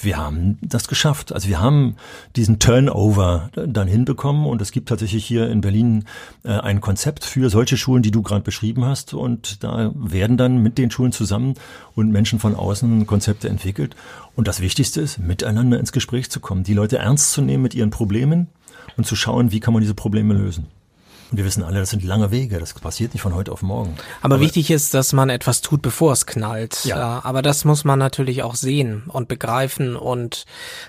wir 0.00 0.16
haben 0.16 0.58
das 0.62 0.88
geschafft. 0.88 1.32
Also 1.32 1.48
wir 1.48 1.60
haben 1.60 1.96
diesen 2.34 2.58
Turnover 2.58 3.50
dann 3.54 3.88
hinbekommen 3.88 4.46
und 4.46 4.60
es 4.60 4.72
gibt 4.72 4.88
tatsächlich 4.88 5.24
hier 5.24 5.50
in 5.50 5.60
Berlin 5.60 6.04
äh, 6.44 6.50
ein 6.50 6.80
Konzept 6.80 7.24
für 7.24 7.50
solche 7.50 7.76
Schulen, 7.76 8.02
die 8.02 8.10
du 8.10 8.22
gerade 8.22 8.42
beschrieben 8.42 8.84
hast 8.84 9.14
und 9.14 9.62
da 9.64 9.92
werden 9.94 10.36
dann 10.36 10.62
mit 10.62 10.78
den 10.78 10.90
Schulen 10.90 11.12
zusammen 11.12 11.54
und 11.94 12.10
Menschen 12.10 12.38
von 12.38 12.54
außen 12.54 13.06
Konzepte 13.06 13.48
entwickelt 13.48 13.96
und 14.34 14.48
das 14.48 14.60
Wichtigste 14.60 15.00
ist, 15.00 15.18
miteinander 15.18 15.78
ins 15.78 15.92
Gespräch 15.92 16.30
zu 16.30 16.40
kommen, 16.40 16.64
die 16.64 16.74
Leute 16.74 16.98
ernst 16.98 17.32
zu 17.32 17.42
nehmen 17.42 17.62
mit 17.62 17.74
ihren 17.74 17.90
Problemen 17.90 18.48
und 18.96 19.06
zu 19.06 19.16
schauen, 19.16 19.52
wie 19.52 19.60
kann 19.60 19.74
man 19.74 19.82
diese 19.82 19.94
Probleme 19.94 20.34
lösen. 20.34 20.66
Wir 21.30 21.44
wissen 21.44 21.62
alle, 21.62 21.80
das 21.80 21.90
sind 21.90 22.04
lange 22.04 22.30
Wege, 22.30 22.58
das 22.58 22.74
passiert 22.74 23.12
nicht 23.14 23.22
von 23.22 23.34
heute 23.34 23.52
auf 23.52 23.62
morgen. 23.62 23.94
Aber, 24.20 24.36
Aber 24.36 24.40
wichtig 24.40 24.70
ist, 24.70 24.94
dass 24.94 25.12
man 25.12 25.28
etwas 25.28 25.60
tut, 25.60 25.82
bevor 25.82 26.12
es 26.12 26.26
knallt. 26.26 26.84
Ja. 26.84 27.20
Aber 27.24 27.42
das 27.42 27.64
muss 27.64 27.84
man 27.84 27.98
natürlich 27.98 28.42
auch 28.42 28.54
sehen 28.54 29.04
und 29.08 29.28
begreifen 29.28 29.96
und 29.96 30.44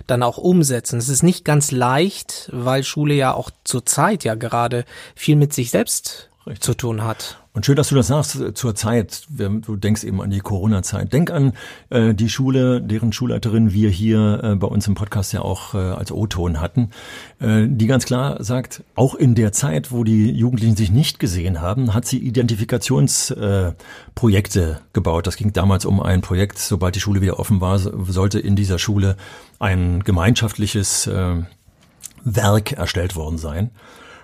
dann 0.05 0.23
auch 0.23 0.37
umsetzen. 0.37 0.99
Es 0.99 1.09
ist 1.09 1.23
nicht 1.23 1.43
ganz 1.43 1.71
leicht, 1.71 2.49
weil 2.53 2.83
Schule 2.83 3.15
ja 3.15 3.33
auch 3.33 3.49
zur 3.63 3.85
Zeit 3.85 4.23
ja 4.23 4.35
gerade 4.35 4.85
viel 5.15 5.35
mit 5.35 5.53
sich 5.53 5.71
selbst 5.71 6.29
Richtig. 6.47 6.63
zu 6.63 6.73
tun 6.75 7.03
hat. 7.03 7.41
Und 7.53 7.65
schön, 7.65 7.75
dass 7.75 7.89
du 7.89 7.95
das 7.95 8.07
sagst 8.07 8.39
zur 8.53 8.75
Zeit. 8.75 9.23
Du 9.29 9.75
denkst 9.75 10.03
eben 10.03 10.21
an 10.21 10.29
die 10.29 10.39
Corona-Zeit. 10.39 11.11
Denk 11.11 11.31
an 11.31 11.53
äh, 11.89 12.13
die 12.13 12.29
Schule, 12.29 12.79
deren 12.81 13.11
Schulleiterin 13.11 13.73
wir 13.73 13.89
hier 13.89 14.41
äh, 14.43 14.55
bei 14.55 14.67
uns 14.67 14.87
im 14.87 14.95
Podcast 14.95 15.33
ja 15.33 15.41
auch 15.41 15.73
äh, 15.73 15.77
als 15.77 16.11
O-Ton 16.11 16.61
hatten, 16.61 16.91
äh, 17.39 17.65
die 17.67 17.87
ganz 17.87 18.05
klar 18.05 18.43
sagt, 18.43 18.83
auch 18.95 19.15
in 19.15 19.33
der 19.35 19.51
Zeit, 19.51 19.91
wo 19.91 20.03
die 20.03 20.29
Jugendlichen 20.31 20.75
sich 20.75 20.91
nicht 20.91 21.17
gesehen 21.19 21.59
haben, 21.59 21.95
hat 21.95 22.05
sie 22.05 22.19
Identifikationsprojekte 22.19 24.61
äh, 24.61 24.75
gebaut. 24.93 25.25
Das 25.25 25.35
ging 25.35 25.51
damals 25.51 25.85
um 25.85 25.99
ein 25.99 26.21
Projekt, 26.21 26.59
sobald 26.59 26.93
die 26.95 27.01
Schule 27.01 27.21
wieder 27.21 27.39
offen 27.39 27.59
war, 27.59 27.79
sollte 27.79 28.39
in 28.39 28.55
dieser 28.55 28.77
Schule 28.77 29.17
ein 29.59 30.03
gemeinschaftliches 30.03 31.07
äh, 31.07 31.37
Werk 32.23 32.73
erstellt 32.73 33.15
worden 33.15 33.39
sein. 33.39 33.71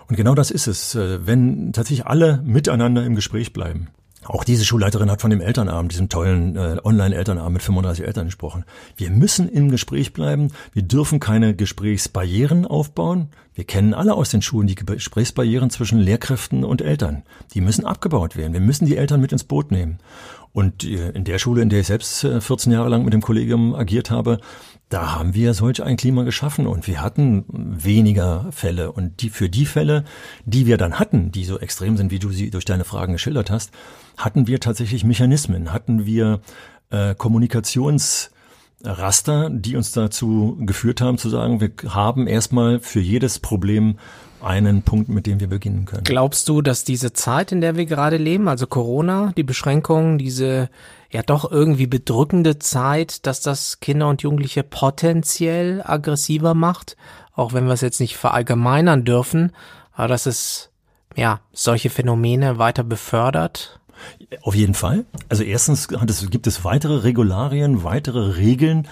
Und 0.08 0.16
genau 0.16 0.36
das 0.36 0.52
ist 0.52 0.68
es, 0.68 0.96
äh, 0.96 1.26
wenn 1.26 1.74
tatsächlich 1.74 2.08
alle 2.08 2.42
miteinander 2.44 3.06
im 3.06 3.16
Gespräch 3.16 3.54
bleiben. 3.54 3.90
Auch 4.26 4.44
diese 4.46 4.64
Schulleiterin 4.64 5.12
hat 5.12 5.22
von 5.22 5.32
dem 5.32 5.42
Elternabend, 5.42 5.92
diesem 5.92 6.08
tollen 6.08 6.56
äh, 6.56 6.78
Online-Elternabend 6.84 7.54
mit 7.54 7.62
35 7.62 8.06
Eltern 8.06 8.26
gesprochen. 8.26 8.64
Wir 8.96 9.10
müssen 9.10 9.50
im 9.50 9.70
Gespräch 9.70 10.14
bleiben. 10.14 10.52
Wir 10.72 10.84
dürfen 10.84 11.20
keine 11.20 11.56
Gesprächsbarrieren 11.56 12.66
aufbauen. 12.66 13.30
Wir 13.54 13.66
kennen 13.66 13.94
alle 13.94 14.14
aus 14.14 14.30
den 14.30 14.42
Schulen 14.42 14.68
die 14.68 14.76
Gesprächsbarrieren 14.76 15.70
zwischen 15.70 16.00
Lehrkräften 16.00 16.64
und 16.64 16.82
Eltern. 16.82 17.24
Die 17.54 17.62
müssen 17.62 17.86
abgebaut 17.86 18.38
werden. 18.38 18.54
Wir 18.54 18.62
müssen 18.62 18.86
die 18.86 18.98
Eltern 18.98 19.20
mit 19.20 19.34
ins 19.34 19.44
Boot 19.44 19.72
nehmen. 19.72 20.00
Und 20.54 20.84
äh, 20.84 21.10
in 21.10 21.24
der 21.24 21.40
Schule, 21.40 21.62
in 21.62 21.70
der 21.70 21.82
ich 21.82 21.88
selbst 21.88 22.22
14 22.22 22.72
äh, 22.72 22.76
Jahre 22.76 22.90
lang 22.90 23.04
mit 23.04 23.14
dem 23.14 23.22
Kollegium 23.22 23.76
agiert 23.76 24.12
habe, 24.12 24.40
da 24.90 25.16
haben 25.16 25.34
wir 25.34 25.56
solch 25.56 25.82
ein 25.82 25.98
Klima 25.98 26.22
geschaffen 26.24 26.68
und 26.68 26.86
wir 26.86 27.02
hatten 27.02 27.46
weniger 27.50 28.48
Fälle. 28.52 28.92
Und 28.92 29.22
die, 29.22 29.30
für 29.30 29.50
die 29.50 29.66
Fälle, 29.66 30.04
die 30.46 30.68
wir 30.68 30.78
dann 30.78 31.00
hatten, 31.00 31.32
die 31.32 31.46
so 31.46 31.60
extrem 31.60 31.98
sind, 31.98 32.12
wie 32.12 32.20
du 32.20 32.30
sie 32.30 32.52
durch 32.52 32.66
deine 32.66 32.84
Fragen 32.84 33.14
geschildert 33.14 33.50
hast, 33.50 33.72
hatten 34.18 34.46
wir 34.46 34.60
tatsächlich 34.60 35.04
Mechanismen, 35.04 35.74
hatten 35.74 36.06
wir 36.06 36.42
äh, 36.92 37.16
Kommunikations 37.16 38.30
Raster, 38.84 39.50
die 39.50 39.76
uns 39.76 39.92
dazu 39.92 40.58
geführt 40.60 41.02
haben 41.02 41.18
zu 41.18 41.30
sagen, 41.30 41.62
wir 41.62 41.72
haben 41.90 42.28
erstmal 42.28 42.80
für 42.80 43.00
jedes 43.00 43.40
Problem 43.40 43.98
einen 44.42 44.82
Punkt, 44.82 45.08
mit 45.08 45.26
dem 45.26 45.40
wir 45.40 45.48
beginnen 45.48 45.86
können. 45.86 46.04
Glaubst 46.04 46.50
du, 46.50 46.62
dass 46.62 46.84
diese 46.84 47.14
Zeit, 47.14 47.52
in 47.52 47.62
der 47.62 47.78
wir 47.78 47.86
gerade 47.86 48.18
leben, 48.18 48.50
also 48.50 48.68
Corona, 48.68 49.32
die 49.38 49.44
Beschränkungen, 49.44 50.18
diese 50.18 50.70
ja 51.10 51.24
doch 51.24 51.50
irgendwie 51.50 51.88
bedrückende 51.88 52.60
Zeit, 52.60 53.26
dass 53.26 53.42
das 53.42 53.80
Kinder 53.80 54.10
und 54.10 54.22
Jugendliche 54.22 54.64
potenziell 54.64 55.82
aggressiver 55.86 56.54
macht, 56.54 56.98
auch 57.34 57.54
wenn 57.54 57.66
wir 57.66 57.74
es 57.74 57.82
jetzt 57.82 58.02
nicht 58.02 58.18
verallgemeinern 58.18 59.06
dürfen, 59.06 59.54
aber 59.94 60.10
dass 60.10 60.26
es 60.26 60.72
ja 61.16 61.40
solche 61.54 61.90
Phänomene 61.90 62.58
weiter 62.58 62.84
befördert? 62.84 63.80
Auf 64.42 64.56
jeden 64.56 64.74
Fall. 64.74 65.06
Also 65.30 65.44
erstens 65.44 65.88
gibt 65.88 66.48
es 66.48 66.64
weitere 66.64 66.98
Regularien, 67.04 67.84
weitere 67.84 68.36
Regeln, 68.38 68.88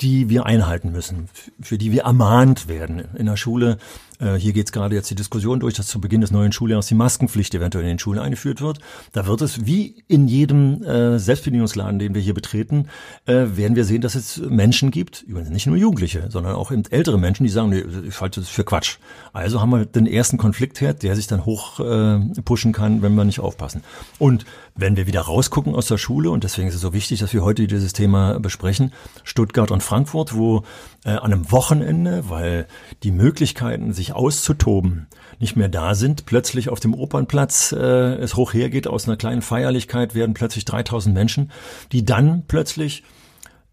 die 0.00 0.28
wir 0.28 0.46
einhalten 0.46 0.90
müssen, 0.90 1.28
für 1.60 1.78
die 1.78 1.92
wir 1.92 2.02
ermahnt 2.02 2.66
werden. 2.68 3.04
In 3.14 3.26
der 3.26 3.36
Schule 3.36 3.78
äh, 4.22 4.38
hier 4.38 4.52
geht 4.52 4.66
es 4.66 4.72
gerade 4.72 4.94
jetzt 4.94 5.10
die 5.10 5.14
Diskussion 5.14 5.60
durch, 5.60 5.74
dass 5.74 5.86
zu 5.86 6.00
Beginn 6.00 6.20
des 6.20 6.30
neuen 6.30 6.52
Schuljahres 6.52 6.86
die 6.86 6.94
Maskenpflicht 6.94 7.54
eventuell 7.54 7.84
in 7.84 7.90
den 7.90 7.98
Schulen 7.98 8.20
eingeführt 8.20 8.60
wird. 8.60 8.78
Da 9.12 9.26
wird 9.26 9.42
es 9.42 9.66
wie 9.66 10.04
in 10.06 10.28
jedem 10.28 10.82
äh, 10.82 11.18
Selbstbedienungsladen, 11.18 11.98
den 11.98 12.14
wir 12.14 12.22
hier 12.22 12.34
betreten, 12.34 12.88
äh, 13.26 13.56
werden 13.56 13.76
wir 13.76 13.84
sehen, 13.84 14.00
dass 14.00 14.14
es 14.14 14.38
Menschen 14.38 14.90
gibt, 14.90 15.22
übrigens 15.22 15.50
nicht 15.50 15.66
nur 15.66 15.76
Jugendliche, 15.76 16.26
sondern 16.30 16.54
auch 16.54 16.70
ältere 16.70 17.18
Menschen, 17.18 17.44
die 17.44 17.50
sagen, 17.50 17.70
nee, 17.70 17.84
ich 18.06 18.20
halte 18.20 18.40
das 18.40 18.48
für 18.48 18.64
Quatsch. 18.64 18.98
Also 19.32 19.60
haben 19.60 19.70
wir 19.70 19.84
den 19.86 20.06
ersten 20.06 20.38
Konfliktherd, 20.38 21.02
der 21.02 21.16
sich 21.16 21.26
dann 21.26 21.44
hoch 21.44 21.80
äh, 21.80 22.20
pushen 22.44 22.72
kann, 22.72 23.02
wenn 23.02 23.14
wir 23.14 23.24
nicht 23.24 23.40
aufpassen. 23.40 23.82
Und 24.18 24.44
wenn 24.74 24.96
wir 24.96 25.06
wieder 25.06 25.22
rausgucken 25.22 25.74
aus 25.74 25.86
der 25.86 25.98
Schule, 25.98 26.30
und 26.30 26.44
deswegen 26.44 26.68
ist 26.68 26.74
es 26.74 26.80
so 26.80 26.92
wichtig, 26.92 27.20
dass 27.20 27.32
wir 27.32 27.42
heute 27.42 27.66
dieses 27.66 27.92
Thema 27.92 28.38
besprechen, 28.40 28.92
Stuttgart 29.24 29.70
und 29.70 29.82
Frankfurt, 29.82 30.34
wo 30.34 30.62
äh, 31.04 31.10
an 31.10 31.32
einem 31.32 31.50
Wochenende, 31.50 32.24
weil 32.28 32.66
die 33.02 33.10
Möglichkeiten, 33.10 33.92
sich 33.92 34.11
auszutoben, 34.12 35.06
nicht 35.38 35.56
mehr 35.56 35.68
da 35.68 35.94
sind, 35.94 36.26
plötzlich 36.26 36.68
auf 36.68 36.80
dem 36.80 36.94
Opernplatz 36.94 37.72
äh, 37.72 37.76
es 37.76 38.36
hoch 38.36 38.54
hergeht, 38.54 38.86
aus 38.86 39.06
einer 39.06 39.16
kleinen 39.16 39.42
Feierlichkeit 39.42 40.14
werden 40.14 40.34
plötzlich 40.34 40.64
3000 40.64 41.14
Menschen, 41.14 41.50
die 41.92 42.04
dann 42.04 42.44
plötzlich 42.46 43.02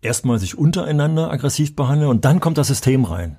erstmal 0.01 0.39
sich 0.39 0.57
untereinander 0.57 1.31
aggressiv 1.31 1.75
behandeln 1.75 2.09
und 2.09 2.25
dann 2.25 2.39
kommt 2.39 2.57
das 2.57 2.67
System 2.67 3.05
rein 3.05 3.37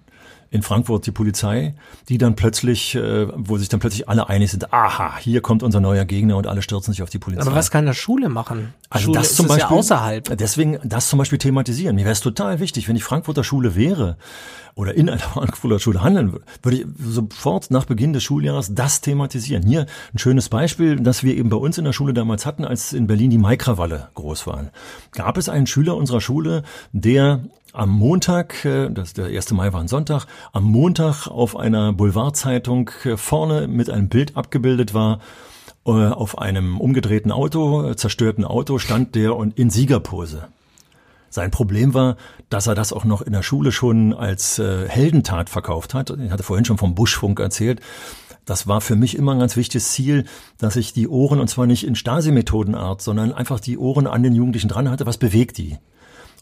in 0.50 0.62
Frankfurt 0.62 1.06
die 1.06 1.12
Polizei, 1.12 1.74
die 2.08 2.18
dann 2.18 2.34
plötzlich, 2.34 2.96
äh, 2.96 3.28
wo 3.36 3.56
sich 3.56 3.68
dann 3.68 3.78
plötzlich 3.78 4.08
alle 4.08 4.28
einig 4.28 4.50
sind, 4.50 4.72
aha, 4.72 5.16
hier 5.18 5.40
kommt 5.40 5.62
unser 5.62 5.80
neuer 5.80 6.04
Gegner 6.04 6.36
und 6.36 6.48
alle 6.48 6.60
stürzen 6.60 6.92
sich 6.92 7.02
auf 7.02 7.10
die 7.10 7.20
Polizei. 7.20 7.42
Aber 7.42 7.54
was 7.54 7.70
kann 7.70 7.84
eine 7.84 7.94
Schule 7.94 8.28
machen? 8.28 8.74
Also 8.88 9.06
Schule 9.06 9.18
das 9.18 9.36
zum 9.36 9.46
Beispiel 9.46 9.70
ja 9.70 9.78
außerhalb. 9.78 10.36
Deswegen 10.36 10.78
das 10.82 11.08
zum 11.08 11.18
Beispiel 11.18 11.38
thematisieren. 11.38 11.94
Mir 11.94 12.02
wäre 12.02 12.12
es 12.12 12.20
total 12.20 12.58
wichtig, 12.58 12.88
wenn 12.88 12.96
ich 12.96 13.04
Frankfurter 13.04 13.44
Schule 13.44 13.76
wäre 13.76 14.16
oder 14.74 14.94
in 14.94 15.08
einer 15.08 15.18
Frankfurter 15.20 15.78
Schule 15.78 16.02
handeln 16.02 16.32
würde, 16.32 16.44
würde 16.62 16.78
ich 16.78 16.86
sofort 17.00 17.70
nach 17.70 17.84
Beginn 17.84 18.12
des 18.12 18.24
Schuljahres 18.24 18.74
das 18.74 19.00
thematisieren. 19.00 19.64
Hier 19.64 19.86
ein 20.12 20.18
schönes 20.18 20.48
Beispiel, 20.48 20.96
das 20.96 21.22
wir 21.22 21.36
eben 21.36 21.48
bei 21.48 21.56
uns 21.56 21.78
in 21.78 21.84
der 21.84 21.92
Schule 21.92 22.12
damals 22.12 22.44
hatten, 22.44 22.64
als 22.64 22.92
in 22.92 23.06
Berlin 23.06 23.30
die 23.30 23.38
Maikrawalle 23.38 24.08
groß 24.14 24.48
waren. 24.48 24.70
Gab 25.12 25.36
es 25.36 25.48
einen 25.48 25.68
Schüler 25.68 25.96
unserer 25.96 26.20
Schule, 26.20 26.64
der 26.92 27.44
am 27.72 27.90
Montag, 27.90 28.64
äh, 28.64 28.90
das 28.90 29.12
der 29.12 29.26
1. 29.26 29.52
Mai 29.52 29.72
war 29.72 29.80
ein 29.80 29.88
Sonntag, 29.88 30.26
am 30.52 30.64
Montag 30.64 31.26
auf 31.28 31.56
einer 31.56 31.92
Boulevardzeitung 31.92 32.90
äh, 33.04 33.16
vorne 33.16 33.68
mit 33.68 33.90
einem 33.90 34.08
Bild 34.08 34.36
abgebildet 34.36 34.94
war. 34.94 35.20
Äh, 35.86 35.90
auf 35.90 36.38
einem 36.38 36.80
umgedrehten 36.80 37.32
Auto, 37.32 37.94
zerstörten 37.94 38.44
Auto 38.44 38.78
stand 38.78 39.14
der 39.14 39.36
und 39.36 39.58
in 39.58 39.70
Siegerpose. 39.70 40.48
Sein 41.30 41.50
Problem 41.50 41.94
war, 41.94 42.16
dass 42.48 42.66
er 42.66 42.74
das 42.74 42.92
auch 42.92 43.04
noch 43.04 43.22
in 43.22 43.32
der 43.32 43.44
Schule 43.44 43.70
schon 43.70 44.12
als 44.12 44.58
Heldentat 44.58 45.48
verkauft 45.48 45.94
hat. 45.94 46.10
Ich 46.10 46.32
hatte 46.32 46.42
vorhin 46.42 46.64
schon 46.64 46.76
vom 46.76 46.96
Buschfunk 46.96 47.38
erzählt. 47.38 47.80
Das 48.46 48.66
war 48.66 48.80
für 48.80 48.96
mich 48.96 49.16
immer 49.16 49.30
ein 49.30 49.38
ganz 49.38 49.56
wichtiges 49.56 49.92
Ziel, 49.92 50.24
dass 50.58 50.74
ich 50.74 50.92
die 50.92 51.06
Ohren, 51.06 51.38
und 51.38 51.46
zwar 51.46 51.66
nicht 51.66 51.86
in 51.86 51.94
Stasi-Methodenart, 51.94 53.00
sondern 53.00 53.32
einfach 53.32 53.60
die 53.60 53.78
Ohren 53.78 54.08
an 54.08 54.24
den 54.24 54.34
Jugendlichen 54.34 54.66
dran 54.66 54.90
hatte. 54.90 55.06
Was 55.06 55.18
bewegt 55.18 55.56
die? 55.58 55.78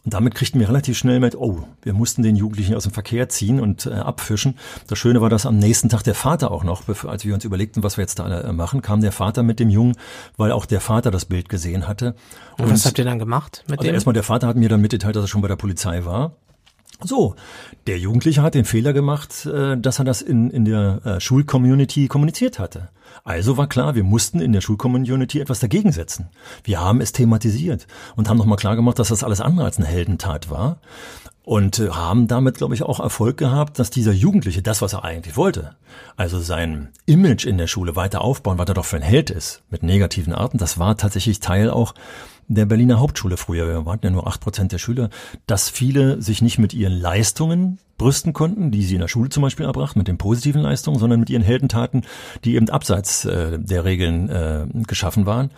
Und 0.05 0.13
damit 0.13 0.33
kriegten 0.33 0.59
wir 0.59 0.69
relativ 0.69 0.97
schnell 0.97 1.19
mit, 1.19 1.35
oh, 1.35 1.65
wir 1.81 1.93
mussten 1.93 2.23
den 2.23 2.35
Jugendlichen 2.35 2.73
aus 2.73 2.83
dem 2.83 2.93
Verkehr 2.93 3.27
ziehen 3.27 3.59
und 3.59 3.85
äh, 3.85 3.91
abfischen. 3.91 4.57
Das 4.87 4.97
Schöne 4.97 5.19
war, 5.21 5.29
dass 5.29 5.45
am 5.45 5.57
nächsten 5.57 5.89
Tag 5.89 6.03
der 6.03 6.15
Vater 6.15 6.51
auch 6.51 6.63
noch, 6.63 6.83
als 7.05 7.25
wir 7.25 7.33
uns 7.33 7.43
überlegten, 7.43 7.83
was 7.83 7.97
wir 7.97 8.03
jetzt 8.03 8.19
da 8.19 8.41
äh, 8.41 8.53
machen, 8.53 8.81
kam 8.81 9.01
der 9.01 9.11
Vater 9.11 9.43
mit 9.43 9.59
dem 9.59 9.69
Jungen, 9.69 9.95
weil 10.37 10.51
auch 10.51 10.65
der 10.65 10.79
Vater 10.79 11.11
das 11.11 11.25
Bild 11.25 11.49
gesehen 11.49 11.87
hatte. 11.87 12.15
Und, 12.57 12.65
und 12.65 12.71
was 12.73 12.85
habt 12.85 12.97
ihr 12.97 13.05
dann 13.05 13.19
gemacht 13.19 13.65
mit 13.67 13.79
also 13.79 13.89
dem? 13.89 13.93
Erstmal 13.93 14.13
der 14.13 14.23
Vater 14.23 14.47
hat 14.47 14.55
mir 14.55 14.69
dann 14.69 14.81
mitgeteilt, 14.81 15.15
dass 15.15 15.25
er 15.25 15.27
schon 15.27 15.41
bei 15.41 15.49
der 15.49 15.57
Polizei 15.57 16.05
war. 16.05 16.35
So, 17.01 17.35
der 17.87 17.97
Jugendliche 17.97 18.41
hat 18.41 18.55
den 18.55 18.65
Fehler 18.65 18.91
gemacht, 18.91 19.45
äh, 19.45 19.77
dass 19.77 19.99
er 19.99 20.05
das 20.05 20.21
in, 20.21 20.49
in 20.49 20.65
der 20.65 21.01
äh, 21.05 21.19
Schulcommunity 21.21 22.09
kommuniziert 22.09 22.59
hatte. 22.59 22.89
Also 23.23 23.55
war 23.55 23.67
klar, 23.67 23.95
wir 23.95 24.03
mussten 24.03 24.41
in 24.41 24.51
der 24.51 24.59
Schulcommunity 24.59 25.39
etwas 25.39 25.59
dagegen 25.59 25.93
setzen. 25.93 26.29
Wir 26.63 26.81
haben 26.81 26.99
es 26.99 27.13
thematisiert 27.13 27.87
und 28.17 28.27
haben 28.27 28.37
nochmal 28.37 28.57
klar 28.57 28.75
gemacht, 28.75 28.99
dass 28.99 29.09
das 29.09 29.23
alles 29.23 29.39
andere 29.39 29.65
als 29.65 29.77
eine 29.77 29.87
Heldentat 29.87 30.49
war 30.49 30.81
und 31.43 31.79
äh, 31.79 31.89
haben 31.89 32.27
damit, 32.27 32.57
glaube 32.57 32.75
ich, 32.75 32.83
auch 32.83 32.99
Erfolg 32.99 33.37
gehabt, 33.37 33.79
dass 33.79 33.89
dieser 33.89 34.11
Jugendliche 34.11 34.61
das, 34.61 34.81
was 34.81 34.91
er 34.91 35.05
eigentlich 35.05 35.37
wollte, 35.37 35.77
also 36.17 36.39
sein 36.39 36.89
Image 37.05 37.45
in 37.45 37.57
der 37.57 37.67
Schule 37.67 37.95
weiter 37.95 38.21
aufbauen, 38.21 38.57
was 38.57 38.67
er 38.67 38.73
doch 38.73 38.85
für 38.85 38.97
ein 38.97 39.01
Held 39.01 39.29
ist, 39.29 39.63
mit 39.69 39.83
negativen 39.83 40.33
Arten, 40.33 40.57
das 40.57 40.77
war 40.77 40.97
tatsächlich 40.97 41.39
Teil 41.39 41.69
auch 41.69 41.93
der 42.49 42.65
Berliner 42.65 42.99
Hauptschule 42.99 43.37
früher, 43.37 43.67
wir 43.67 43.85
waren 43.85 43.99
ja 44.03 44.09
nur 44.09 44.27
acht 44.27 44.41
Prozent 44.41 44.71
der 44.71 44.79
Schüler, 44.79 45.09
dass 45.47 45.69
viele 45.69 46.21
sich 46.21 46.41
nicht 46.41 46.57
mit 46.57 46.73
ihren 46.73 46.93
Leistungen 46.93 47.77
brüsten 47.97 48.33
konnten, 48.33 48.71
die 48.71 48.83
sie 48.83 48.95
in 48.95 49.01
der 49.01 49.07
Schule 49.07 49.29
zum 49.29 49.43
Beispiel 49.43 49.65
erbracht, 49.65 49.95
mit 49.95 50.07
den 50.07 50.17
positiven 50.17 50.61
Leistungen, 50.61 50.99
sondern 50.99 51.19
mit 51.19 51.29
ihren 51.29 51.43
Heldentaten, 51.43 52.03
die 52.43 52.55
eben 52.55 52.69
abseits 52.69 53.25
äh, 53.25 53.59
der 53.59 53.85
Regeln 53.85 54.29
äh, 54.29 54.65
geschaffen 54.87 55.25
waren. 55.25 55.51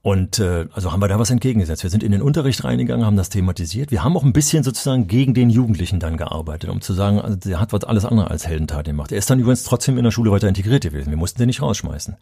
Und 0.00 0.38
äh, 0.38 0.66
also 0.72 0.92
haben 0.92 1.00
wir 1.00 1.08
da 1.08 1.18
was 1.18 1.30
entgegengesetzt. 1.30 1.82
Wir 1.82 1.90
sind 1.90 2.02
in 2.02 2.12
den 2.12 2.20
Unterricht 2.20 2.62
reingegangen, 2.62 3.06
haben 3.06 3.16
das 3.16 3.30
thematisiert. 3.30 3.90
Wir 3.90 4.04
haben 4.04 4.16
auch 4.16 4.22
ein 4.22 4.34
bisschen 4.34 4.62
sozusagen 4.62 5.08
gegen 5.08 5.32
den 5.32 5.48
Jugendlichen 5.48 5.98
dann 5.98 6.18
gearbeitet, 6.18 6.68
um 6.68 6.82
zu 6.82 6.92
sagen, 6.92 7.20
also 7.20 7.36
der 7.36 7.58
hat 7.58 7.72
was 7.72 7.84
alles 7.84 8.04
andere 8.04 8.30
als 8.30 8.46
Heldentat 8.46 8.84
gemacht. 8.84 9.12
Er 9.12 9.18
ist 9.18 9.30
dann 9.30 9.40
übrigens 9.40 9.64
trotzdem 9.64 9.96
in 9.96 10.04
der 10.04 10.10
Schule 10.10 10.30
weiter 10.30 10.48
integriert 10.48 10.82
gewesen. 10.82 11.10
Wir 11.10 11.16
mussten 11.16 11.38
den 11.38 11.46
nicht 11.46 11.62
rausschmeißen. 11.62 12.16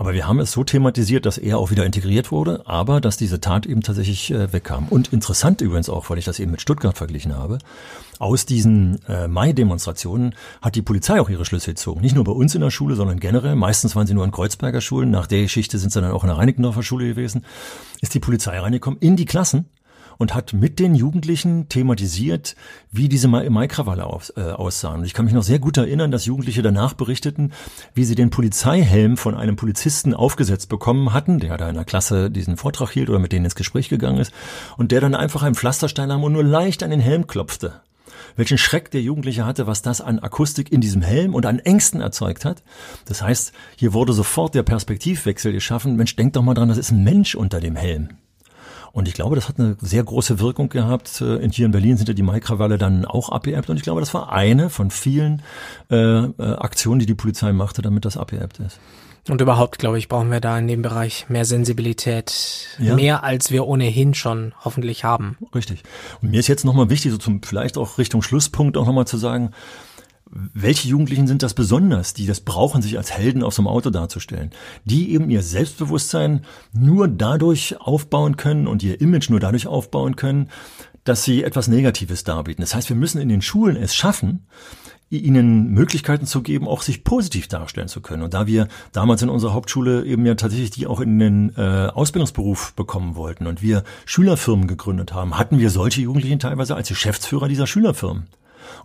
Aber 0.00 0.14
wir 0.14 0.26
haben 0.26 0.40
es 0.40 0.52
so 0.52 0.64
thematisiert, 0.64 1.26
dass 1.26 1.36
er 1.36 1.58
auch 1.58 1.70
wieder 1.70 1.84
integriert 1.84 2.32
wurde, 2.32 2.62
aber 2.66 3.02
dass 3.02 3.18
diese 3.18 3.38
Tat 3.38 3.66
eben 3.66 3.82
tatsächlich 3.82 4.30
äh, 4.30 4.50
wegkam. 4.50 4.88
Und 4.88 5.12
interessant 5.12 5.60
übrigens 5.60 5.90
auch, 5.90 6.08
weil 6.08 6.16
ich 6.16 6.24
das 6.24 6.38
eben 6.38 6.52
mit 6.52 6.62
Stuttgart 6.62 6.96
verglichen 6.96 7.36
habe, 7.36 7.58
aus 8.18 8.46
diesen 8.46 8.98
äh, 9.08 9.28
Mai-Demonstrationen 9.28 10.34
hat 10.62 10.74
die 10.74 10.80
Polizei 10.80 11.20
auch 11.20 11.28
ihre 11.28 11.44
Schlüsse 11.44 11.72
gezogen. 11.72 12.00
Nicht 12.00 12.14
nur 12.14 12.24
bei 12.24 12.32
uns 12.32 12.54
in 12.54 12.62
der 12.62 12.70
Schule, 12.70 12.94
sondern 12.94 13.20
generell. 13.20 13.56
Meistens 13.56 13.94
waren 13.94 14.06
sie 14.06 14.14
nur 14.14 14.24
in 14.24 14.30
Kreuzberger 14.30 14.80
Schulen. 14.80 15.10
Nach 15.10 15.26
der 15.26 15.42
Geschichte 15.42 15.76
sind 15.76 15.92
sie 15.92 16.00
dann 16.00 16.12
auch 16.12 16.24
in 16.24 16.28
der 16.28 16.38
Reinickendorfer 16.38 16.82
Schule 16.82 17.06
gewesen. 17.06 17.44
Ist 18.00 18.14
die 18.14 18.20
Polizei 18.20 18.58
reingekommen 18.58 18.98
in 19.00 19.16
die 19.16 19.26
Klassen 19.26 19.66
und 20.20 20.34
hat 20.34 20.52
mit 20.52 20.78
den 20.78 20.94
Jugendlichen 20.94 21.70
thematisiert, 21.70 22.54
wie 22.92 23.08
diese 23.08 23.26
Maikrawalle 23.26 24.04
aus, 24.04 24.30
äh, 24.36 24.42
aussahen. 24.42 25.00
Und 25.00 25.06
ich 25.06 25.14
kann 25.14 25.24
mich 25.24 25.32
noch 25.32 25.42
sehr 25.42 25.58
gut 25.58 25.78
erinnern, 25.78 26.10
dass 26.10 26.26
Jugendliche 26.26 26.60
danach 26.60 26.92
berichteten, 26.92 27.52
wie 27.94 28.04
sie 28.04 28.14
den 28.14 28.28
Polizeihelm 28.28 29.16
von 29.16 29.34
einem 29.34 29.56
Polizisten 29.56 30.12
aufgesetzt 30.12 30.68
bekommen 30.68 31.14
hatten, 31.14 31.40
der 31.40 31.56
da 31.56 31.70
in 31.70 31.74
der 31.74 31.86
Klasse 31.86 32.30
diesen 32.30 32.58
Vortrag 32.58 32.90
hielt 32.90 33.08
oder 33.08 33.18
mit 33.18 33.32
denen 33.32 33.46
ins 33.46 33.54
Gespräch 33.54 33.88
gegangen 33.88 34.18
ist, 34.18 34.30
und 34.76 34.92
der 34.92 35.00
dann 35.00 35.14
einfach 35.14 35.42
einen 35.42 35.54
Pflasterstein 35.54 36.08
nahm 36.08 36.22
und 36.22 36.34
nur 36.34 36.44
leicht 36.44 36.82
an 36.82 36.90
den 36.90 37.00
Helm 37.00 37.26
klopfte 37.26 37.80
welchen 38.36 38.58
Schreck 38.58 38.90
der 38.92 39.02
Jugendliche 39.02 39.44
hatte, 39.44 39.66
was 39.66 39.82
das 39.82 40.00
an 40.00 40.20
Akustik 40.20 40.70
in 40.70 40.80
diesem 40.80 41.02
Helm 41.02 41.34
und 41.34 41.46
an 41.46 41.58
Ängsten 41.58 42.00
erzeugt 42.00 42.44
hat. 42.44 42.62
Das 43.06 43.22
heißt, 43.22 43.52
hier 43.76 43.92
wurde 43.92 44.12
sofort 44.12 44.54
der 44.54 44.62
Perspektivwechsel 44.62 45.52
geschaffen. 45.52 45.96
Mensch, 45.96 46.14
denk 46.14 46.34
doch 46.34 46.42
mal 46.42 46.54
dran, 46.54 46.68
das 46.68 46.78
ist 46.78 46.92
ein 46.92 47.02
Mensch 47.02 47.34
unter 47.34 47.60
dem 47.60 47.74
Helm. 47.74 48.10
Und 48.92 49.08
ich 49.08 49.14
glaube, 49.14 49.36
das 49.36 49.48
hat 49.48 49.58
eine 49.58 49.76
sehr 49.80 50.02
große 50.02 50.40
Wirkung 50.40 50.68
gehabt. 50.68 51.20
Äh, 51.20 51.48
hier 51.50 51.66
in 51.66 51.72
Berlin 51.72 51.96
sind 51.96 52.08
ja 52.08 52.14
die 52.14 52.22
Maikrawalle 52.22 52.78
dann 52.78 53.04
auch 53.04 53.28
abgeebbt. 53.28 53.70
Und 53.70 53.76
ich 53.76 53.82
glaube, 53.82 54.00
das 54.00 54.14
war 54.14 54.32
eine 54.32 54.70
von 54.70 54.90
vielen 54.90 55.42
äh, 55.90 55.96
äh, 55.96 56.32
Aktionen, 56.38 57.00
die 57.00 57.06
die 57.06 57.14
Polizei 57.14 57.52
machte, 57.52 57.82
damit 57.82 58.04
das 58.04 58.16
abgeebbt 58.16 58.58
ist. 58.60 58.80
Und 59.28 59.40
überhaupt, 59.40 59.78
glaube 59.78 59.98
ich, 59.98 60.08
brauchen 60.08 60.30
wir 60.30 60.40
da 60.40 60.58
in 60.58 60.66
dem 60.66 60.82
Bereich 60.82 61.26
mehr 61.28 61.44
Sensibilität, 61.44 62.68
ja. 62.78 62.94
mehr 62.94 63.22
als 63.22 63.50
wir 63.50 63.66
ohnehin 63.66 64.14
schon 64.14 64.54
hoffentlich 64.64 65.04
haben. 65.04 65.36
Richtig. 65.54 65.82
Und 66.22 66.30
mir 66.30 66.40
ist 66.40 66.48
jetzt 66.48 66.64
nochmal 66.64 66.88
wichtig, 66.88 67.12
so 67.12 67.18
zum 67.18 67.42
vielleicht 67.42 67.76
auch 67.76 67.98
Richtung 67.98 68.22
Schlusspunkt 68.22 68.76
auch 68.78 68.86
nochmal 68.86 69.06
zu 69.06 69.18
sagen, 69.18 69.50
welche 70.30 70.88
Jugendlichen 70.88 71.26
sind 71.26 71.42
das 71.42 71.54
besonders, 71.54 72.14
die 72.14 72.26
das 72.26 72.40
brauchen, 72.40 72.82
sich 72.82 72.96
als 72.96 73.10
Helden 73.10 73.42
auf 73.42 73.54
so 73.54 73.62
einem 73.62 73.68
Auto 73.68 73.90
darzustellen? 73.90 74.50
Die 74.84 75.12
eben 75.12 75.28
ihr 75.28 75.42
Selbstbewusstsein 75.42 76.44
nur 76.72 77.08
dadurch 77.08 77.80
aufbauen 77.80 78.36
können 78.36 78.68
und 78.68 78.82
ihr 78.82 79.00
Image 79.00 79.30
nur 79.30 79.40
dadurch 79.40 79.66
aufbauen 79.66 80.14
können, 80.14 80.48
dass 81.02 81.24
sie 81.24 81.42
etwas 81.42 81.66
Negatives 81.66 82.24
darbieten. 82.24 82.62
Das 82.62 82.74
heißt, 82.74 82.88
wir 82.88 82.96
müssen 82.96 83.20
in 83.20 83.28
den 83.28 83.42
Schulen 83.42 83.76
es 83.76 83.94
schaffen, 83.94 84.46
ihnen 85.08 85.70
Möglichkeiten 85.72 86.26
zu 86.26 86.40
geben, 86.40 86.68
auch 86.68 86.82
sich 86.82 87.02
positiv 87.02 87.48
darstellen 87.48 87.88
zu 87.88 88.00
können. 88.00 88.22
Und 88.22 88.32
da 88.32 88.46
wir 88.46 88.68
damals 88.92 89.22
in 89.22 89.28
unserer 89.28 89.54
Hauptschule 89.54 90.04
eben 90.04 90.24
ja 90.24 90.36
tatsächlich 90.36 90.70
die 90.70 90.86
auch 90.86 91.00
in 91.00 91.18
den 91.18 91.52
äh, 91.56 91.88
Ausbildungsberuf 91.92 92.74
bekommen 92.74 93.16
wollten 93.16 93.48
und 93.48 93.60
wir 93.60 93.82
Schülerfirmen 94.04 94.68
gegründet 94.68 95.12
haben, 95.12 95.36
hatten 95.36 95.58
wir 95.58 95.70
solche 95.70 96.02
Jugendlichen 96.02 96.38
teilweise 96.38 96.76
als 96.76 96.88
Geschäftsführer 96.88 97.48
dieser 97.48 97.66
Schülerfirmen. 97.66 98.28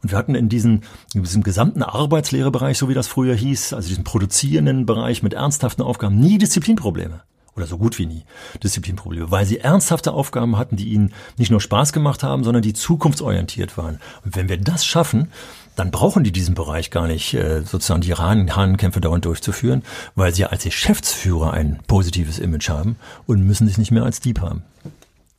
Und 0.05 0.11
wir 0.11 0.19
hatten 0.19 0.35
in, 0.35 0.49
diesen, 0.49 0.83
in 1.15 1.23
diesem 1.23 1.41
gesamten 1.41 1.81
Arbeitslehrebereich, 1.81 2.77
so 2.77 2.89
wie 2.89 2.93
das 2.93 3.07
früher 3.07 3.33
hieß, 3.33 3.73
also 3.73 3.89
diesen 3.89 4.03
produzierenden 4.03 4.85
Bereich 4.85 5.23
mit 5.23 5.33
ernsthaften 5.33 5.81
Aufgaben, 5.81 6.19
nie 6.19 6.37
Disziplinprobleme 6.37 7.23
oder 7.55 7.65
so 7.65 7.79
gut 7.79 7.97
wie 7.97 8.05
nie 8.05 8.23
Disziplinprobleme, 8.61 9.31
weil 9.31 9.47
sie 9.47 9.61
ernsthafte 9.61 10.11
Aufgaben 10.11 10.59
hatten, 10.59 10.75
die 10.75 10.89
ihnen 10.89 11.11
nicht 11.39 11.49
nur 11.49 11.59
Spaß 11.59 11.91
gemacht 11.91 12.21
haben, 12.21 12.43
sondern 12.43 12.61
die 12.61 12.73
zukunftsorientiert 12.73 13.79
waren. 13.79 13.97
Und 14.23 14.35
wenn 14.35 14.47
wir 14.47 14.57
das 14.57 14.85
schaffen, 14.85 15.31
dann 15.75 15.89
brauchen 15.89 16.23
die 16.23 16.31
diesen 16.31 16.53
Bereich 16.53 16.91
gar 16.91 17.07
nicht, 17.07 17.33
äh, 17.33 17.63
sozusagen 17.63 18.01
die 18.01 18.13
Hahnenkämpfe 18.13 19.01
dauernd 19.01 19.25
durchzuführen, 19.25 19.81
weil 20.13 20.35
sie 20.35 20.45
als 20.45 20.65
Geschäftsführer 20.65 21.51
ein 21.51 21.79
positives 21.87 22.37
Image 22.37 22.69
haben 22.69 22.97
und 23.25 23.43
müssen 23.43 23.65
sich 23.65 23.79
nicht 23.79 23.89
mehr 23.89 24.03
als 24.03 24.19
Dieb 24.19 24.39
haben. 24.39 24.61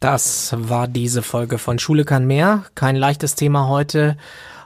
Das 0.00 0.54
war 0.58 0.88
diese 0.88 1.22
Folge 1.22 1.58
von 1.58 1.78
Schule 1.78 2.04
kann 2.04 2.26
mehr. 2.26 2.64
Kein 2.74 2.96
leichtes 2.96 3.34
Thema 3.34 3.68
heute. 3.68 4.16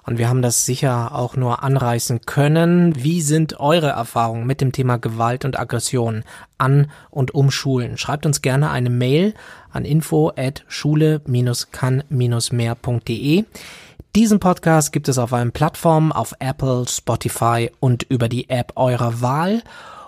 Und 0.06 0.18
wir 0.18 0.28
haben 0.28 0.42
das 0.42 0.66
sicher 0.66 1.14
auch 1.14 1.36
nur 1.36 1.62
anreißen 1.62 2.22
können. 2.22 3.00
Wie 3.02 3.20
sind 3.20 3.60
eure 3.60 3.88
Erfahrungen 3.88 4.46
mit 4.46 4.60
dem 4.60 4.72
Thema 4.72 4.96
Gewalt 4.96 5.44
und 5.44 5.58
Aggression 5.58 6.24
an 6.58 6.90
und 7.10 7.34
um 7.34 7.50
Schulen? 7.50 7.98
Schreibt 7.98 8.26
uns 8.26 8.42
gerne 8.42 8.70
eine 8.70 8.90
Mail 8.90 9.34
an 9.70 9.84
info 9.84 10.32
at 10.36 10.64
schule-kann-mehr.de. 10.68 13.44
Diesen 14.16 14.40
Podcast 14.40 14.92
gibt 14.92 15.08
es 15.08 15.18
auf 15.18 15.32
allen 15.32 15.52
Plattformen, 15.52 16.10
auf 16.10 16.34
Apple, 16.40 16.84
Spotify 16.88 17.70
und 17.78 18.02
über 18.02 18.28
die 18.28 18.50
App 18.50 18.72
eurer 18.74 19.20
Wahl. 19.20 19.62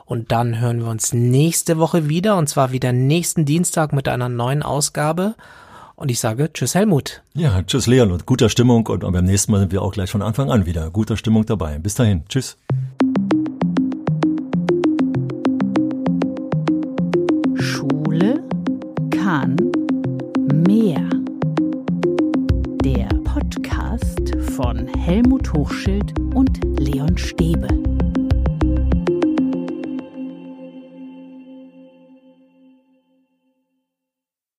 Und 0.05 0.32
dann 0.32 0.61
hören 0.61 0.80
wir 0.80 0.88
uns 0.88 1.12
nächste 1.12 1.78
Woche 1.78 2.09
wieder, 2.09 2.36
und 2.36 2.49
zwar 2.49 2.72
wieder 2.72 2.93
nächsten 2.93 3.45
Dienstag 3.45 3.93
mit 3.93 4.09
einer 4.09 4.28
neuen 4.28 4.64
Ausgabe. 4.64 5.36
Und 6.03 6.11
ich 6.11 6.18
sage 6.18 6.53
Tschüss 6.53 6.74
Helmut. 6.74 7.22
Ja, 7.32 7.62
Tschüss 7.62 7.86
Leon 7.86 8.11
und 8.11 8.26
guter 8.26 8.48
Stimmung. 8.48 8.88
Und 8.88 9.03
beim 9.12 9.24
nächsten 9.24 9.53
Mal 9.53 9.61
sind 9.61 9.70
wir 9.70 9.82
auch 9.82 9.92
gleich 9.92 10.11
von 10.11 10.20
Anfang 10.20 10.50
an 10.50 10.66
wieder 10.66 10.90
guter 10.90 11.16
Stimmung 11.16 11.46
dabei. 11.46 11.78
Bis 11.78 11.94
dahin. 11.94 12.24
Tschüss. 12.28 12.57
Schule 17.55 18.42
kann 19.12 19.55
mehr. 20.66 21.09
Der 22.84 23.07
Podcast 23.22 24.32
von 24.57 24.88
Helmut 24.98 25.53
Hochschild 25.53 26.18
und 26.34 26.59
Leon 26.80 27.16
Stäbe. 27.16 27.68